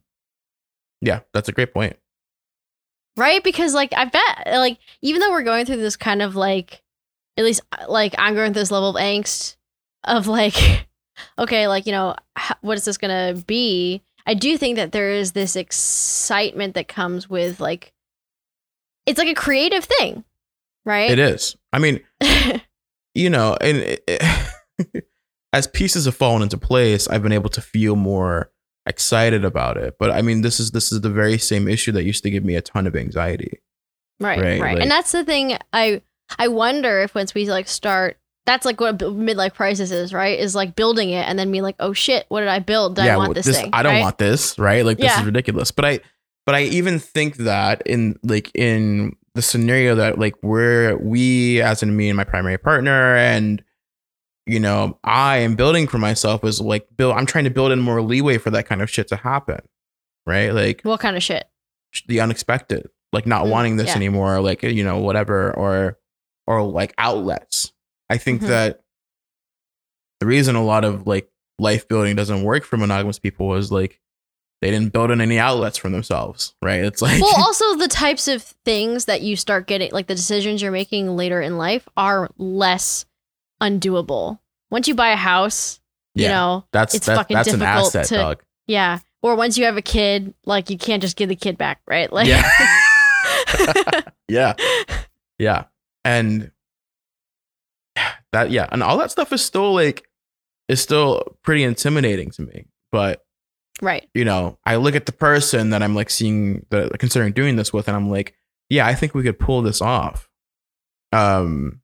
yeah, 1.01 1.21
that's 1.33 1.49
a 1.49 1.53
great 1.53 1.73
point. 1.75 1.97
right? 3.17 3.43
Because 3.43 3.75
like 3.75 3.93
I 3.97 4.05
bet, 4.05 4.47
like 4.47 4.79
even 5.03 5.21
though 5.21 5.31
we're 5.31 5.43
going 5.43 5.67
through 5.67 5.77
this 5.79 5.97
kind 5.97 6.23
of 6.23 6.37
like, 6.37 6.83
at 7.37 7.45
least 7.45 7.63
like 7.89 8.15
I'm 8.19 8.35
going 8.35 8.53
through 8.53 8.63
this 8.63 8.71
level 8.71 8.91
of 8.91 8.97
angst 8.97 9.57
of 10.05 10.27
like, 10.27 10.55
okay, 11.39 11.67
like 11.69 11.87
you 11.87 11.93
know, 11.93 12.15
what 12.61 12.77
is 12.79 12.85
this 12.85 12.99
gonna 12.99 13.35
be? 13.47 14.03
I 14.27 14.35
do 14.35 14.57
think 14.59 14.77
that 14.77 14.93
there 14.93 15.11
is 15.11 15.33
this 15.33 15.57
excitement 15.57 16.75
that 16.75 16.89
comes 16.89 17.29
with 17.29 17.59
like, 17.61 17.93
it's 19.07 19.19
like 19.19 19.29
a 19.29 19.35
creative 19.35 19.85
thing, 19.85 20.25
right? 20.85 21.11
It 21.11 21.19
is. 21.19 21.57
I 21.73 21.79
mean, 21.79 22.01
you 23.15 23.31
know, 23.31 23.57
and 23.61 23.79
it, 23.79 24.05
it- 24.07 25.05
as 25.53 25.67
pieces 25.67 26.05
have 26.05 26.15
fallen 26.15 26.43
into 26.43 26.57
place, 26.59 27.09
I've 27.09 27.23
been 27.23 27.33
able 27.33 27.51
to 27.51 27.61
feel 27.61 27.97
more 27.97 28.53
excited 28.87 29.45
about 29.45 29.77
it. 29.77 29.97
But 29.99 30.11
I 30.13 30.23
mean, 30.23 30.43
this 30.43 30.61
is 30.61 30.71
this 30.71 30.93
is 30.93 31.01
the 31.01 31.11
very 31.11 31.39
same 31.39 31.67
issue 31.67 31.93
that 31.93 32.05
used 32.05 32.23
to 32.23 32.31
give 32.31 32.45
me 32.45 32.55
a 32.55 32.63
ton 32.63 32.87
of 32.87 32.95
anxiety. 32.95 33.61
right 34.21 34.39
Right, 34.39 34.61
right, 34.61 34.75
like- 34.75 34.83
and 34.83 34.91
that's 34.91 35.13
the 35.13 35.25
thing 35.25 35.57
i 35.73 36.03
i 36.39 36.47
wonder 36.47 37.01
if 37.01 37.15
once 37.15 37.35
we 37.35 37.51
like 37.51 37.67
start 37.67 38.19
that's 38.51 38.65
like 38.67 38.81
what 38.81 38.99
midlife 38.99 39.55
crisis 39.55 39.91
is 39.93 40.13
right 40.13 40.39
is 40.39 40.55
like 40.55 40.75
building 40.75 41.11
it 41.11 41.23
and 41.29 41.39
then 41.39 41.51
being 41.53 41.63
like 41.63 41.77
oh 41.79 41.93
shit 41.93 42.27
what 42.29 42.41
did 42.41 42.49
i 42.49 42.59
build 42.59 42.97
did 42.97 43.07
i 43.07 43.17
want 43.17 43.29
well, 43.29 43.35
this, 43.35 43.47
thing 43.57 43.71
I 43.73 43.83
don't 43.83 43.95
right? 43.95 44.01
want 44.01 44.19
this, 44.19 44.59
right? 44.59 44.85
Like 44.85 44.97
this 44.99 45.07
Yeah. 45.07 45.21
is 45.21 45.27
ridiculous. 45.27 45.71
But 45.71 45.85
I 45.85 46.01
but 46.47 46.55
I 46.57 46.63
even 46.65 46.99
think 46.99 47.37
that 47.37 47.83
in 47.87 48.19
like 48.25 48.51
in 48.55 49.15
the 49.35 49.43
scenario 49.43 49.95
that 49.95 50.19
like 50.19 50.35
we're 50.43 50.97
we 50.97 51.63
as 51.63 51.83
in 51.85 51.97
me 51.97 52.09
and 52.09 52.17
my 52.17 52.25
primary 52.25 52.59
partner 52.59 53.15
and 53.17 53.63
you 54.47 54.59
know, 54.59 54.99
I 55.05 55.37
am 55.39 55.55
building 55.55 55.87
for 55.87 55.99
myself 55.99 56.43
is 56.45 56.61
like 56.61 56.89
build 56.97 57.15
I'm 57.17 57.27
trying 57.27 57.45
to 57.45 57.51
build 57.51 57.71
in 57.71 57.79
more 57.79 58.03
leeway 58.03 58.39
for 58.39 58.51
that 58.51 58.67
kind 58.67 58.83
of 58.83 58.91
shit 58.91 59.07
to 59.09 59.17
happen. 59.17 59.61
Right? 60.27 60.51
Like 60.51 60.81
what 60.83 60.99
kind 61.01 61.17
of 61.17 61.23
shit 61.23 61.45
the 62.09 62.21
unexpected, 62.21 62.89
like 63.13 63.27
not 63.27 63.45
Mm, 63.47 63.51
wanting 63.51 63.77
this 63.77 63.89
yeah. 63.89 63.97
anymore, 63.97 64.41
like 64.41 64.63
you 64.65 64.83
know, 64.83 64.99
whatever, 64.99 65.53
or 65.53 65.99
or 66.49 66.63
like 66.63 66.95
outlets. 66.99 67.73
I 68.11 68.19
think 68.19 68.43
Mhm. 68.43 68.49
that 68.49 68.81
the 70.21 70.27
reason 70.27 70.57
a 70.57 70.63
lot 70.65 70.85
of 70.85 71.07
like 71.07 71.31
life 71.59 71.89
building 71.89 72.17
doesn't 72.17 72.43
work 72.43 72.65
for 72.65 72.77
monogamous 72.77 73.19
people 73.19 73.55
is 73.55 73.71
like 73.73 74.01
they 74.61 74.71
didn't 74.71 74.93
build 74.93 75.11
in 75.11 75.23
any 75.23 75.39
outlets 75.39 75.79
for 75.79 75.89
themselves, 75.89 76.55
right? 76.61 76.85
It's 76.85 77.01
like 77.01 77.23
well 77.23 77.35
also 77.39 77.77
the 77.77 77.89
types 77.89 78.29
of 78.29 78.43
things 78.65 79.07
that 79.07 79.23
you 79.23 79.37
start 79.37 79.67
getting 79.67 79.91
like 79.93 80.07
the 80.09 80.15
decisions 80.15 80.61
you're 80.61 80.73
making 80.73 81.17
later 81.17 81.41
in 81.41 81.57
life 81.57 81.89
are 81.97 82.29
less 82.37 83.07
undoable. 83.63 84.39
Once 84.71 84.89
you 84.89 84.95
buy 84.95 85.11
a 85.11 85.17
house 85.17 85.81
you 86.15 86.27
know 86.29 86.65
that's 86.73 86.95
it's 86.95 87.07
that's, 87.07 87.19
fucking 87.19 87.35
that's 87.37 87.49
an 87.53 87.61
difficult 87.61 87.87
asset, 87.87 88.07
to- 88.07 88.15
dog. 88.17 88.43
yeah. 88.67 88.99
Or 89.23 89.37
once 89.37 89.57
you 89.57 89.65
have 89.67 89.77
a 89.77 89.83
kid 89.83 90.35
like 90.45 90.69
you 90.71 90.77
can't 90.79 91.01
just 91.03 91.17
give 91.17 91.29
the 91.29 91.37
kid 91.37 91.57
back 91.57 91.81
right? 91.87 92.13
Like 92.13 92.27
yeah, 92.27 92.43
yeah, 94.29 94.55
yeah, 95.39 95.65
and 96.05 96.51
that 98.33 98.51
yeah, 98.51 98.67
and 98.71 98.83
all 98.83 98.99
that 98.99 99.11
stuff 99.11 99.33
is 99.33 99.45
still 99.45 99.73
like 99.75 100.07
is 100.69 100.81
still 100.81 101.37
pretty 101.43 101.65
intimidating 101.65 102.31
to 102.31 102.43
me, 102.43 102.67
but 102.93 103.25
right 103.83 104.09
you 104.15 104.25
know, 104.25 104.59
I 104.65 104.77
look 104.77 104.95
at 104.95 105.07
the 105.07 105.13
person 105.13 105.71
that 105.71 105.83
I'm 105.83 105.95
like 105.95 106.11
seeing 106.11 106.67
that 106.71 106.99
considering 106.99 107.33
doing 107.33 107.57
this 107.57 107.73
with, 107.73 107.89
and 107.89 107.97
I'm 107.97 108.11
like, 108.11 108.35
yeah, 108.69 108.87
I 108.87 108.95
think 108.95 109.15
we 109.15 109.23
could 109.23 109.39
pull 109.39 109.63
this 109.63 109.81
off. 109.81 110.29
Um, 111.13 111.81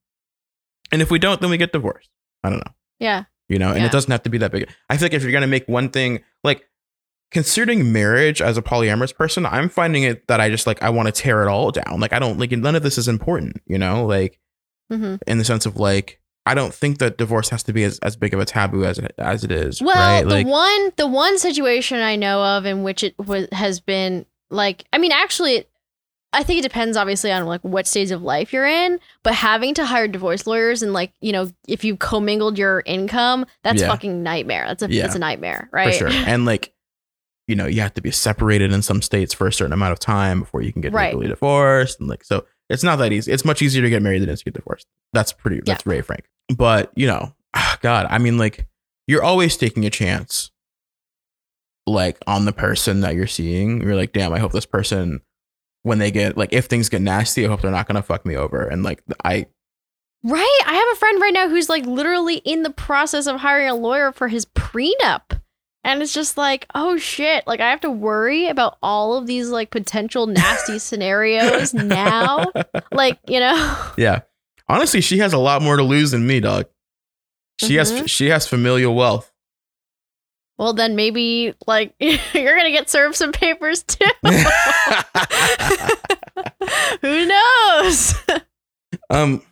and 0.92 1.02
if 1.02 1.10
we 1.10 1.18
don't, 1.18 1.40
then 1.40 1.50
we 1.50 1.56
get 1.56 1.72
divorced. 1.72 2.10
I 2.44 2.50
don't 2.50 2.58
know, 2.58 2.72
yeah 3.00 3.24
you 3.48 3.58
know, 3.60 3.70
and 3.70 3.78
Yeah. 3.78 3.86
it 3.86 3.92
doesn't 3.92 4.10
have 4.10 4.24
to 4.24 4.30
be 4.30 4.38
that 4.38 4.50
big. 4.50 4.68
I 4.90 4.96
feel 4.96 5.06
like 5.06 5.14
if 5.14 5.22
you're 5.22 5.32
gonna 5.32 5.46
make 5.46 5.66
one 5.68 5.88
thing, 5.88 6.20
like 6.42 6.64
considering 7.30 7.92
marriage 7.92 8.40
as 8.42 8.56
a 8.58 8.62
polyamorous 8.62 9.14
person, 9.14 9.46
I'm 9.46 9.68
finding 9.68 10.02
it 10.04 10.26
that 10.28 10.40
I 10.40 10.48
just 10.50 10.66
like 10.66 10.82
I 10.82 10.90
want 10.90 11.06
to 11.06 11.12
tear 11.12 11.42
it 11.42 11.48
all 11.48 11.70
down. 11.70 12.00
Like 12.00 12.12
I 12.12 12.18
don't 12.18 12.38
like 12.38 12.50
none 12.52 12.74
of 12.74 12.82
this 12.82 12.98
is 12.98 13.08
important, 13.08 13.60
you 13.66 13.78
know, 13.78 14.04
like 14.06 14.38
hmm 14.90 15.16
in 15.26 15.38
the 15.38 15.44
sense 15.44 15.66
of 15.66 15.76
like 15.76 16.20
I 16.48 16.54
don't 16.54 16.72
think 16.72 16.98
that 16.98 17.18
divorce 17.18 17.48
has 17.48 17.64
to 17.64 17.72
be 17.72 17.82
as, 17.82 17.98
as 18.00 18.14
big 18.14 18.32
of 18.32 18.38
a 18.38 18.44
taboo 18.44 18.84
as 18.84 18.98
it 19.00 19.12
as 19.18 19.42
it 19.42 19.50
is. 19.50 19.82
Well, 19.82 19.96
right? 19.96 20.22
the 20.22 20.28
Like, 20.28 20.46
one 20.46 20.92
the 20.96 21.06
one 21.08 21.38
situation 21.38 21.98
I 21.98 22.14
know 22.16 22.40
of 22.42 22.66
in 22.66 22.82
which 22.84 23.02
it 23.02 23.14
was 23.18 23.48
has 23.52 23.80
been 23.80 24.26
like 24.50 24.84
I 24.92 24.98
mean 24.98 25.10
actually 25.12 25.66
I 26.32 26.42
think 26.42 26.58
it 26.58 26.62
depends 26.62 26.96
obviously 26.96 27.32
on 27.32 27.46
like 27.46 27.62
what 27.62 27.86
stage 27.86 28.10
of 28.10 28.22
life 28.22 28.52
you're 28.52 28.66
in, 28.66 29.00
but 29.22 29.32
having 29.34 29.72
to 29.74 29.86
hire 29.86 30.06
divorce 30.06 30.46
lawyers 30.46 30.82
and 30.82 30.92
like, 30.92 31.12
you 31.20 31.32
know, 31.32 31.48
if 31.66 31.82
you've 31.82 31.98
commingled 31.98 32.58
your 32.58 32.82
income, 32.84 33.46
that's 33.64 33.80
Yeah. 33.80 33.88
fucking 33.88 34.22
nightmare. 34.22 34.66
That's 34.68 34.82
a 34.82 34.90
Yeah. 34.90 35.02
that's 35.04 35.16
a 35.16 35.18
nightmare, 35.20 35.68
right? 35.72 35.92
for 35.98 36.10
sure. 36.10 36.10
And 36.26 36.44
like, 36.44 36.74
you 37.48 37.56
know, 37.56 37.66
you 37.66 37.80
have 37.80 37.94
to 37.94 38.02
be 38.02 38.10
separated 38.10 38.72
in 38.72 38.82
some 38.82 39.00
states 39.02 39.32
for 39.32 39.46
a 39.46 39.52
certain 39.52 39.72
amount 39.72 39.92
of 39.92 39.98
time 39.98 40.40
before 40.40 40.62
you 40.62 40.72
can 40.72 40.82
get 40.82 40.92
Right. 40.92 41.14
legally 41.14 41.28
divorced. 41.28 42.00
And 42.00 42.08
like, 42.08 42.22
so 42.22 42.44
it's 42.68 42.82
not 42.82 42.96
that 42.96 43.12
easy. 43.12 43.32
It's 43.32 43.44
much 43.44 43.62
easier 43.62 43.82
to 43.82 43.90
get 43.90 44.02
married 44.02 44.22
than 44.22 44.28
it 44.28 44.32
is 44.32 44.40
to 44.40 44.46
get 44.46 44.54
divorced. 44.54 44.86
That's 45.12 45.32
pretty. 45.32 45.60
That's 45.64 45.82
very 45.82 46.02
frank. 46.02 46.24
But 46.54 46.92
you 46.96 47.06
know, 47.06 47.34
ah, 47.54 47.78
God, 47.80 48.06
I 48.10 48.18
mean, 48.18 48.38
like, 48.38 48.66
you're 49.06 49.22
always 49.22 49.56
taking 49.56 49.84
a 49.84 49.90
chance, 49.90 50.50
like 51.86 52.18
on 52.26 52.44
the 52.44 52.52
person 52.52 53.00
that 53.00 53.14
you're 53.14 53.26
seeing. 53.26 53.82
You're 53.82 53.96
like, 53.96 54.12
damn, 54.12 54.32
I 54.32 54.38
hope 54.38 54.52
this 54.52 54.66
person, 54.66 55.20
when 55.82 55.98
they 55.98 56.10
get 56.10 56.36
like, 56.36 56.52
if 56.52 56.66
things 56.66 56.88
get 56.88 57.02
nasty, 57.02 57.44
I 57.44 57.48
hope 57.48 57.60
they're 57.62 57.70
not 57.70 57.86
gonna 57.86 58.02
fuck 58.02 58.26
me 58.26 58.36
over. 58.36 58.66
And 58.66 58.82
like, 58.82 59.02
I 59.24 59.46
Right? 60.24 60.60
I 60.66 60.74
have 60.74 60.88
a 60.92 60.98
friend 60.98 61.22
right 61.22 61.32
now 61.32 61.48
who's 61.48 61.68
like 61.68 61.86
literally 61.86 62.38
in 62.38 62.64
the 62.64 62.70
process 62.70 63.28
of 63.28 63.36
hiring 63.36 63.68
a 63.68 63.76
lawyer 63.76 64.10
for 64.10 64.26
his 64.26 64.44
prenup. 64.44 65.35
And 65.86 66.02
it's 66.02 66.12
just 66.12 66.36
like, 66.36 66.66
oh 66.74 66.96
shit, 66.98 67.46
like 67.46 67.60
I 67.60 67.70
have 67.70 67.80
to 67.82 67.90
worry 67.90 68.48
about 68.48 68.76
all 68.82 69.14
of 69.16 69.26
these 69.26 69.48
like 69.50 69.70
potential 69.70 70.26
nasty 70.26 70.78
scenarios 70.80 71.72
now. 71.72 72.46
Like, 72.90 73.18
you 73.28 73.38
know? 73.40 73.54
Yeah. 73.96 74.20
Honestly, 74.68 75.00
she 75.00 75.18
has 75.18 75.32
a 75.32 75.38
lot 75.38 75.62
more 75.62 75.76
to 75.76 75.84
lose 75.84 76.10
than 76.10 76.26
me, 76.26 76.40
dog. 76.40 76.66
She 77.60 77.74
Mhm. 77.74 77.78
has 78.00 78.10
she 78.10 78.26
has 78.30 78.48
familial 78.48 78.94
wealth. 78.96 79.32
Well, 80.58 80.72
then 80.72 80.96
maybe 80.96 81.54
like 81.68 81.94
you're 82.00 82.56
gonna 82.56 82.72
get 82.72 82.90
served 82.90 83.14
some 83.14 83.30
papers 83.30 83.82
too. 83.84 84.04
Who 87.02 87.26
knows? 87.26 88.14
um 89.10 89.42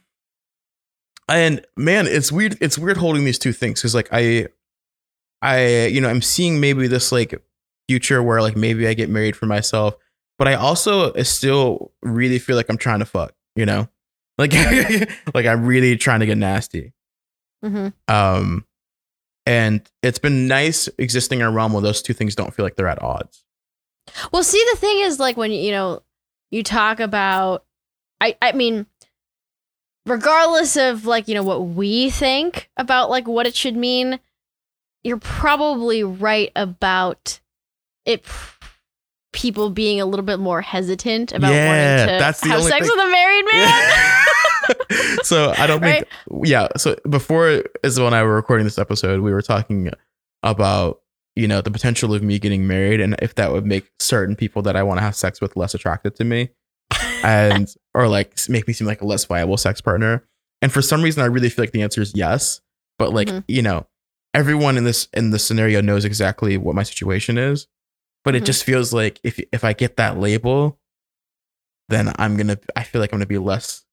and 1.29 1.65
man, 1.77 2.07
it's 2.07 2.33
weird 2.33 2.59
it's 2.61 2.77
weird 2.79 2.97
holding 2.97 3.25
these 3.25 3.39
two 3.39 3.53
things 3.53 3.81
cuz 3.83 3.95
like 3.95 4.09
I 4.13 4.49
I 5.45 5.87
you 5.87 6.01
know, 6.01 6.09
I'm 6.09 6.23
seeing 6.23 6.61
maybe 6.61 6.87
this 6.89 7.13
like 7.13 7.41
future 7.89 8.23
where 8.23 8.41
like 8.41 8.57
maybe 8.57 8.89
I 8.89 8.95
get 8.95 9.11
married 9.11 9.37
for 9.37 9.47
myself, 9.47 9.95
but 10.39 10.49
I 10.49 10.55
also 10.55 11.13
still 11.23 11.93
really 12.03 12.39
feel 12.39 12.57
like 12.57 12.69
I'm 12.69 12.79
trying 12.79 13.01
to 13.01 13.05
fuck, 13.05 13.35
you 13.55 13.67
know? 13.67 13.89
Like 14.39 14.53
like 15.35 15.47
I'm 15.47 15.65
really 15.67 15.97
trying 15.97 16.21
to 16.21 16.27
get 16.27 16.39
nasty. 16.39 16.93
hmm 17.63 17.89
Um 18.09 18.65
and 19.47 19.83
it's 20.03 20.19
been 20.19 20.49
nice 20.49 20.89
existing 20.99 21.41
in 21.41 21.47
a 21.47 21.51
realm 21.51 21.73
where 21.73 21.83
those 21.83 22.01
two 22.01 22.15
things 22.15 22.35
don't 22.35 22.55
feel 22.55 22.65
like 22.65 22.77
they're 22.77 22.89
at 22.89 23.03
odds. 23.03 23.45
Well, 24.33 24.43
see, 24.43 24.65
the 24.73 24.79
thing 24.79 25.01
is, 25.01 25.19
like 25.21 25.37
when 25.37 25.53
you 25.53 25.71
know 25.71 26.03
you 26.51 26.63
talk 26.63 27.01
about, 27.01 27.65
I 28.21 28.37
I 28.41 28.53
mean, 28.53 28.87
regardless 30.07 30.77
of 30.77 31.05
like 31.07 31.29
you 31.29 31.35
know 31.35 31.43
what 31.43 31.67
we 31.67 32.11
think 32.11 32.71
about 32.77 33.11
like 33.11 33.29
what 33.29 33.47
it 33.47 33.55
should 33.55 33.77
mean, 33.77 34.19
you're 35.05 35.19
probably 35.19 36.03
right 36.03 36.51
about 36.57 37.39
it. 38.07 38.25
People 39.33 39.71
being 39.71 40.01
a 40.01 40.07
little 40.07 40.25
bit 40.25 40.39
more 40.39 40.61
hesitant 40.63 41.33
about 41.33 41.53
Yeah, 41.53 41.67
wanting 41.99 42.15
to 42.15 42.19
that's 42.21 42.41
the 42.41 42.49
have 42.49 42.59
only 42.61 42.71
sex 42.71 42.87
thing- 42.89 42.97
with 42.97 43.07
a 43.07 43.11
married 43.11 43.45
man. 43.53 44.27
so 45.25 45.53
I 45.59 45.67
don't 45.67 45.81
think 45.81 46.07
yeah. 46.45 46.69
So 46.77 46.97
before 47.11 47.65
Isabel 47.83 48.07
and 48.07 48.15
I 48.15 48.23
were 48.23 48.35
recording 48.37 48.65
this 48.65 48.79
episode, 48.79 49.21
we 49.23 49.33
were 49.33 49.43
talking 49.43 49.91
about 50.45 51.01
you 51.35 51.49
know 51.49 51.61
the 51.61 51.73
potential 51.73 52.15
of 52.15 52.23
me 52.23 52.39
getting 52.39 52.69
married 52.69 53.01
and 53.01 53.17
if 53.21 53.35
that 53.35 53.51
would 53.51 53.67
make 53.67 53.91
certain 53.99 54.37
people 54.37 54.63
that 54.63 54.77
I 54.77 54.85
want 54.85 54.99
to 54.99 55.03
have 55.03 55.17
sex 55.17 55.41
with 55.41 55.57
less 55.57 55.75
attracted 55.75 56.15
to 56.17 56.25
me, 56.25 56.51
and 57.25 57.75
or 57.93 58.07
like 58.07 58.35
make 58.49 58.69
me 58.69 58.73
seem 58.73 58.87
like 58.87 59.01
a 59.03 59.07
less 59.07 59.25
viable 59.25 59.57
sex 59.57 59.81
partner. 59.81 60.25
And 60.63 60.73
for 60.73 60.81
some 60.81 61.03
reason, 61.03 61.25
I 61.25 61.27
really 61.27 61.51
feel 61.51 61.65
like 61.65 61.73
the 61.73 61.83
answer 61.83 62.01
is 62.01 62.13
yes. 62.15 62.61
But 63.01 63.13
like, 63.13 63.27
Mhm. 63.29 63.45
you 63.49 63.63
know, 63.63 63.87
everyone 64.35 64.77
in 64.77 64.85
this 64.85 65.09
in 65.15 65.31
this 65.31 65.45
scenario 65.47 65.81
knows 65.81 66.05
exactly 66.05 66.57
what 66.59 66.75
my 66.75 66.83
situation 66.83 67.39
is. 67.39 67.67
But 68.25 68.35
it 68.35 68.43
Mhm. 68.43 68.47
just 68.47 68.65
feels 68.65 68.93
like 68.93 69.21
if 69.23 69.39
if 69.53 69.65
I 69.65 69.73
get 69.73 69.97
that 69.97 70.19
label, 70.19 70.79
then 71.89 72.13
I'm 72.19 72.37
gonna 72.37 72.59
I 72.77 72.83
feel 72.83 73.01
like 73.01 73.13
I'm 73.13 73.19
gonna 73.19 73.27
be 73.27 73.39
less 73.39 73.85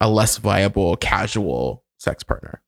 a 0.00 0.08
less 0.10 0.36
viable 0.38 0.96
casual 0.96 1.84
sex 1.98 2.22
partner. 2.22 2.60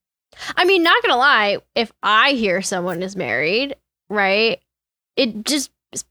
I 0.56 0.64
mean, 0.64 0.82
not 0.82 1.02
gonna 1.02 1.16
lie, 1.16 1.58
if 1.74 1.90
I 2.02 2.32
hear 2.32 2.62
someone 2.62 3.02
is 3.02 3.16
married, 3.16 3.74
right, 4.08 4.60
it 5.16 5.44
just 5.44 5.70
is 5.92 6.04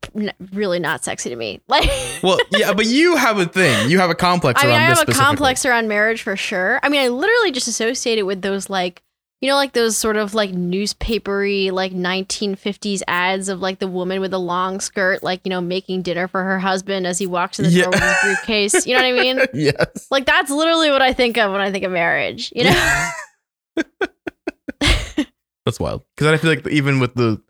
really 0.51 0.79
not 0.79 1.03
sexy 1.03 1.29
to 1.29 1.35
me. 1.35 1.61
Like, 1.67 1.89
Well, 2.23 2.39
yeah, 2.51 2.73
but 2.73 2.87
you 2.87 3.15
have 3.15 3.37
a 3.37 3.45
thing. 3.45 3.89
You 3.91 3.99
have 3.99 4.09
a 4.09 4.15
complex 4.15 4.59
I 4.61 4.65
mean, 4.65 4.73
around 4.75 4.81
I 4.81 4.85
have 4.95 5.07
a 5.09 5.11
complex 5.13 5.65
around 5.65 5.87
marriage 5.87 6.23
for 6.23 6.35
sure. 6.35 6.79
I 6.81 6.89
mean, 6.89 7.01
I 7.01 7.07
literally 7.09 7.51
just 7.51 7.67
associate 7.67 8.17
it 8.17 8.23
with 8.23 8.41
those 8.41 8.69
like, 8.71 9.03
you 9.41 9.47
know, 9.49 9.55
like 9.55 9.73
those 9.73 9.95
sort 9.97 10.15
of 10.17 10.33
like 10.33 10.51
newspapery 10.51 11.69
like 11.71 11.91
1950s 11.93 13.03
ads 13.07 13.49
of 13.49 13.59
like 13.59 13.79
the 13.79 13.87
woman 13.87 14.19
with 14.19 14.33
a 14.33 14.37
long 14.39 14.79
skirt, 14.79 15.21
like 15.21 15.41
you 15.43 15.49
know, 15.49 15.61
making 15.61 16.01
dinner 16.01 16.27
for 16.27 16.43
her 16.43 16.57
husband 16.59 17.05
as 17.05 17.19
he 17.19 17.27
walks 17.27 17.59
in 17.59 17.65
the 17.65 17.71
Yeah. 17.71 17.83
door 17.83 17.91
with 17.91 18.01
his 18.01 18.21
briefcase. 18.23 18.87
You 18.87 18.95
know 18.97 19.03
what 19.03 19.19
I 19.19 19.23
mean? 19.23 19.39
Yes. 19.53 20.07
Like 20.09 20.25
that's 20.25 20.49
literally 20.49 20.89
what 20.89 21.01
I 21.01 21.13
think 21.13 21.37
of 21.37 21.51
when 21.51 21.61
I 21.61 21.71
think 21.71 21.83
of 21.83 21.91
marriage. 21.91 22.51
You 22.55 22.63
know? 22.65 23.09
That's 25.65 25.79
wild. 25.81 26.03
Because 26.15 26.27
I 26.27 26.37
feel 26.37 26.49
like 26.49 26.65
even 26.67 26.99
with 26.99 27.13
the 27.15 27.41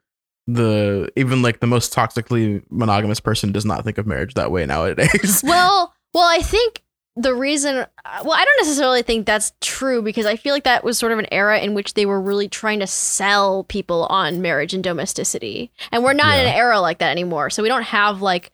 the 0.47 1.11
even 1.15 1.41
like 1.43 1.59
the 1.59 1.67
most 1.67 1.93
toxically 1.93 2.63
monogamous 2.71 3.19
person 3.19 3.51
does 3.51 3.65
not 3.65 3.83
think 3.83 3.97
of 3.99 4.07
marriage 4.07 4.33
that 4.33 4.49
way 4.51 4.65
nowadays. 4.65 5.41
well, 5.45 5.93
well, 6.13 6.23
I 6.27 6.39
think 6.41 6.81
the 7.20 7.34
reason, 7.34 7.78
uh, 7.78 7.86
well, 8.24 8.34
I 8.34 8.45
don't 8.45 8.57
necessarily 8.61 9.01
think 9.01 9.26
that's 9.26 9.51
true 9.59 10.01
because 10.03 10.26
I 10.28 10.36
feel 10.36 10.53
like 10.53 10.65
that 10.65 10.84
was 10.84 10.99
sort 10.99 11.11
of 11.11 11.18
an 11.20 11.26
era 11.32 11.59
in 11.59 11.74
which 11.74 11.95
they 11.95 12.05
were 12.05 12.22
really 12.22 12.47
trying 12.47 12.80
to 12.80 12.88
sell 12.88 13.63
people 13.63 14.05
on 14.05 14.39
marriage 14.41 14.74
and 14.74 14.84
domesticity. 14.84 15.72
And 15.91 16.03
we're 16.03 16.13
not 16.13 16.38
in 16.38 16.45
an 16.45 16.53
era 16.53 16.80
like 16.80 16.99
that 16.99 17.09
anymore. 17.11 17.49
So 17.49 17.63
we 17.63 17.70
don't 17.70 17.84
have 17.84 18.22
like 18.22 18.51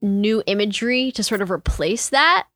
new 0.00 0.42
imagery 0.46 1.10
to 1.12 1.22
sort 1.24 1.42
of 1.42 1.50
replace 1.50 2.10
that. 2.10 2.46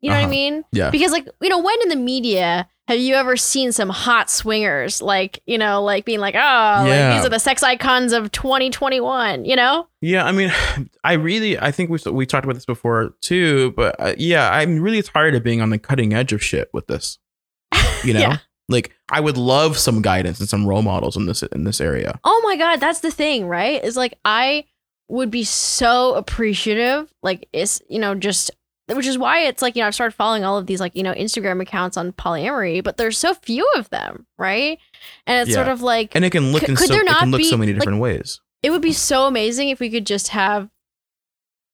You 0.00 0.10
know 0.10 0.16
what 0.16 0.20
I 0.20 0.24
Uh-huh. 0.24 0.30
mean? 0.30 0.64
Yeah. 0.72 0.90
Because, 0.90 1.12
like, 1.12 1.28
you 1.40 1.48
know, 1.48 1.58
when 1.62 1.80
in 1.82 1.88
the 1.90 1.96
media 1.96 2.68
have 2.88 2.98
you 2.98 3.14
ever 3.16 3.36
seen 3.36 3.70
some 3.70 3.90
hot 3.90 4.30
swingers, 4.30 5.02
like, 5.02 5.40
you 5.46 5.58
know, 5.58 5.82
like 5.82 6.06
being 6.06 6.20
like, 6.20 6.34
oh, 6.34 6.38
like, 6.88 7.16
these 7.16 7.26
are 7.26 7.28
the 7.28 7.38
sex 7.38 7.62
icons 7.62 8.14
of 8.14 8.32
2021, 8.32 9.44
you 9.44 9.54
know? 9.54 9.86
Yeah, 10.00 10.24
I 10.24 10.32
mean, 10.32 10.50
I 11.04 11.12
really, 11.12 11.58
I 11.58 11.70
think 11.70 11.90
we 11.90 11.98
we 12.10 12.24
talked 12.24 12.44
about 12.44 12.54
this 12.54 12.64
before 12.64 13.14
too, 13.20 13.72
but 13.72 13.94
uh, 14.00 14.14
yeah, 14.16 14.50
I'm 14.50 14.80
really 14.80 15.02
tired 15.02 15.34
of 15.34 15.44
being 15.44 15.60
on 15.60 15.68
the 15.68 15.78
cutting 15.78 16.14
edge 16.14 16.32
of 16.32 16.42
shit 16.42 16.70
with 16.72 16.86
this. 16.86 17.18
You 18.04 18.12
know, 18.14 18.20
Yeah. 18.20 18.36
like 18.70 18.94
I 19.12 19.20
would 19.20 19.36
love 19.36 19.76
some 19.76 20.00
guidance 20.00 20.40
and 20.40 20.48
some 20.48 20.66
role 20.66 20.82
models 20.82 21.14
in 21.16 21.26
this 21.26 21.42
in 21.42 21.64
this 21.64 21.80
area. 21.82 22.18
Oh 22.24 22.40
my 22.44 22.56
god, 22.56 22.80
that's 22.80 23.00
the 23.00 23.10
thing, 23.10 23.46
right? 23.46 23.84
Is 23.84 23.96
like 23.98 24.14
I 24.24 24.64
would 25.08 25.30
be 25.30 25.44
so 25.44 26.14
appreciative, 26.14 27.12
like 27.22 27.48
it's 27.52 27.82
you 27.88 27.98
know 27.98 28.14
just 28.14 28.50
which 28.92 29.06
is 29.06 29.18
why 29.18 29.40
it's 29.40 29.62
like 29.62 29.76
you 29.76 29.82
know 29.82 29.86
I've 29.88 29.94
started 29.94 30.14
following 30.14 30.44
all 30.44 30.58
of 30.58 30.66
these 30.66 30.80
like 30.80 30.94
you 30.96 31.02
know 31.02 31.12
Instagram 31.14 31.60
accounts 31.62 31.96
on 31.96 32.12
polyamory, 32.12 32.82
but 32.82 32.96
there's 32.96 33.18
so 33.18 33.34
few 33.34 33.68
of 33.76 33.88
them, 33.90 34.26
right? 34.38 34.78
And 35.26 35.40
it's 35.40 35.50
Yeah. 35.56 35.62
sort 35.64 35.68
of 35.68 35.82
like 35.82 36.14
And 36.14 36.24
it 36.24 36.30
can 36.30 36.52
look 36.52 36.62
in 36.64 36.76
could 36.76 36.88
so 36.88 36.94
there 36.94 37.02
it 37.02 37.06
not 37.06 37.20
can 37.20 37.30
look 37.30 37.38
be, 37.38 37.44
so 37.44 37.56
many 37.56 37.72
like- 37.72 37.80
different 37.80 38.00
ways. 38.00 38.40
it 38.62 38.70
would 38.70 38.82
be 38.82 38.92
so 38.92 39.26
amazing 39.26 39.68
if 39.68 39.78
we 39.80 39.90
could 39.90 40.06
just 40.06 40.28
have 40.28 40.68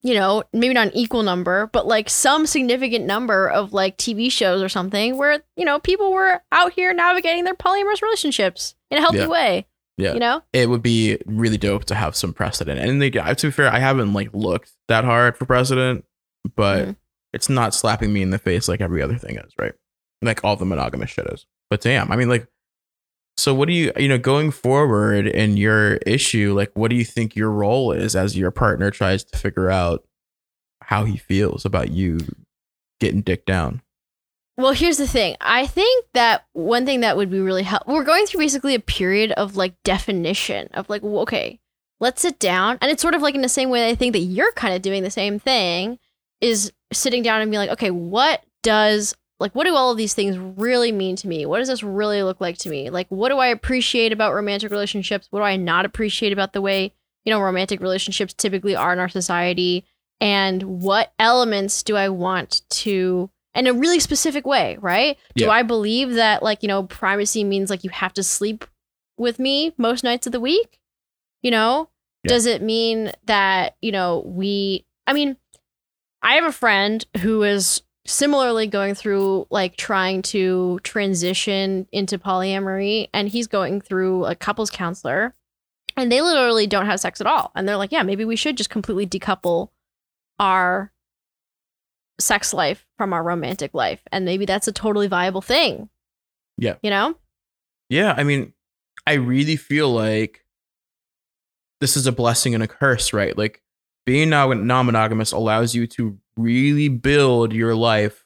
you 0.03 0.13
know 0.15 0.43
maybe 0.53 0.75
not 0.75 0.89
an 0.89 0.97
equal 0.97 1.23
number 1.23 1.71
but 1.73 1.87
like 1.87 2.11
some 2.11 2.47
significant 2.47 3.07
number 3.07 3.49
of 3.49 3.73
like 3.73 3.97
tv 3.97 4.31
shows 4.31 4.61
or 4.63 4.69
something 4.69 5.17
where 5.17 5.43
you 5.57 5.65
know 5.65 5.79
people 5.79 6.13
were 6.13 6.43
out 6.53 6.75
here 6.75 6.93
navigating 6.93 7.45
their 7.45 7.55
polyamorous 7.55 8.03
relationships 8.03 8.75
in 8.91 8.99
a 8.99 9.01
healthy 9.01 9.19
Yeah. 9.21 9.27
way 9.29 9.67
Yeah. 9.97 10.13
you 10.13 10.21
know 10.21 10.43
it 10.53 10.69
would 10.69 10.83
be 10.83 11.17
really 11.25 11.57
dope 11.57 11.87
to 11.87 11.95
have 11.95 12.15
some 12.17 12.35
precedent. 12.35 12.79
And 12.81 13.01
they, 13.01 13.09
to 13.11 13.35
be 13.47 13.51
fair, 13.51 13.73
I 13.73 13.79
haven't 13.79 14.13
like 14.13 14.29
looked 14.35 14.73
that 14.89 15.05
hard 15.05 15.39
for 15.39 15.47
precedent, 15.47 16.05
but 16.55 16.85
Mhm. 16.89 16.97
It's 17.35 17.49
not 17.49 17.75
slapping 17.75 18.13
me 18.13 18.23
in 18.23 18.31
the 18.31 18.39
face 18.39 18.69
like 18.69 18.81
every 18.81 19.03
other 19.03 19.17
thing 19.17 19.37
is, 19.37 19.53
right? 19.59 19.75
Like 20.23 20.45
all 20.45 20.57
the 20.57 20.65
monogamous 20.65 21.11
shit 21.11 21.27
is. 21.27 21.47
But 21.69 21.81
damn, 21.81 22.11
I 22.13 22.17
mean, 22.17 22.29
like, 22.29 22.47
so 23.37 23.53
what 23.53 23.67
do 23.67 23.75
you, 23.75 23.93
you 23.97 24.09
know, 24.09 24.19
going 24.19 24.53
forward 24.53 25.27
in 25.27 25.57
your 25.57 25.97
issue, 26.07 26.55
like, 26.55 26.71
what 26.75 26.89
do 26.89 26.97
you 26.97 27.05
think 27.05 27.35
your 27.35 27.51
role 27.51 27.91
is 27.91 28.15
as 28.15 28.39
your 28.39 28.53
partner 28.53 28.91
tries 28.91 29.25
to 29.25 29.39
figure 29.39 29.71
out 29.71 30.05
how 30.83 31.05
he 31.05 31.17
feels 31.17 31.65
about 31.65 31.91
you 31.91 32.21
getting 33.01 33.23
dick 33.23 33.45
down? 33.45 33.83
Well, 34.57 34.73
here's 34.73 34.99
the 34.99 35.09
thing. 35.09 35.37
I 35.41 35.67
think 35.67 36.07
that 36.15 36.47
one 36.53 36.87
thing 36.87 37.01
that 37.01 37.17
would 37.17 37.31
be 37.31 37.41
really 37.41 37.65
helpful. 37.65 37.95
We're 37.95 38.05
going 38.05 38.27
through 38.27 38.41
basically 38.41 38.77
a 38.77 38.81
period 38.81 39.33
of 39.33 39.57
like 39.57 39.75
definition 39.83 40.69
of 40.75 40.89
like, 40.89 41.03
okay, 41.03 41.59
let's 41.99 42.23
sit 42.23 42.39
down. 42.39 42.79
And 42.81 42.93
it's 42.93 43.03
sort 43.03 43.15
of 43.15 43.23
like 43.23 43.35
in 43.35 43.43
the 43.43 43.49
same 43.49 43.69
way 43.69 43.89
I 43.91 43.97
think 43.97 44.13
that 44.13 44.21
you're 44.21 44.53
kind 44.53 44.75
of 44.75 44.83
doing 44.83 45.03
the 45.03 45.11
same 45.11 45.41
thing 45.41 45.99
is 46.41 46.73
sitting 46.95 47.23
down 47.23 47.41
and 47.41 47.51
being 47.51 47.59
like, 47.59 47.71
okay, 47.71 47.91
what 47.91 48.45
does 48.63 49.15
like 49.41 49.53
what 49.55 49.65
do 49.65 49.75
all 49.75 49.91
of 49.91 49.99
these 49.99 50.15
things 50.15 50.39
really 50.39 50.93
mean 50.93 51.17
to 51.17 51.29
me? 51.29 51.45
What 51.45 51.59
does 51.59 51.69
this 51.69 51.83
really 51.83 52.23
look 52.23 52.41
like 52.41 52.57
to 52.59 52.69
me? 52.69 52.91
Like 52.91 53.07
what 53.09 53.29
do 53.29 53.39
I 53.39 53.49
appreciate 53.49 54.13
about 54.13 54.35
romantic 54.35 54.71
relationships? 54.71 55.27
What 55.31 55.41
do 55.41 55.45
I 55.45 55.57
not 55.57 55.85
appreciate 55.85 56.33
about 56.33 56.53
the 56.53 56.63
way, 56.63 56.93
you 57.25 57.33
know, 57.33 57.41
romantic 57.41 57.81
relationships 57.81 58.33
typically 58.33 58.77
are 58.77 58.93
in 58.93 58.99
our 58.99 59.09
society? 59.09 59.85
And 60.21 60.83
what 60.83 61.13
elements 61.19 61.83
do 61.83 61.97
I 61.97 62.09
want 62.09 62.63
to 62.71 63.31
in 63.55 63.67
a 63.67 63.73
really 63.73 64.01
specific 64.01 64.47
way, 64.47 64.79
right? 64.81 65.17
Do 65.35 65.45
Yeah. 65.45 65.51
I 65.51 65.63
believe 65.63 66.15
that 66.15 66.43
like, 66.43 66.63
you 66.63 66.69
know, 66.69 66.85
primacy 66.85 67.45
means 67.45 67.71
like 67.71 67.85
you 67.85 67.91
have 67.91 68.15
to 68.15 68.23
sleep 68.23 68.65
with 69.19 69.39
me 69.39 69.75
most 69.77 70.03
nights 70.05 70.27
of 70.27 70.33
the 70.33 70.41
week? 70.41 70.79
You 71.43 71.51
know? 71.51 71.91
Yeah. 72.23 72.31
Does 72.31 72.47
it 72.47 72.63
mean 72.63 73.13
that, 73.27 73.77
you 73.83 73.93
know, 73.93 74.23
we 74.27 74.87
I 75.07 75.13
mean, 75.13 75.37
I 76.25 76.35
have 76.35 76.45
a 76.45 76.53
friend 76.53 77.05
who 77.19 77.43
is 77.43 77.83
similarly 78.07 78.67
going 78.67 78.95
through 78.95 79.47
like 79.51 79.77
trying 79.77 80.23
to 80.23 80.81
transition 80.83 81.87
into 81.93 82.19
polyamory 82.19 83.09
and 83.13 83.29
he's 83.29 83.47
going 83.47 83.81
through 83.81 84.25
a 84.25 84.35
couples 84.35 84.71
counselor 84.71 85.35
and 85.97 86.11
they 86.11 86.23
literally 86.23 86.67
don't 86.67 86.87
have 86.87 87.01
sex 87.01 87.21
at 87.21 87.27
all. 87.27 87.53
And 87.55 87.69
they're 87.69 87.77
like, 87.77 87.93
yeah, 87.93 88.03
maybe 88.03 88.25
we 88.25 88.37
should 88.37 88.57
just 88.57 88.71
completely 88.71 89.07
decouple 89.07 89.69
our 90.41 90.93
sex 92.19 92.53
life 92.53 92.87
from 92.97 93.13
our 93.13 93.23
romantic 93.23 93.75
life. 93.75 94.03
And 94.11 94.25
maybe 94.25 94.47
that's 94.47 94.69
a 94.69 94.73
totally 94.73 95.07
viable 95.07 95.43
thing. 95.43 95.89
Yeah. 96.57 96.77
You 96.83 96.91
know? 96.91 97.17
Yeah, 97.89 98.15
I 98.17 98.25
mean, 98.25 98.55
I 99.07 99.15
really 99.15 99.57
feel 99.57 99.93
like 99.93 100.45
this 101.81 101.97
is 101.97 102.07
a 102.07 102.13
blessing 102.13 102.55
and 102.55 102.63
a 102.63 102.69
curse, 102.69 103.13
right? 103.13 103.37
Like 103.37 103.63
being 104.07 104.31
non 104.31 104.87
monogamous 104.87 105.33
allows 105.33 105.75
you 105.75 105.87
to 105.87 106.19
really 106.37 106.89
build 106.89 107.53
your 107.53 107.75
life 107.75 108.25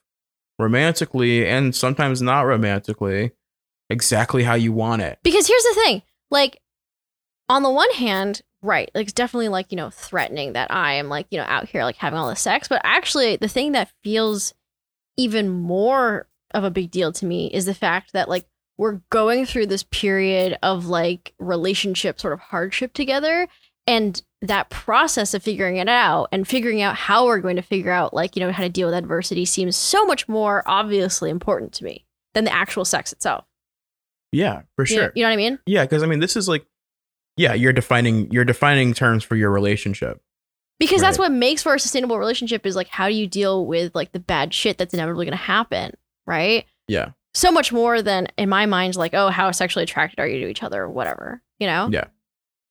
romantically 0.58 1.46
and 1.46 1.74
sometimes 1.74 2.20
not 2.20 2.42
romantically 2.42 3.32
exactly 3.90 4.42
how 4.42 4.54
you 4.54 4.72
want 4.72 5.02
it. 5.02 5.18
Because 5.22 5.46
here's 5.46 5.62
the 5.62 5.80
thing 5.84 6.02
like, 6.30 6.60
on 7.48 7.62
the 7.62 7.70
one 7.70 7.90
hand, 7.92 8.42
right, 8.62 8.90
like 8.94 9.04
it's 9.04 9.12
definitely 9.12 9.48
like, 9.48 9.70
you 9.70 9.76
know, 9.76 9.90
threatening 9.90 10.52
that 10.52 10.70
I 10.70 10.94
am 10.94 11.08
like, 11.08 11.26
you 11.30 11.38
know, 11.38 11.46
out 11.46 11.68
here 11.68 11.84
like 11.84 11.96
having 11.96 12.18
all 12.18 12.28
this 12.28 12.40
sex. 12.40 12.68
But 12.68 12.82
actually, 12.84 13.36
the 13.36 13.48
thing 13.48 13.72
that 13.72 13.92
feels 14.02 14.52
even 15.16 15.48
more 15.48 16.28
of 16.52 16.64
a 16.64 16.70
big 16.70 16.90
deal 16.90 17.12
to 17.12 17.26
me 17.26 17.48
is 17.48 17.66
the 17.66 17.74
fact 17.74 18.12
that 18.12 18.28
like 18.28 18.44
we're 18.76 19.00
going 19.10 19.44
through 19.44 19.66
this 19.66 19.82
period 19.82 20.56
of 20.62 20.86
like 20.86 21.34
relationship 21.38 22.20
sort 22.20 22.32
of 22.32 22.40
hardship 22.40 22.92
together. 22.92 23.48
And 23.88 24.22
that 24.42 24.70
process 24.70 25.34
of 25.34 25.42
figuring 25.42 25.78
it 25.78 25.88
out 25.88 26.28
and 26.30 26.46
figuring 26.46 26.80
out 26.82 26.94
how 26.94 27.26
we're 27.26 27.40
going 27.40 27.56
to 27.56 27.62
figure 27.62 27.90
out 27.90 28.14
like, 28.14 28.36
you 28.36 28.40
know, 28.40 28.52
how 28.52 28.62
to 28.62 28.68
deal 28.68 28.86
with 28.86 28.94
adversity 28.94 29.44
seems 29.44 29.74
so 29.76 30.04
much 30.06 30.28
more 30.28 30.62
obviously 30.66 31.28
important 31.30 31.72
to 31.74 31.84
me 31.84 32.04
than 32.34 32.44
the 32.44 32.52
actual 32.52 32.84
sex 32.84 33.12
itself. 33.12 33.44
Yeah, 34.30 34.62
for 34.76 34.84
You 34.86 34.96
know- 34.96 35.02
sure. 35.04 35.12
you 35.16 35.22
know 35.22 35.28
what 35.30 35.32
I 35.32 35.36
mean? 35.36 35.58
Yeah, 35.66 35.82
because 35.84 36.02
I 36.02 36.06
mean, 36.06 36.20
this 36.20 36.36
is 36.36 36.48
like, 36.48 36.66
yeah, 37.36 37.54
you're 37.54 37.72
defining 37.72 38.30
you're 38.30 38.44
defining 38.44 38.94
terms 38.94 39.24
for 39.24 39.34
your 39.36 39.50
relationship. 39.50 40.20
because 40.78 41.00
that's 41.00 41.18
what 41.18 41.32
makes 41.32 41.62
for 41.62 41.74
a 41.74 41.80
sustainable 41.80 42.18
relationship 42.18 42.64
is 42.66 42.76
like 42.76 42.86
how 42.88 43.08
do 43.08 43.14
you 43.14 43.26
deal 43.26 43.66
with 43.66 43.92
like 43.96 44.12
the 44.12 44.20
bad 44.20 44.52
shit 44.54 44.78
that's 44.78 44.94
inevitably 44.94 45.24
going 45.24 45.36
to 45.36 45.44
happen 45.44 45.92
right 46.26 46.66
Yeah, 46.86 47.10
so 47.34 47.50
much 47.50 47.72
more 47.72 48.00
than 48.02 48.28
in 48.36 48.48
my 48.48 48.66
mind 48.66 48.94
like 48.96 49.12
oh 49.14 49.30
how 49.30 49.50
sexually 49.50 49.82
attracted 49.84 50.20
are 50.20 50.26
you 50.28 50.40
to 50.44 50.48
each 50.48 50.62
other 50.62 50.82
or 50.82 50.88
whatever 50.88 51.42
you 51.58 51.66
know 51.66 51.88
Yeah. 51.90 52.04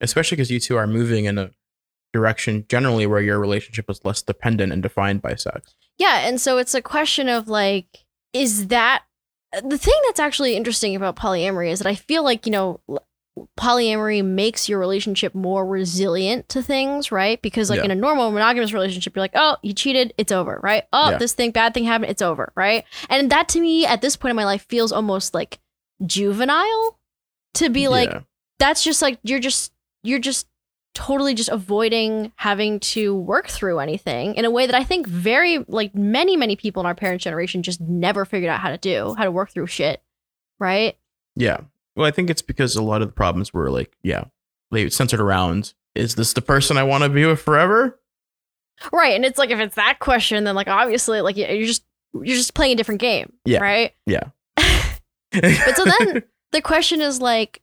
Especially 0.01 0.35
because 0.35 0.51
you 0.51 0.59
two 0.59 0.77
are 0.77 0.87
moving 0.87 1.25
in 1.25 1.37
a 1.37 1.49
direction 2.13 2.65
generally 2.69 3.05
where 3.05 3.21
your 3.21 3.39
relationship 3.39 3.89
is 3.89 3.99
less 4.05 4.21
dependent 4.21 4.71
and 4.73 4.81
defined 4.81 5.21
by 5.21 5.35
sex. 5.35 5.75
yeah 5.97 6.27
and 6.27 6.39
so 6.41 6.57
it's 6.57 6.73
a 6.73 6.81
question 6.81 7.27
of 7.29 7.47
like 7.47 8.05
is 8.33 8.67
that 8.67 9.03
uh, 9.55 9.61
the 9.61 9.77
thing 9.77 9.93
that's 10.05 10.19
actually 10.19 10.55
interesting 10.55 10.95
about 10.95 11.15
polyamory 11.15 11.69
is 11.71 11.79
that 11.79 11.87
i 11.87 11.95
feel 11.95 12.23
like 12.23 12.45
you 12.45 12.51
know 12.51 12.79
polyamory 13.59 14.25
makes 14.25 14.67
your 14.67 14.79
relationship 14.79 15.35
more 15.35 15.63
resilient 15.63 16.49
to 16.49 16.63
things, 16.63 17.11
right? 17.11 17.39
Because 17.39 17.69
like 17.69 17.77
Yeah. 17.77 17.85
in 17.85 17.91
a 17.91 17.95
normal 17.95 18.31
monogamous 18.31 18.73
relationship, 18.73 19.15
you're 19.15 19.21
like, 19.21 19.35
oh, 19.35 19.57
you 19.61 19.73
cheated, 19.73 20.11
it's 20.17 20.31
over, 20.31 20.59
right? 20.63 20.85
Oh, 20.91 21.11
Yeah. 21.11 21.17
this 21.19 21.33
thing, 21.33 21.51
bad 21.51 21.75
thing 21.75 21.83
happened, 21.83 22.09
it's 22.09 22.23
over, 22.23 22.51
right? 22.55 22.83
And 23.11 23.29
that 23.29 23.47
to 23.49 23.59
me 23.61 23.85
at 23.85 24.01
this 24.01 24.15
point 24.15 24.31
in 24.31 24.35
my 24.35 24.45
life 24.45 24.65
feels 24.67 24.91
almost 24.91 25.35
like 25.35 25.59
juvenile 26.03 26.99
to 27.55 27.69
be 27.69 27.87
like, 27.87 28.09
Yeah. 28.09 28.21
that's 28.59 28.83
just 28.83 29.03
like 29.03 29.19
you're 29.23 29.39
just 29.39 29.71
you're 30.03 30.19
just 30.19 30.47
totally 30.93 31.33
just 31.35 31.49
avoiding 31.49 32.31
having 32.37 32.79
to 32.79 33.15
work 33.15 33.47
through 33.47 33.77
anything 33.79 34.33
in 34.35 34.45
a 34.45 34.49
way 34.51 34.65
that 34.65 34.73
I 34.75 34.83
think 34.83 35.05
very 35.07 35.63
like 35.67 35.93
many 35.93 36.35
many 36.35 36.55
people 36.55 36.79
in 36.79 36.85
our 36.87 36.95
parents' 36.95 37.23
generation 37.23 37.61
just 37.63 37.79
never 37.81 38.25
figured 38.25 38.49
out 38.49 38.59
how 38.59 38.69
to 38.71 38.77
do, 38.77 39.13
how 39.17 39.23
to 39.23 39.31
work 39.31 39.51
through 39.51 39.67
shit, 39.67 40.01
right? 40.59 40.97
Yeah. 41.35 41.57
Well, 41.95 42.07
I 42.07 42.11
think 42.11 42.29
it's 42.29 42.41
because 42.41 42.75
a 42.75 42.81
lot 42.81 43.01
of 43.01 43.07
the 43.09 43.13
problems 43.13 43.53
were 43.53 43.69
like, 43.69 43.95
yeah, 44.03 44.25
they 44.71 44.89
centered 44.89 45.19
around 45.19 45.73
is 45.95 46.15
this 46.15 46.33
the 46.33 46.41
person 46.41 46.77
I 46.77 46.83
want 46.83 47.03
to 47.03 47.09
be 47.09 47.25
with 47.25 47.41
forever? 47.41 47.99
Right, 48.91 49.15
and 49.15 49.25
it's 49.25 49.39
like 49.39 49.49
if 49.49 49.59
it's 49.59 49.75
that 49.75 49.97
question, 49.99 50.43
then 50.43 50.53
like 50.55 50.67
obviously 50.67 51.21
like 51.21 51.35
you're 51.37 51.65
just 51.65 51.83
you're 52.13 52.35
just 52.37 52.53
playing 52.53 52.73
a 52.73 52.75
different 52.75 53.01
game, 53.01 53.33
Yeah. 53.45 53.59
right? 53.59 53.93
Yeah. 54.05 54.23
But 55.31 55.75
so 55.75 55.85
then 55.85 56.23
the 56.51 56.61
question 56.61 57.01
is 57.01 57.19
like, 57.21 57.61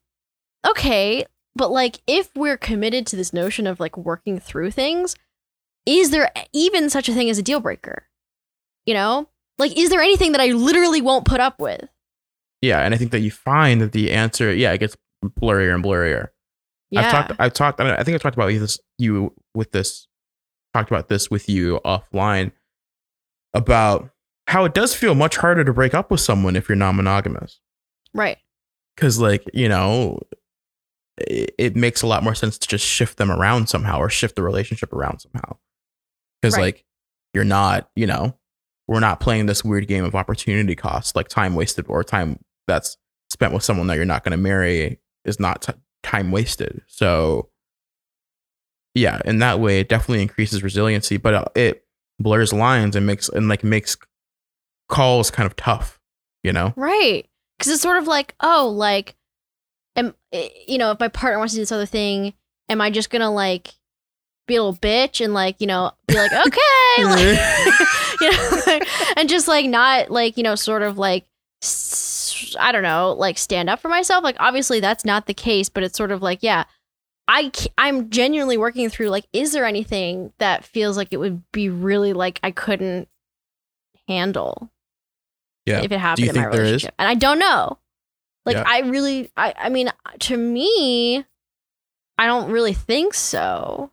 okay, 0.67 1.25
but 1.57 1.71
like 1.71 2.01
if 2.07 2.31
we're 2.35 2.57
committed 2.57 3.07
to 3.09 3.17
this 3.17 3.33
notion 3.33 3.67
of 3.67 3.81
like 3.81 3.97
working 3.97 4.39
through 4.39 4.71
things, 4.71 5.17
is 5.87 6.11
there 6.11 6.31
even 6.53 6.91
such 6.91 7.09
a 7.09 7.15
thing 7.15 7.31
as 7.31 7.39
a 7.39 7.43
deal 7.43 7.61
breaker? 7.61 8.09
You 8.87 8.95
know, 8.95 9.29
like 9.59 9.77
is 9.79 9.91
there 9.91 10.01
anything 10.01 10.33
that 10.33 10.41
I 10.41 10.49
literally 10.49 11.01
won't 11.01 11.27
put 11.27 11.41
up 11.41 11.61
with? 11.61 11.89
yeah, 12.65 12.81
and 12.81 12.95
I 12.95 12.97
think 12.97 13.11
that 13.11 13.21
you 13.21 13.31
find 13.31 13.81
that 13.83 13.93
the 13.93 14.11
answer, 14.11 14.53
yeah, 14.53 14.73
it 14.73 14.79
gets 14.79 14.97
blurrier 15.23 15.75
and 15.75 15.85
blurrier. 15.85 16.29
Yeah, 16.91 17.01
I've 17.01 17.13
talked, 17.13 17.41
I've 17.41 17.53
talked, 17.53 17.81
I 17.81 18.03
think 18.03 18.15
I 18.15 18.19
talked 18.19 18.37
about 18.37 18.49
this, 18.49 18.81
you 18.99 19.35
with 19.55 19.73
this, 19.73 20.09
talked 20.73 20.91
about 20.91 21.09
this 21.09 21.31
with 21.31 21.49
you 21.49 21.81
offline 21.85 22.53
about 23.53 24.11
how 24.47 24.65
it 24.65 24.73
does 24.73 24.95
feel 24.95 25.15
much 25.15 25.37
harder 25.37 25.63
to 25.63 25.73
break 25.73 25.93
up 25.93 26.11
with 26.11 26.21
someone 26.21 26.57
if 26.57 26.69
you're 26.69 26.77
non 26.77 26.97
monogamous. 26.97 27.61
right. 28.15 28.39
Cause, 28.97 29.19
like, 29.19 29.43
you 29.53 29.69
know, 29.69 30.21
it, 31.19 31.55
it 31.59 31.77
makes 31.77 32.03
a 32.03 32.07
lot 32.07 32.23
more 32.23 32.35
sense 32.35 32.59
to 32.59 32.69
just 32.69 32.85
shift 32.85 33.19
them 33.19 33.31
around 33.31 33.69
somehow 33.69 33.99
or 33.99 34.09
shift 34.11 34.37
the 34.37 34.43
relationship 34.43 34.93
around 34.93 35.21
somehow. 35.21 35.57
Cause, 36.43 36.55
Right. 36.55 36.63
like, 36.63 36.85
you're 37.33 37.45
not, 37.45 37.89
you 37.97 38.07
know, 38.07 38.37
we're 38.87 39.01
not 39.01 39.21
playing 39.21 39.47
this 39.47 39.65
weird 39.65 39.89
game 39.89 40.05
of 40.05 40.15
opportunity 40.15 40.75
cost, 40.75 41.17
like 41.17 41.29
time 41.29 41.55
wasted 41.55 41.87
or 41.89 42.05
time 42.05 42.39
that's 42.69 42.97
spent 43.31 43.53
with 43.53 43.63
someone 43.63 43.87
that 43.89 43.97
you're 43.97 44.05
not 44.05 44.23
going 44.25 44.33
to 44.33 44.37
marry 44.37 45.01
is 45.25 45.41
not 45.41 45.63
t- 45.63 45.73
time 46.03 46.31
wasted. 46.31 46.83
So, 46.87 47.49
yeah, 48.95 49.21
in 49.25 49.39
that 49.39 49.59
way, 49.59 49.81
it 49.81 49.89
definitely 49.89 50.23
increases 50.23 50.63
resiliency, 50.63 51.17
but 51.17 51.35
uh, 51.35 51.45
it 51.57 51.85
blurs 52.21 52.53
lines 52.53 52.95
and 52.95 53.07
makes 53.07 53.29
and 53.29 53.49
like 53.49 53.65
makes 53.65 53.97
calls 54.89 55.31
kind 55.31 55.47
of 55.47 55.57
tough. 55.57 55.99
You 56.45 56.53
know? 56.53 56.75
Right. 56.77 57.27
Because 57.59 57.73
it's 57.73 57.83
sort 57.83 57.97
of 57.97 58.07
like, 58.07 58.35
oh, 58.41 58.69
like, 58.69 59.17
Eh, 60.35 60.49
you 60.67 60.77
know, 60.79 60.91
if 60.91 61.01
my 61.01 61.09
partner 61.09 61.39
wants 61.39 61.55
to 61.55 61.59
do 61.59 61.63
this 61.63 61.73
other 61.73 61.87
thing, 61.87 62.35
am 62.69 62.81
I 62.81 62.91
just 62.91 63.09
gonna 63.09 63.31
like 63.31 63.75
be 64.47 64.57
a 64.57 64.63
little 64.63 64.79
bitch 64.79 65.25
and 65.25 65.33
like, 65.33 65.61
you 65.61 65.67
know, 65.67 65.93
be 66.07 66.15
like, 66.15 66.33
okay, 66.47 66.59
like, 67.05 67.39
you 68.21 68.31
know, 68.31 68.81
and 69.17 69.29
just 69.29 69.49
like 69.49 69.67
not 69.67 70.11
like, 70.11 70.37
you 70.37 70.43
know, 70.43 70.55
sort 70.55 70.83
of 70.83 70.99
like, 70.99 71.25
I 72.59 72.73
don't 72.73 72.83
know, 72.83 73.15
like 73.17 73.39
stand 73.39 73.71
up 73.71 73.81
for 73.81 73.89
myself. 73.89 74.23
Like, 74.25 74.37
obviously 74.41 74.81
that's 74.81 75.05
not 75.05 75.27
the 75.27 75.35
case, 75.35 75.69
but 75.69 75.83
it's 75.83 75.97
sort 75.97 76.11
of 76.11 76.21
like, 76.21 76.43
yeah, 76.43 76.65
I, 77.27 77.51
I'm 77.79 78.11
genuinely 78.11 78.59
working 78.59 78.91
through 78.91 79.09
like, 79.09 79.27
is 79.33 79.53
there 79.53 79.65
anything 79.65 80.33
that 80.39 80.65
feels 80.65 80.97
like 80.97 81.09
it 81.13 81.17
would 81.17 81.43
be 81.53 81.71
really 81.71 82.13
like 82.13 82.39
I 82.43 82.51
couldn't 82.51 83.09
handle? 84.09 84.71
Yeah. 85.65 85.81
if 85.81 85.91
it 85.91 85.99
happened 85.99 86.27
you 86.27 86.31
in 86.31 86.37
my 86.37 86.43
think 86.43 86.53
there 86.53 86.63
is? 86.63 86.69
relationship. 86.69 86.95
And 86.99 87.09
I 87.09 87.15
don't 87.15 87.39
know. 87.39 87.79
Like 88.47 88.57
Yeah. 88.57 88.65
I 88.67 88.81
really 88.81 89.31
I 89.37 89.55
I 89.57 89.69
mean 89.69 89.91
to 90.21 90.37
me 90.37 91.25
I 92.19 92.27
don't 92.27 92.51
really 92.51 92.75
think 92.75 93.15
so. 93.15 93.91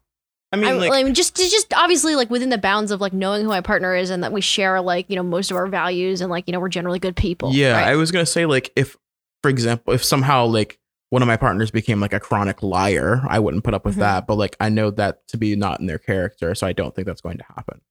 I 0.54 0.58
mean, 0.58 0.68
I 0.68 0.78
mean, 0.78 1.06
mean, 1.06 1.14
just 1.14 1.38
just 1.38 1.74
obviously 1.74 2.16
like 2.16 2.30
within 2.30 2.50
the 2.50 2.58
bounds 2.58 2.92
of 2.92 3.00
like 3.00 3.14
knowing 3.14 3.42
who 3.42 3.48
my 3.48 3.62
partner 3.62 3.96
is 3.96 4.10
and 4.10 4.22
that 4.24 4.34
we 4.34 4.42
share 4.42 4.82
like, 4.82 5.10
you 5.10 5.16
know, 5.16 5.24
most 5.24 5.50
of 5.50 5.56
our 5.56 5.66
values 5.68 6.20
and 6.20 6.30
like, 6.30 6.46
you 6.48 6.52
know, 6.52 6.60
we're 6.60 6.68
generally 6.70 7.00
good 7.00 7.16
people. 7.16 7.54
yeah, 7.54 7.74
right? 7.74 7.88
I 7.88 7.96
was 7.96 8.12
gonna 8.12 8.26
say 8.26 8.46
like 8.46 8.70
if, 8.76 8.98
for 9.42 9.50
example, 9.50 9.94
if 9.94 10.04
somehow 10.04 10.46
like 10.46 10.78
one 11.10 11.22
of 11.22 11.28
my 11.28 11.38
partners 11.38 11.72
became 11.72 12.00
like 12.02 12.12
a 12.14 12.20
chronic 12.20 12.62
liar, 12.62 13.22
I 13.30 13.40
wouldn't 13.40 13.64
put 13.64 13.74
up 13.74 13.86
with 13.86 13.96
Mhm. 13.96 14.00
that. 14.00 14.28
But 14.28 14.36
like 14.36 14.58
I 14.60 14.68
know 14.70 14.92
that 14.92 15.26
to 15.30 15.38
be 15.38 15.56
not 15.56 15.80
in 15.80 15.86
their 15.88 15.98
character, 15.98 16.54
so 16.54 16.68
I 16.68 16.74
don't 16.74 16.94
think 16.94 17.08
that's 17.08 17.22
going 17.22 17.38
to 17.38 17.46
happen. 17.56 17.82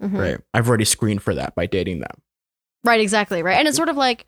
Mhm. 0.00 0.18
Right? 0.18 0.38
I've 0.54 0.68
already 0.68 0.84
screened 0.84 1.22
for 1.22 1.34
that 1.34 1.54
by 1.56 1.66
dating 1.66 1.98
them. 2.00 2.22
Right, 2.84 3.00
exactly, 3.00 3.42
right. 3.42 3.58
And 3.58 3.66
it's 3.68 3.76
sort 3.76 3.88
of 3.88 3.96
like 3.96 4.26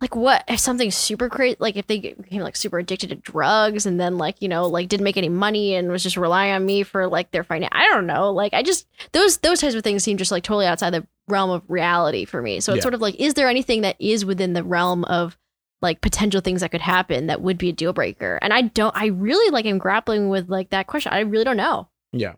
like 0.00 0.16
what 0.16 0.44
if 0.48 0.58
something 0.58 0.90
super 0.90 1.28
crazy 1.28 1.56
like 1.60 1.76
if 1.76 1.86
they 1.86 1.98
became 1.98 2.40
like 2.40 2.56
super 2.56 2.78
addicted 2.78 3.08
to 3.10 3.14
drugs 3.16 3.86
and 3.86 3.98
then 3.98 4.18
like 4.18 4.42
you 4.42 4.48
know 4.48 4.66
like 4.66 4.88
didn't 4.88 5.04
make 5.04 5.16
any 5.16 5.28
money 5.28 5.74
and 5.74 5.90
was 5.90 6.02
just 6.02 6.16
relying 6.16 6.52
on 6.52 6.66
me 6.66 6.82
for 6.82 7.06
like 7.06 7.30
their 7.30 7.44
finance 7.44 7.70
i 7.72 7.86
don't 7.88 8.06
know. 8.06 8.30
Like 8.32 8.52
i 8.54 8.62
just 8.62 8.86
those 9.12 9.38
those 9.38 9.60
types 9.60 9.74
of 9.74 9.82
things 9.82 10.02
seem 10.04 10.16
just 10.16 10.30
like 10.32 10.42
totally 10.42 10.66
outside 10.66 10.90
the 10.90 11.06
realm 11.28 11.50
of 11.50 11.62
reality 11.68 12.24
for 12.26 12.42
me. 12.42 12.60
So 12.60 12.72
it's 12.72 12.78
Yeah. 12.78 12.82
sort 12.82 12.94
of 12.94 13.00
like 13.00 13.14
is 13.16 13.34
there 13.34 13.48
anything 13.48 13.82
that 13.82 13.96
is 13.98 14.24
within 14.24 14.52
the 14.52 14.62
realm 14.64 15.04
of 15.04 15.38
like 15.80 16.00
potential 16.00 16.40
things 16.40 16.60
that 16.60 16.70
could 16.70 16.80
happen 16.80 17.28
that 17.28 17.40
would 17.40 17.56
be 17.56 17.68
a 17.70 17.72
deal 17.72 17.92
breaker? 17.92 18.38
And 18.42 18.52
i 18.52 18.62
don't 18.62 18.94
i 18.96 19.06
really 19.06 19.50
like 19.50 19.64
am 19.64 19.78
grappling 19.78 20.28
with 20.28 20.48
like 20.50 20.70
that 20.70 20.86
question. 20.86 21.12
I 21.12 21.20
really 21.20 21.44
don't 21.44 21.56
know. 21.56 21.88
Yeah. 22.12 22.34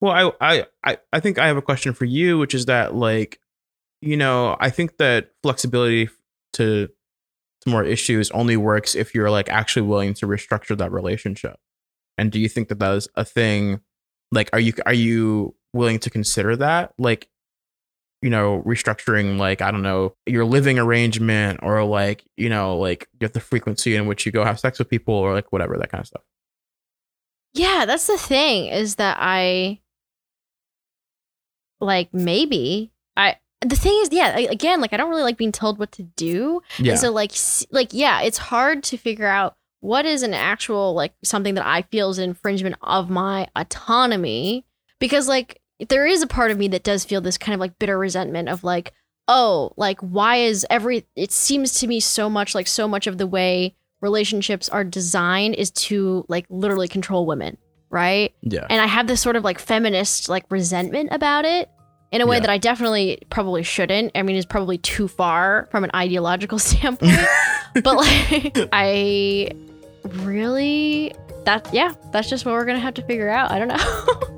Well, 0.00 0.34
I, 0.40 0.56
I, 0.58 0.66
I, 0.84 0.98
I 1.12 1.20
think 1.20 1.38
I 1.38 1.46
have 1.46 1.56
a 1.56 1.62
question 1.62 1.94
for 1.94 2.04
you, 2.04 2.36
which 2.36 2.54
is 2.54 2.66
that 2.66 2.94
like, 2.94 3.40
you 4.02 4.16
know, 4.18 4.54
I 4.60 4.68
think 4.68 4.98
that 4.98 5.30
flexibility 5.42 6.10
to 6.56 6.88
to 7.62 7.70
more 7.70 7.84
issues 7.84 8.30
only 8.30 8.56
works 8.56 8.94
if 8.94 9.14
you're 9.14 9.30
like 9.30 9.48
actually 9.48 9.82
willing 9.82 10.14
to 10.14 10.26
restructure 10.26 10.76
that 10.76 10.92
relationship. 10.92 11.56
And 12.18 12.30
do 12.32 12.38
you 12.38 12.48
think 12.48 12.68
that 12.68 12.78
that 12.78 12.94
is 12.94 13.08
a 13.14 13.24
thing? 13.24 13.80
Like, 14.32 14.50
are 14.52 14.60
you 14.60 14.72
are 14.84 14.92
you 14.92 15.54
willing 15.72 15.98
to 16.00 16.10
consider 16.10 16.56
that? 16.56 16.92
Like, 16.98 17.28
you 18.22 18.30
know, 18.30 18.62
restructuring 18.66 19.38
like 19.38 19.62
I 19.62 19.70
don't 19.70 19.82
know 19.82 20.14
your 20.26 20.44
living 20.44 20.78
arrangement 20.78 21.60
or 21.62 21.84
like 21.84 22.24
you 22.36 22.48
know 22.48 22.76
like 22.76 23.08
get 23.18 23.34
the 23.34 23.40
frequency 23.40 23.96
in 23.96 24.06
which 24.06 24.26
you 24.26 24.32
go 24.32 24.44
have 24.44 24.60
sex 24.60 24.78
with 24.78 24.88
people 24.88 25.14
or 25.14 25.32
like 25.34 25.52
whatever 25.52 25.76
that 25.78 25.90
kind 25.90 26.00
of 26.00 26.08
stuff. 26.08 26.22
Yeah, 27.54 27.84
that's 27.86 28.06
the 28.06 28.18
thing 28.18 28.66
is 28.66 28.96
that 28.96 29.16
I 29.20 29.80
like 31.80 32.12
maybe 32.12 32.92
the 33.62 33.76
thing 33.76 33.98
is 34.02 34.10
yeah, 34.12 34.36
again 34.36 34.80
like 34.80 34.92
I 34.92 34.96
don't 34.96 35.10
really 35.10 35.22
like 35.22 35.36
being 35.36 35.52
told 35.52 35.78
what 35.78 35.92
to 35.92 36.02
do. 36.02 36.62
Yeah. 36.78 36.92
And 36.92 37.00
so 37.00 37.10
like 37.10 37.32
like 37.70 37.92
yeah, 37.92 38.22
it's 38.22 38.38
hard 38.38 38.82
to 38.84 38.96
figure 38.96 39.26
out 39.26 39.56
what 39.80 40.04
is 40.04 40.22
an 40.22 40.34
actual 40.34 40.94
like 40.94 41.14
something 41.22 41.54
that 41.54 41.66
I 41.66 41.82
feel 41.82 42.10
is 42.10 42.18
an 42.18 42.24
infringement 42.24 42.76
of 42.82 43.08
my 43.08 43.48
autonomy 43.56 44.64
because 44.98 45.28
like 45.28 45.60
there 45.88 46.06
is 46.06 46.22
a 46.22 46.26
part 46.26 46.50
of 46.50 46.58
me 46.58 46.68
that 46.68 46.82
does 46.82 47.04
feel 47.04 47.20
this 47.20 47.38
kind 47.38 47.54
of 47.54 47.60
like 47.60 47.78
bitter 47.78 47.98
resentment 47.98 48.48
of 48.48 48.64
like 48.64 48.92
oh, 49.28 49.72
like 49.76 49.98
why 50.00 50.36
is 50.36 50.66
every 50.70 51.06
it 51.16 51.32
seems 51.32 51.80
to 51.80 51.86
me 51.86 52.00
so 52.00 52.28
much 52.28 52.54
like 52.54 52.66
so 52.66 52.86
much 52.86 53.06
of 53.06 53.18
the 53.18 53.26
way 53.26 53.74
relationships 54.00 54.68
are 54.68 54.84
designed 54.84 55.54
is 55.54 55.70
to 55.70 56.24
like 56.28 56.46
literally 56.50 56.88
control 56.88 57.26
women, 57.26 57.56
right? 57.90 58.34
yeah. 58.42 58.66
And 58.68 58.80
I 58.80 58.86
have 58.86 59.06
this 59.06 59.22
sort 59.22 59.36
of 59.36 59.44
like 59.44 59.58
feminist 59.58 60.28
like 60.28 60.44
resentment 60.50 61.08
about 61.12 61.44
it 61.44 61.70
in 62.12 62.20
a 62.20 62.26
way 62.26 62.36
Yeah. 62.36 62.40
that 62.40 62.50
I 62.50 62.58
definitely 62.58 63.18
probably 63.30 63.62
shouldn't. 63.62 64.12
I 64.14 64.22
mean, 64.22 64.36
it's 64.36 64.46
probably 64.46 64.78
too 64.78 65.08
far 65.08 65.68
from 65.70 65.84
an 65.84 65.90
ideological 65.94 66.58
standpoint. 66.70 67.18
but 67.82 67.96
like 67.96 68.68
I 68.72 69.50
really 70.04 71.12
that 71.44 71.68
yeah, 71.72 71.94
that's 72.12 72.28
just 72.28 72.44
what 72.44 72.52
we're 72.52 72.64
going 72.64 72.76
to 72.76 72.82
have 72.82 72.94
to 72.94 73.02
figure 73.02 73.28
out. 73.28 73.50
I 73.50 73.58
don't 73.58 73.68
know. 73.68 73.76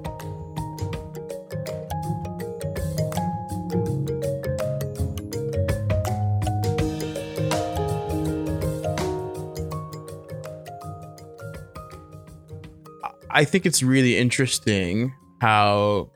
I 13.30 13.44
think 13.44 13.66
it's 13.66 13.82
really 13.82 14.16
interesting 14.16 15.12
how 15.40 16.10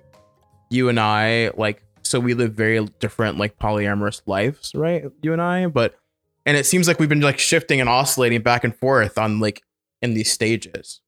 you 0.72 0.88
and 0.88 0.98
I 0.98 1.50
like 1.56 1.82
so 2.02 2.18
we 2.18 2.34
live 2.34 2.54
very 2.54 2.84
different 2.98 3.38
like 3.38 3.58
polyamorous 3.58 4.22
lives, 4.26 4.72
right? 4.74 5.04
You 5.22 5.32
and 5.32 5.40
I, 5.42 5.66
but 5.66 5.96
and 6.44 6.56
it 6.56 6.66
seems 6.66 6.88
like 6.88 6.98
we've 6.98 7.08
been 7.08 7.20
like 7.20 7.38
shifting 7.38 7.80
and 7.80 7.88
oscillating 7.88 8.42
back 8.42 8.64
and 8.64 8.74
forth 8.76 9.16
on 9.18 9.38
like 9.40 9.62
in 10.00 10.14
these 10.14 10.30
stages. 10.32 11.00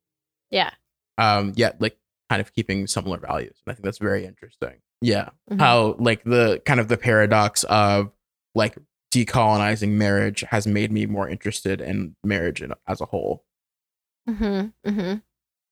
yeah. 0.51 0.71
Um 1.19 1.53
yet 1.57 1.81
like 1.81 1.97
kind 2.31 2.41
of 2.41 2.53
keeping 2.53 2.87
similar 2.87 3.19
values. 3.19 3.61
And 3.67 3.73
I 3.73 3.75
think 3.75 3.85
that's 3.85 3.99
very 3.99 4.25
interesting. 4.25 4.81
Yeah. 5.01 5.31
Mhm. 5.51 5.61
How 5.61 5.97
like 5.99 6.23
the 6.25 6.63
kind 6.65 6.81
of 6.81 6.89
the 6.89 6.97
paradox 6.97 7.65
of 7.65 8.11
like 8.55 8.77
decolonizing 9.13 9.91
marriage 9.91 10.41
has 10.51 10.67
made 10.67 10.91
me 10.91 11.07
more 11.07 11.29
interested 11.29 11.81
in 11.81 12.17
marriage 12.25 12.63
in, 12.63 12.73
as 12.89 13.01
a 13.01 13.05
whole. 13.07 13.45
Mm-hmm. 14.29 14.89
Mm-hmm. 14.91 15.15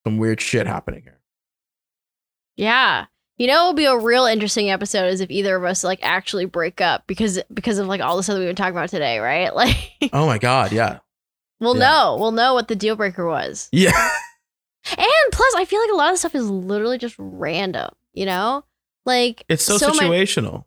Some 0.07 0.19
weird 0.19 0.41
shit 0.41 0.67
happening 0.67 1.03
here. 1.03 1.21
Yeah. 2.57 3.07
You 3.43 3.49
know, 3.49 3.65
it 3.65 3.69
would 3.71 3.77
be 3.77 3.87
a 3.87 3.99
real 3.99 4.25
interesting 4.27 4.71
episode 4.71 5.07
is 5.09 5.21
if 5.21 5.29
either 5.29 5.57
of 5.57 5.65
us 5.65 5.83
like 5.83 5.99
actually 6.03 6.45
break 6.45 6.81
up 6.81 7.03
because 7.09 7.41
because 7.53 7.79
of 7.79 7.89
like 7.89 8.01
all 8.01 8.17
the 8.17 8.23
stuff 8.23 8.39
we've 8.39 8.47
been 8.47 8.55
talking 8.55 8.77
about 8.77 8.89
today, 8.91 9.19
right? 9.19 9.53
Like 9.57 9.77
Oh 10.13 10.27
my 10.27 10.39
god, 10.39 10.71
yeah. 10.71 11.01
we'll 11.59 11.77
Yeah. 11.77 11.81
know. 11.91 12.17
We'll 12.21 12.31
know 12.31 12.55
what 12.55 12.69
the 12.69 12.77
deal 12.77 12.95
breaker 12.95 13.27
was. 13.27 13.69
Yeah. 13.73 13.91
And 14.97 15.33
plus, 15.33 15.55
I 15.57 15.65
feel 15.65 15.81
like 15.81 15.91
a 15.91 15.97
lot 15.97 16.13
of 16.13 16.19
stuff 16.21 16.35
is 16.37 16.49
literally 16.49 16.99
just 16.99 17.17
random, 17.19 17.91
you 18.13 18.27
know? 18.27 18.65
Like 19.07 19.45
It's 19.49 19.65
so, 19.65 19.75
my- 19.75 19.95
situational. 19.95 20.65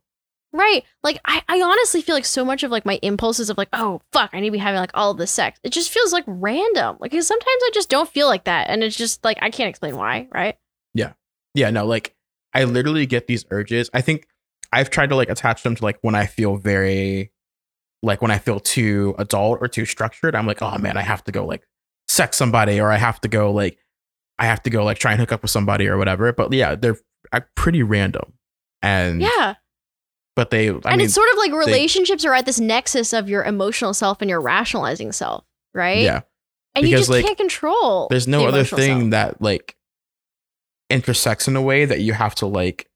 right. 0.51 0.83
Like 1.03 1.19
I, 1.25 1.43
I 1.47 1.61
honestly 1.61 2.01
feel 2.01 2.15
like 2.15 2.25
so 2.25 2.43
much 2.43 2.63
of 2.63 2.71
like 2.71 2.85
my 2.85 2.99
impulses 3.01 3.49
of 3.49 3.57
like, 3.57 3.69
oh 3.71 4.01
fuck, 4.11 4.31
I 4.33 4.39
need 4.41 4.47
to 4.47 4.51
be 4.51 4.57
having 4.57 4.79
like 4.81 4.91
all 4.93 5.11
of 5.11 5.17
this 5.17 5.31
sex. 5.31 5.59
It 5.63 5.71
just 5.71 5.91
feels 5.91 6.11
like 6.11 6.23
random. 6.27 6.97
Like 6.99 7.11
sometimes 7.11 7.29
I 7.63 7.69
just 7.73 7.89
don't 7.89 8.09
feel 8.09 8.27
like 8.27 8.45
that. 8.45 8.69
And 8.69 8.83
it's 8.83 8.97
just 8.97 9.23
like 9.23 9.37
I 9.41 9.49
can't 9.49 9.69
explain 9.69 9.95
why, 9.95 10.27
right? 10.33 10.57
Yeah. 10.93 11.13
Yeah, 11.53 11.69
no, 11.69 11.85
like 11.85 12.14
I 12.55 12.63
literally 12.63 13.05
get 13.05 13.27
these 13.27 13.45
urges. 13.51 13.89
I 13.93 14.01
think 14.01 14.27
I've 14.71 14.89
tried 14.89 15.09
to 15.09 15.15
like 15.15 15.29
attach 15.29 15.63
them 15.63 15.75
to 15.75 15.83
like 15.83 15.97
when 16.01 16.15
I 16.15 16.25
feel 16.25 16.55
very 16.55 17.31
like 18.01 18.21
when 18.21 18.31
I 18.31 18.37
feel 18.37 18.59
too 18.59 19.13
adult 19.17 19.59
or 19.61 19.67
too 19.67 19.85
structured, 19.85 20.35
I'm 20.35 20.47
like, 20.47 20.61
oh 20.61 20.77
man, 20.77 20.97
I 20.97 21.01
have 21.01 21.23
to 21.25 21.31
go 21.31 21.45
like 21.45 21.63
sex 22.07 22.37
somebody 22.37 22.79
or 22.79 22.91
I 22.91 22.97
have 22.97 23.19
to 23.21 23.27
go 23.27 23.51
like 23.51 23.77
I 24.39 24.45
have 24.45 24.63
to 24.63 24.69
go 24.69 24.83
like 24.83 24.97
try 24.97 25.11
and 25.11 25.19
hook 25.19 25.31
up 25.31 25.41
with 25.41 25.51
somebody 25.51 25.87
or 25.87 25.97
whatever. 25.97 26.31
But 26.33 26.51
yeah, 26.53 26.75
they're 26.75 26.97
uh, 27.31 27.41
pretty 27.55 27.83
random. 27.83 28.33
And 28.81 29.21
Yeah. 29.21 29.55
but 30.35 30.49
they 30.49 30.69
I 30.69 30.71
and 30.73 30.83
mean 30.85 31.01
it's 31.01 31.13
sort 31.13 31.29
of 31.31 31.37
like 31.37 31.51
relationships 31.51 32.23
are 32.25 32.33
at 32.33 32.45
this 32.45 32.59
nexus 32.59 33.13
of 33.13 33.29
your 33.29 33.43
emotional 33.43 33.93
self 33.93 34.21
and 34.21 34.29
your 34.29 34.41
rationalizing 34.41 35.11
self, 35.11 35.45
right? 35.73 36.01
yeah. 36.01 36.21
And 36.75 36.85
you 36.87 36.97
just 36.97 37.09
like, 37.09 37.23
can't 37.23 37.37
control. 37.37 38.07
there's 38.09 38.27
no 38.27 38.41
the 38.41 38.47
other 38.47 38.63
thing 38.65 38.99
self. 38.99 39.11
that 39.11 39.41
like 39.41 39.74
intersects 40.89 41.47
in 41.47 41.55
a 41.55 41.61
way 41.61 41.85
that 41.85 41.99
you 42.01 42.13
have 42.13 42.35
to 42.35 42.45
like 42.45 42.89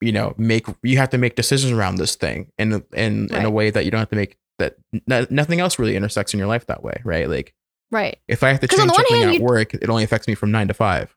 you 0.00 0.12
know 0.12 0.34
make 0.38 0.66
you 0.82 0.98
have 0.98 1.10
to 1.10 1.18
make 1.18 1.34
decisions 1.36 1.72
around 1.72 1.96
this 1.96 2.14
thing 2.16 2.50
in 2.58 2.84
in 2.92 3.32
in 3.34 3.44
a 3.44 3.50
way 3.50 3.70
that 3.70 3.84
you 3.84 3.90
don't 3.90 4.00
have 4.00 4.10
to 4.10 4.16
make 4.16 4.36
that 4.58 4.76
n- 5.08 5.26
nothing 5.30 5.60
else 5.60 5.78
really 5.78 5.94
intersects 5.96 6.32
in 6.34 6.38
your 6.38 6.48
life 6.48 6.66
that 6.66 6.82
way 6.82 7.00
right 7.04 7.28
like 7.28 7.54
Right. 7.90 8.18
if 8.28 8.42
i 8.42 8.48
have 8.50 8.60
to 8.60 8.66
on 8.66 8.68
change 8.76 8.90
one 8.90 8.94
something 8.96 9.16
hand, 9.16 9.30
at 9.30 9.34
you- 9.36 9.42
work 9.44 9.74
it 9.74 9.88
only 9.88 10.04
affects 10.04 10.26
me 10.28 10.34
from 10.34 10.50
nine 10.50 10.68
to 10.68 10.74
five 10.74 11.14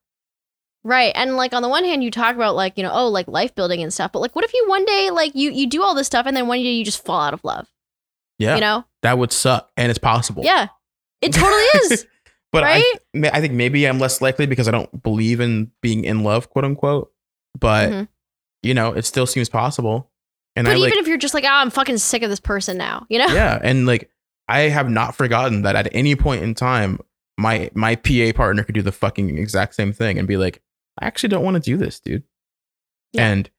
Right. 0.84 1.12
And 1.14 1.38
like 1.38 1.54
on 1.54 1.62
the 1.62 1.70
one 1.70 1.84
hand 1.84 2.04
you 2.04 2.10
talk 2.10 2.34
about 2.34 2.56
like, 2.56 2.76
you 2.76 2.82
know, 2.84 2.90
oh, 2.92 3.08
like 3.10 3.28
life 3.28 3.54
building 3.54 3.84
and 3.84 3.94
stuff, 3.94 4.12
but 4.12 4.20
like 4.20 4.36
what 4.36 4.44
if 4.44 4.52
you 4.52 4.66
one 4.68 4.84
day 4.84 5.12
like 5.12 5.36
you 5.36 5.52
you 5.52 5.68
do 5.68 5.84
all 5.84 5.94
this 5.94 6.08
stuff 6.08 6.26
and 6.26 6.36
then 6.36 6.48
one 6.48 6.58
day 6.58 6.72
you 6.72 6.84
just 6.84 7.06
fall 7.06 7.22
out 7.22 7.36
of 7.36 7.44
love? 7.44 7.68
yeah 8.40 8.56
You 8.56 8.62
know? 8.62 8.86
that 9.04 9.20
would 9.20 9.32
suck 9.32 9.70
and 9.78 9.92
it's 9.92 10.00
possible 10.00 10.44
Yeah. 10.44 10.70
It 11.22 11.34
totally 11.34 11.62
is. 11.86 12.08
but 12.52 12.64
I, 12.64 12.68
right? 12.80 12.94
ma- 13.14 13.30
I 13.34 13.42
think 13.42 13.54
maybe 13.54 13.86
i'm 13.88 14.00
less 14.00 14.22
likely 14.22 14.46
because 14.46 14.68
i 14.68 14.72
don't 14.72 15.04
believe 15.04 15.40
in 15.40 15.72
being 15.82 16.04
in 16.06 16.24
love 16.24 16.50
quote 16.50 16.66
unquote 16.66 17.12
but 17.60 17.90
Mhm. 17.90 18.08
you 18.64 18.74
know 18.74 18.94
it 18.94 19.06
still 19.06 19.26
seems 19.26 19.50
possible 19.50 20.10
and 20.56 20.66
But 20.66 20.72
i 20.72 20.76
even 20.76 20.90
like 20.90 21.00
if 21.00 21.08
you're 21.08 21.18
just 21.18 21.34
like, 21.34 21.46
oh, 21.46 21.48
I'm 21.50 21.70
fucking 21.70 21.98
sick 21.98 22.24
of 22.24 22.30
this 22.30 22.40
person 22.42 22.78
now, 22.78 23.06
you 23.10 23.20
know? 23.20 23.28
yeah 23.28 23.60
and 23.64 23.86
like 23.86 24.10
i 24.48 24.62
have 24.62 24.90
not 24.90 25.16
forgotten 25.16 25.62
that 25.64 25.76
at 25.76 25.88
any 25.94 26.16
point 26.16 26.44
in 26.44 26.54
time 26.54 27.00
my 27.38 27.72
my 27.74 27.96
pa 27.96 28.32
partner 28.36 28.64
could 28.64 28.76
do 28.76 28.82
the 28.82 28.92
fucking 28.92 29.38
exact 29.38 29.76
same 29.76 29.94
thing 29.94 30.20
and 30.20 30.28
be 30.28 30.38
like 30.38 30.62
i 31.00 31.06
actually 31.06 31.30
don't 31.30 31.44
want 31.44 31.56
to 31.56 31.62
do 31.62 31.78
this 31.78 32.00
dude 32.00 32.24
Yeah. 33.14 33.28
and 33.32 33.50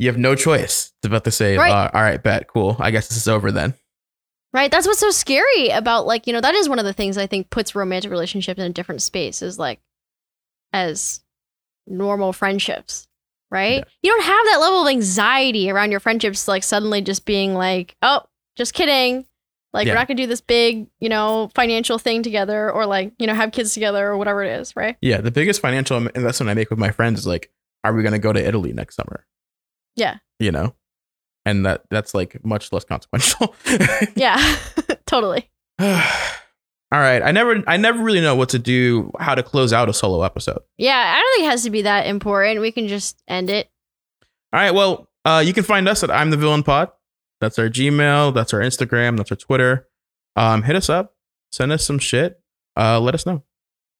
you 0.00 0.08
have 0.08 0.18
no 0.18 0.34
choice 0.34 0.92
it's 0.98 1.06
about 1.06 1.24
to 1.24 1.30
say 1.30 1.56
Right. 1.56 1.70
uh, 1.70 1.90
all 1.94 2.02
right 2.02 2.20
bet 2.22 2.48
cool 2.48 2.76
i 2.80 2.90
guess 2.90 3.06
this 3.08 3.16
is 3.16 3.28
over 3.28 3.52
then 3.52 3.74
Right. 4.52 4.70
That's 4.70 4.86
what's 4.86 5.00
so 5.00 5.10
scary 5.10 5.68
about 5.68 6.06
like, 6.06 6.26
you 6.26 6.32
know, 6.32 6.40
that 6.42 6.54
is 6.54 6.68
one 6.68 6.78
of 6.78 6.84
the 6.84 6.92
things 6.92 7.16
I 7.16 7.26
think 7.26 7.48
puts 7.50 7.74
romantic 7.74 8.10
relationships 8.10 8.60
in 8.60 8.66
a 8.66 8.70
different 8.70 9.00
space 9.02 9.40
is 9.40 9.58
like 9.58 9.80
as 10.72 11.20
normal 11.86 12.32
friendships. 12.32 13.06
Right? 13.50 13.78
Yeah. 13.78 13.84
You 14.02 14.10
don't 14.12 14.24
have 14.24 14.46
that 14.46 14.60
level 14.60 14.82
of 14.82 14.88
anxiety 14.88 15.70
around 15.70 15.90
your 15.90 16.00
friendships 16.00 16.48
like 16.48 16.62
suddenly 16.62 17.02
just 17.02 17.24
being 17.26 17.54
like, 17.54 17.96
oh, 18.02 18.22
just 18.56 18.72
kidding. 18.72 19.26
Like 19.74 19.86
Yeah. 19.86 19.92
we're 19.92 19.98
not 19.98 20.08
gonna 20.08 20.16
do 20.16 20.26
this 20.26 20.40
big, 20.40 20.86
you 21.00 21.08
know, 21.10 21.50
financial 21.54 21.98
thing 21.98 22.22
together 22.22 22.70
or 22.70 22.86
like, 22.86 23.12
you 23.18 23.26
know, 23.26 23.34
have 23.34 23.52
kids 23.52 23.74
together 23.74 24.06
or 24.08 24.16
whatever 24.16 24.42
it 24.42 24.58
is, 24.60 24.74
right? 24.76 24.96
yeah 25.02 25.20
the 25.20 25.30
biggest 25.30 25.60
financial 25.60 25.96
investment 25.96 26.48
i 26.50 26.54
make 26.54 26.68
with 26.70 26.78
my 26.78 26.90
friends 26.90 27.20
is 27.20 27.26
like 27.26 27.50
are 27.84 27.92
we 27.94 28.02
to 28.02 28.18
go 28.18 28.32
to 28.32 28.46
italy 28.46 28.72
next 28.72 28.96
summer 28.96 29.26
Yeah. 29.96 30.16
you 30.38 30.52
know 30.52 30.74
and 31.44 31.66
that 31.66 31.82
that's 31.90 32.14
like 32.14 32.44
much 32.44 32.72
less 32.72 32.84
consequential 32.84 33.54
Yeah. 34.16 34.56
totally. 35.06 35.50
all 35.80 37.00
right 37.00 37.22
i 37.22 37.32
never 37.32 37.62
i 37.66 37.76
never 37.76 38.02
really 38.02 38.20
know 38.20 38.34
what 38.36 38.50
to 38.50 38.58
do 38.58 39.10
how 39.18 39.34
to 39.34 39.42
close 39.42 39.72
out 39.72 39.88
a 39.88 39.92
solo 39.94 40.22
episode 40.22 40.60
Yeah, 40.76 41.14
I 41.16 41.18
don't 41.20 41.32
think 41.36 41.46
it 41.46 41.50
has 41.50 41.62
to 41.64 41.70
be 41.70 41.82
that 41.82 42.06
important. 42.06 42.60
We 42.60 42.70
can 42.72 42.86
just 42.88 43.22
end 43.26 43.48
it. 43.50 43.68
All 44.52 44.60
right. 44.60 44.72
Well, 44.74 45.08
uh, 45.24 45.42
you 45.44 45.52
can 45.54 45.64
find 45.64 45.88
us 45.88 46.02
at 46.04 46.10
I'm 46.10 46.30
the 46.30 46.36
Villain 46.36 46.62
Pod. 46.62 46.90
That's 47.40 47.58
our 47.58 47.68
Gmail. 47.70 48.34
That's 48.34 48.52
our 48.52 48.60
Instagram. 48.60 49.16
That's 49.16 49.30
our 49.30 49.36
Twitter. 49.36 49.88
Um, 50.36 50.62
hit 50.62 50.76
us 50.76 50.90
up. 50.90 51.14
Send 51.50 51.72
us 51.72 51.84
some 51.86 51.98
shit. 51.98 52.38
Uh, 52.76 53.00
let 53.00 53.14
us 53.14 53.24
know. 53.24 53.42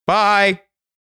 Bye. 0.06 0.60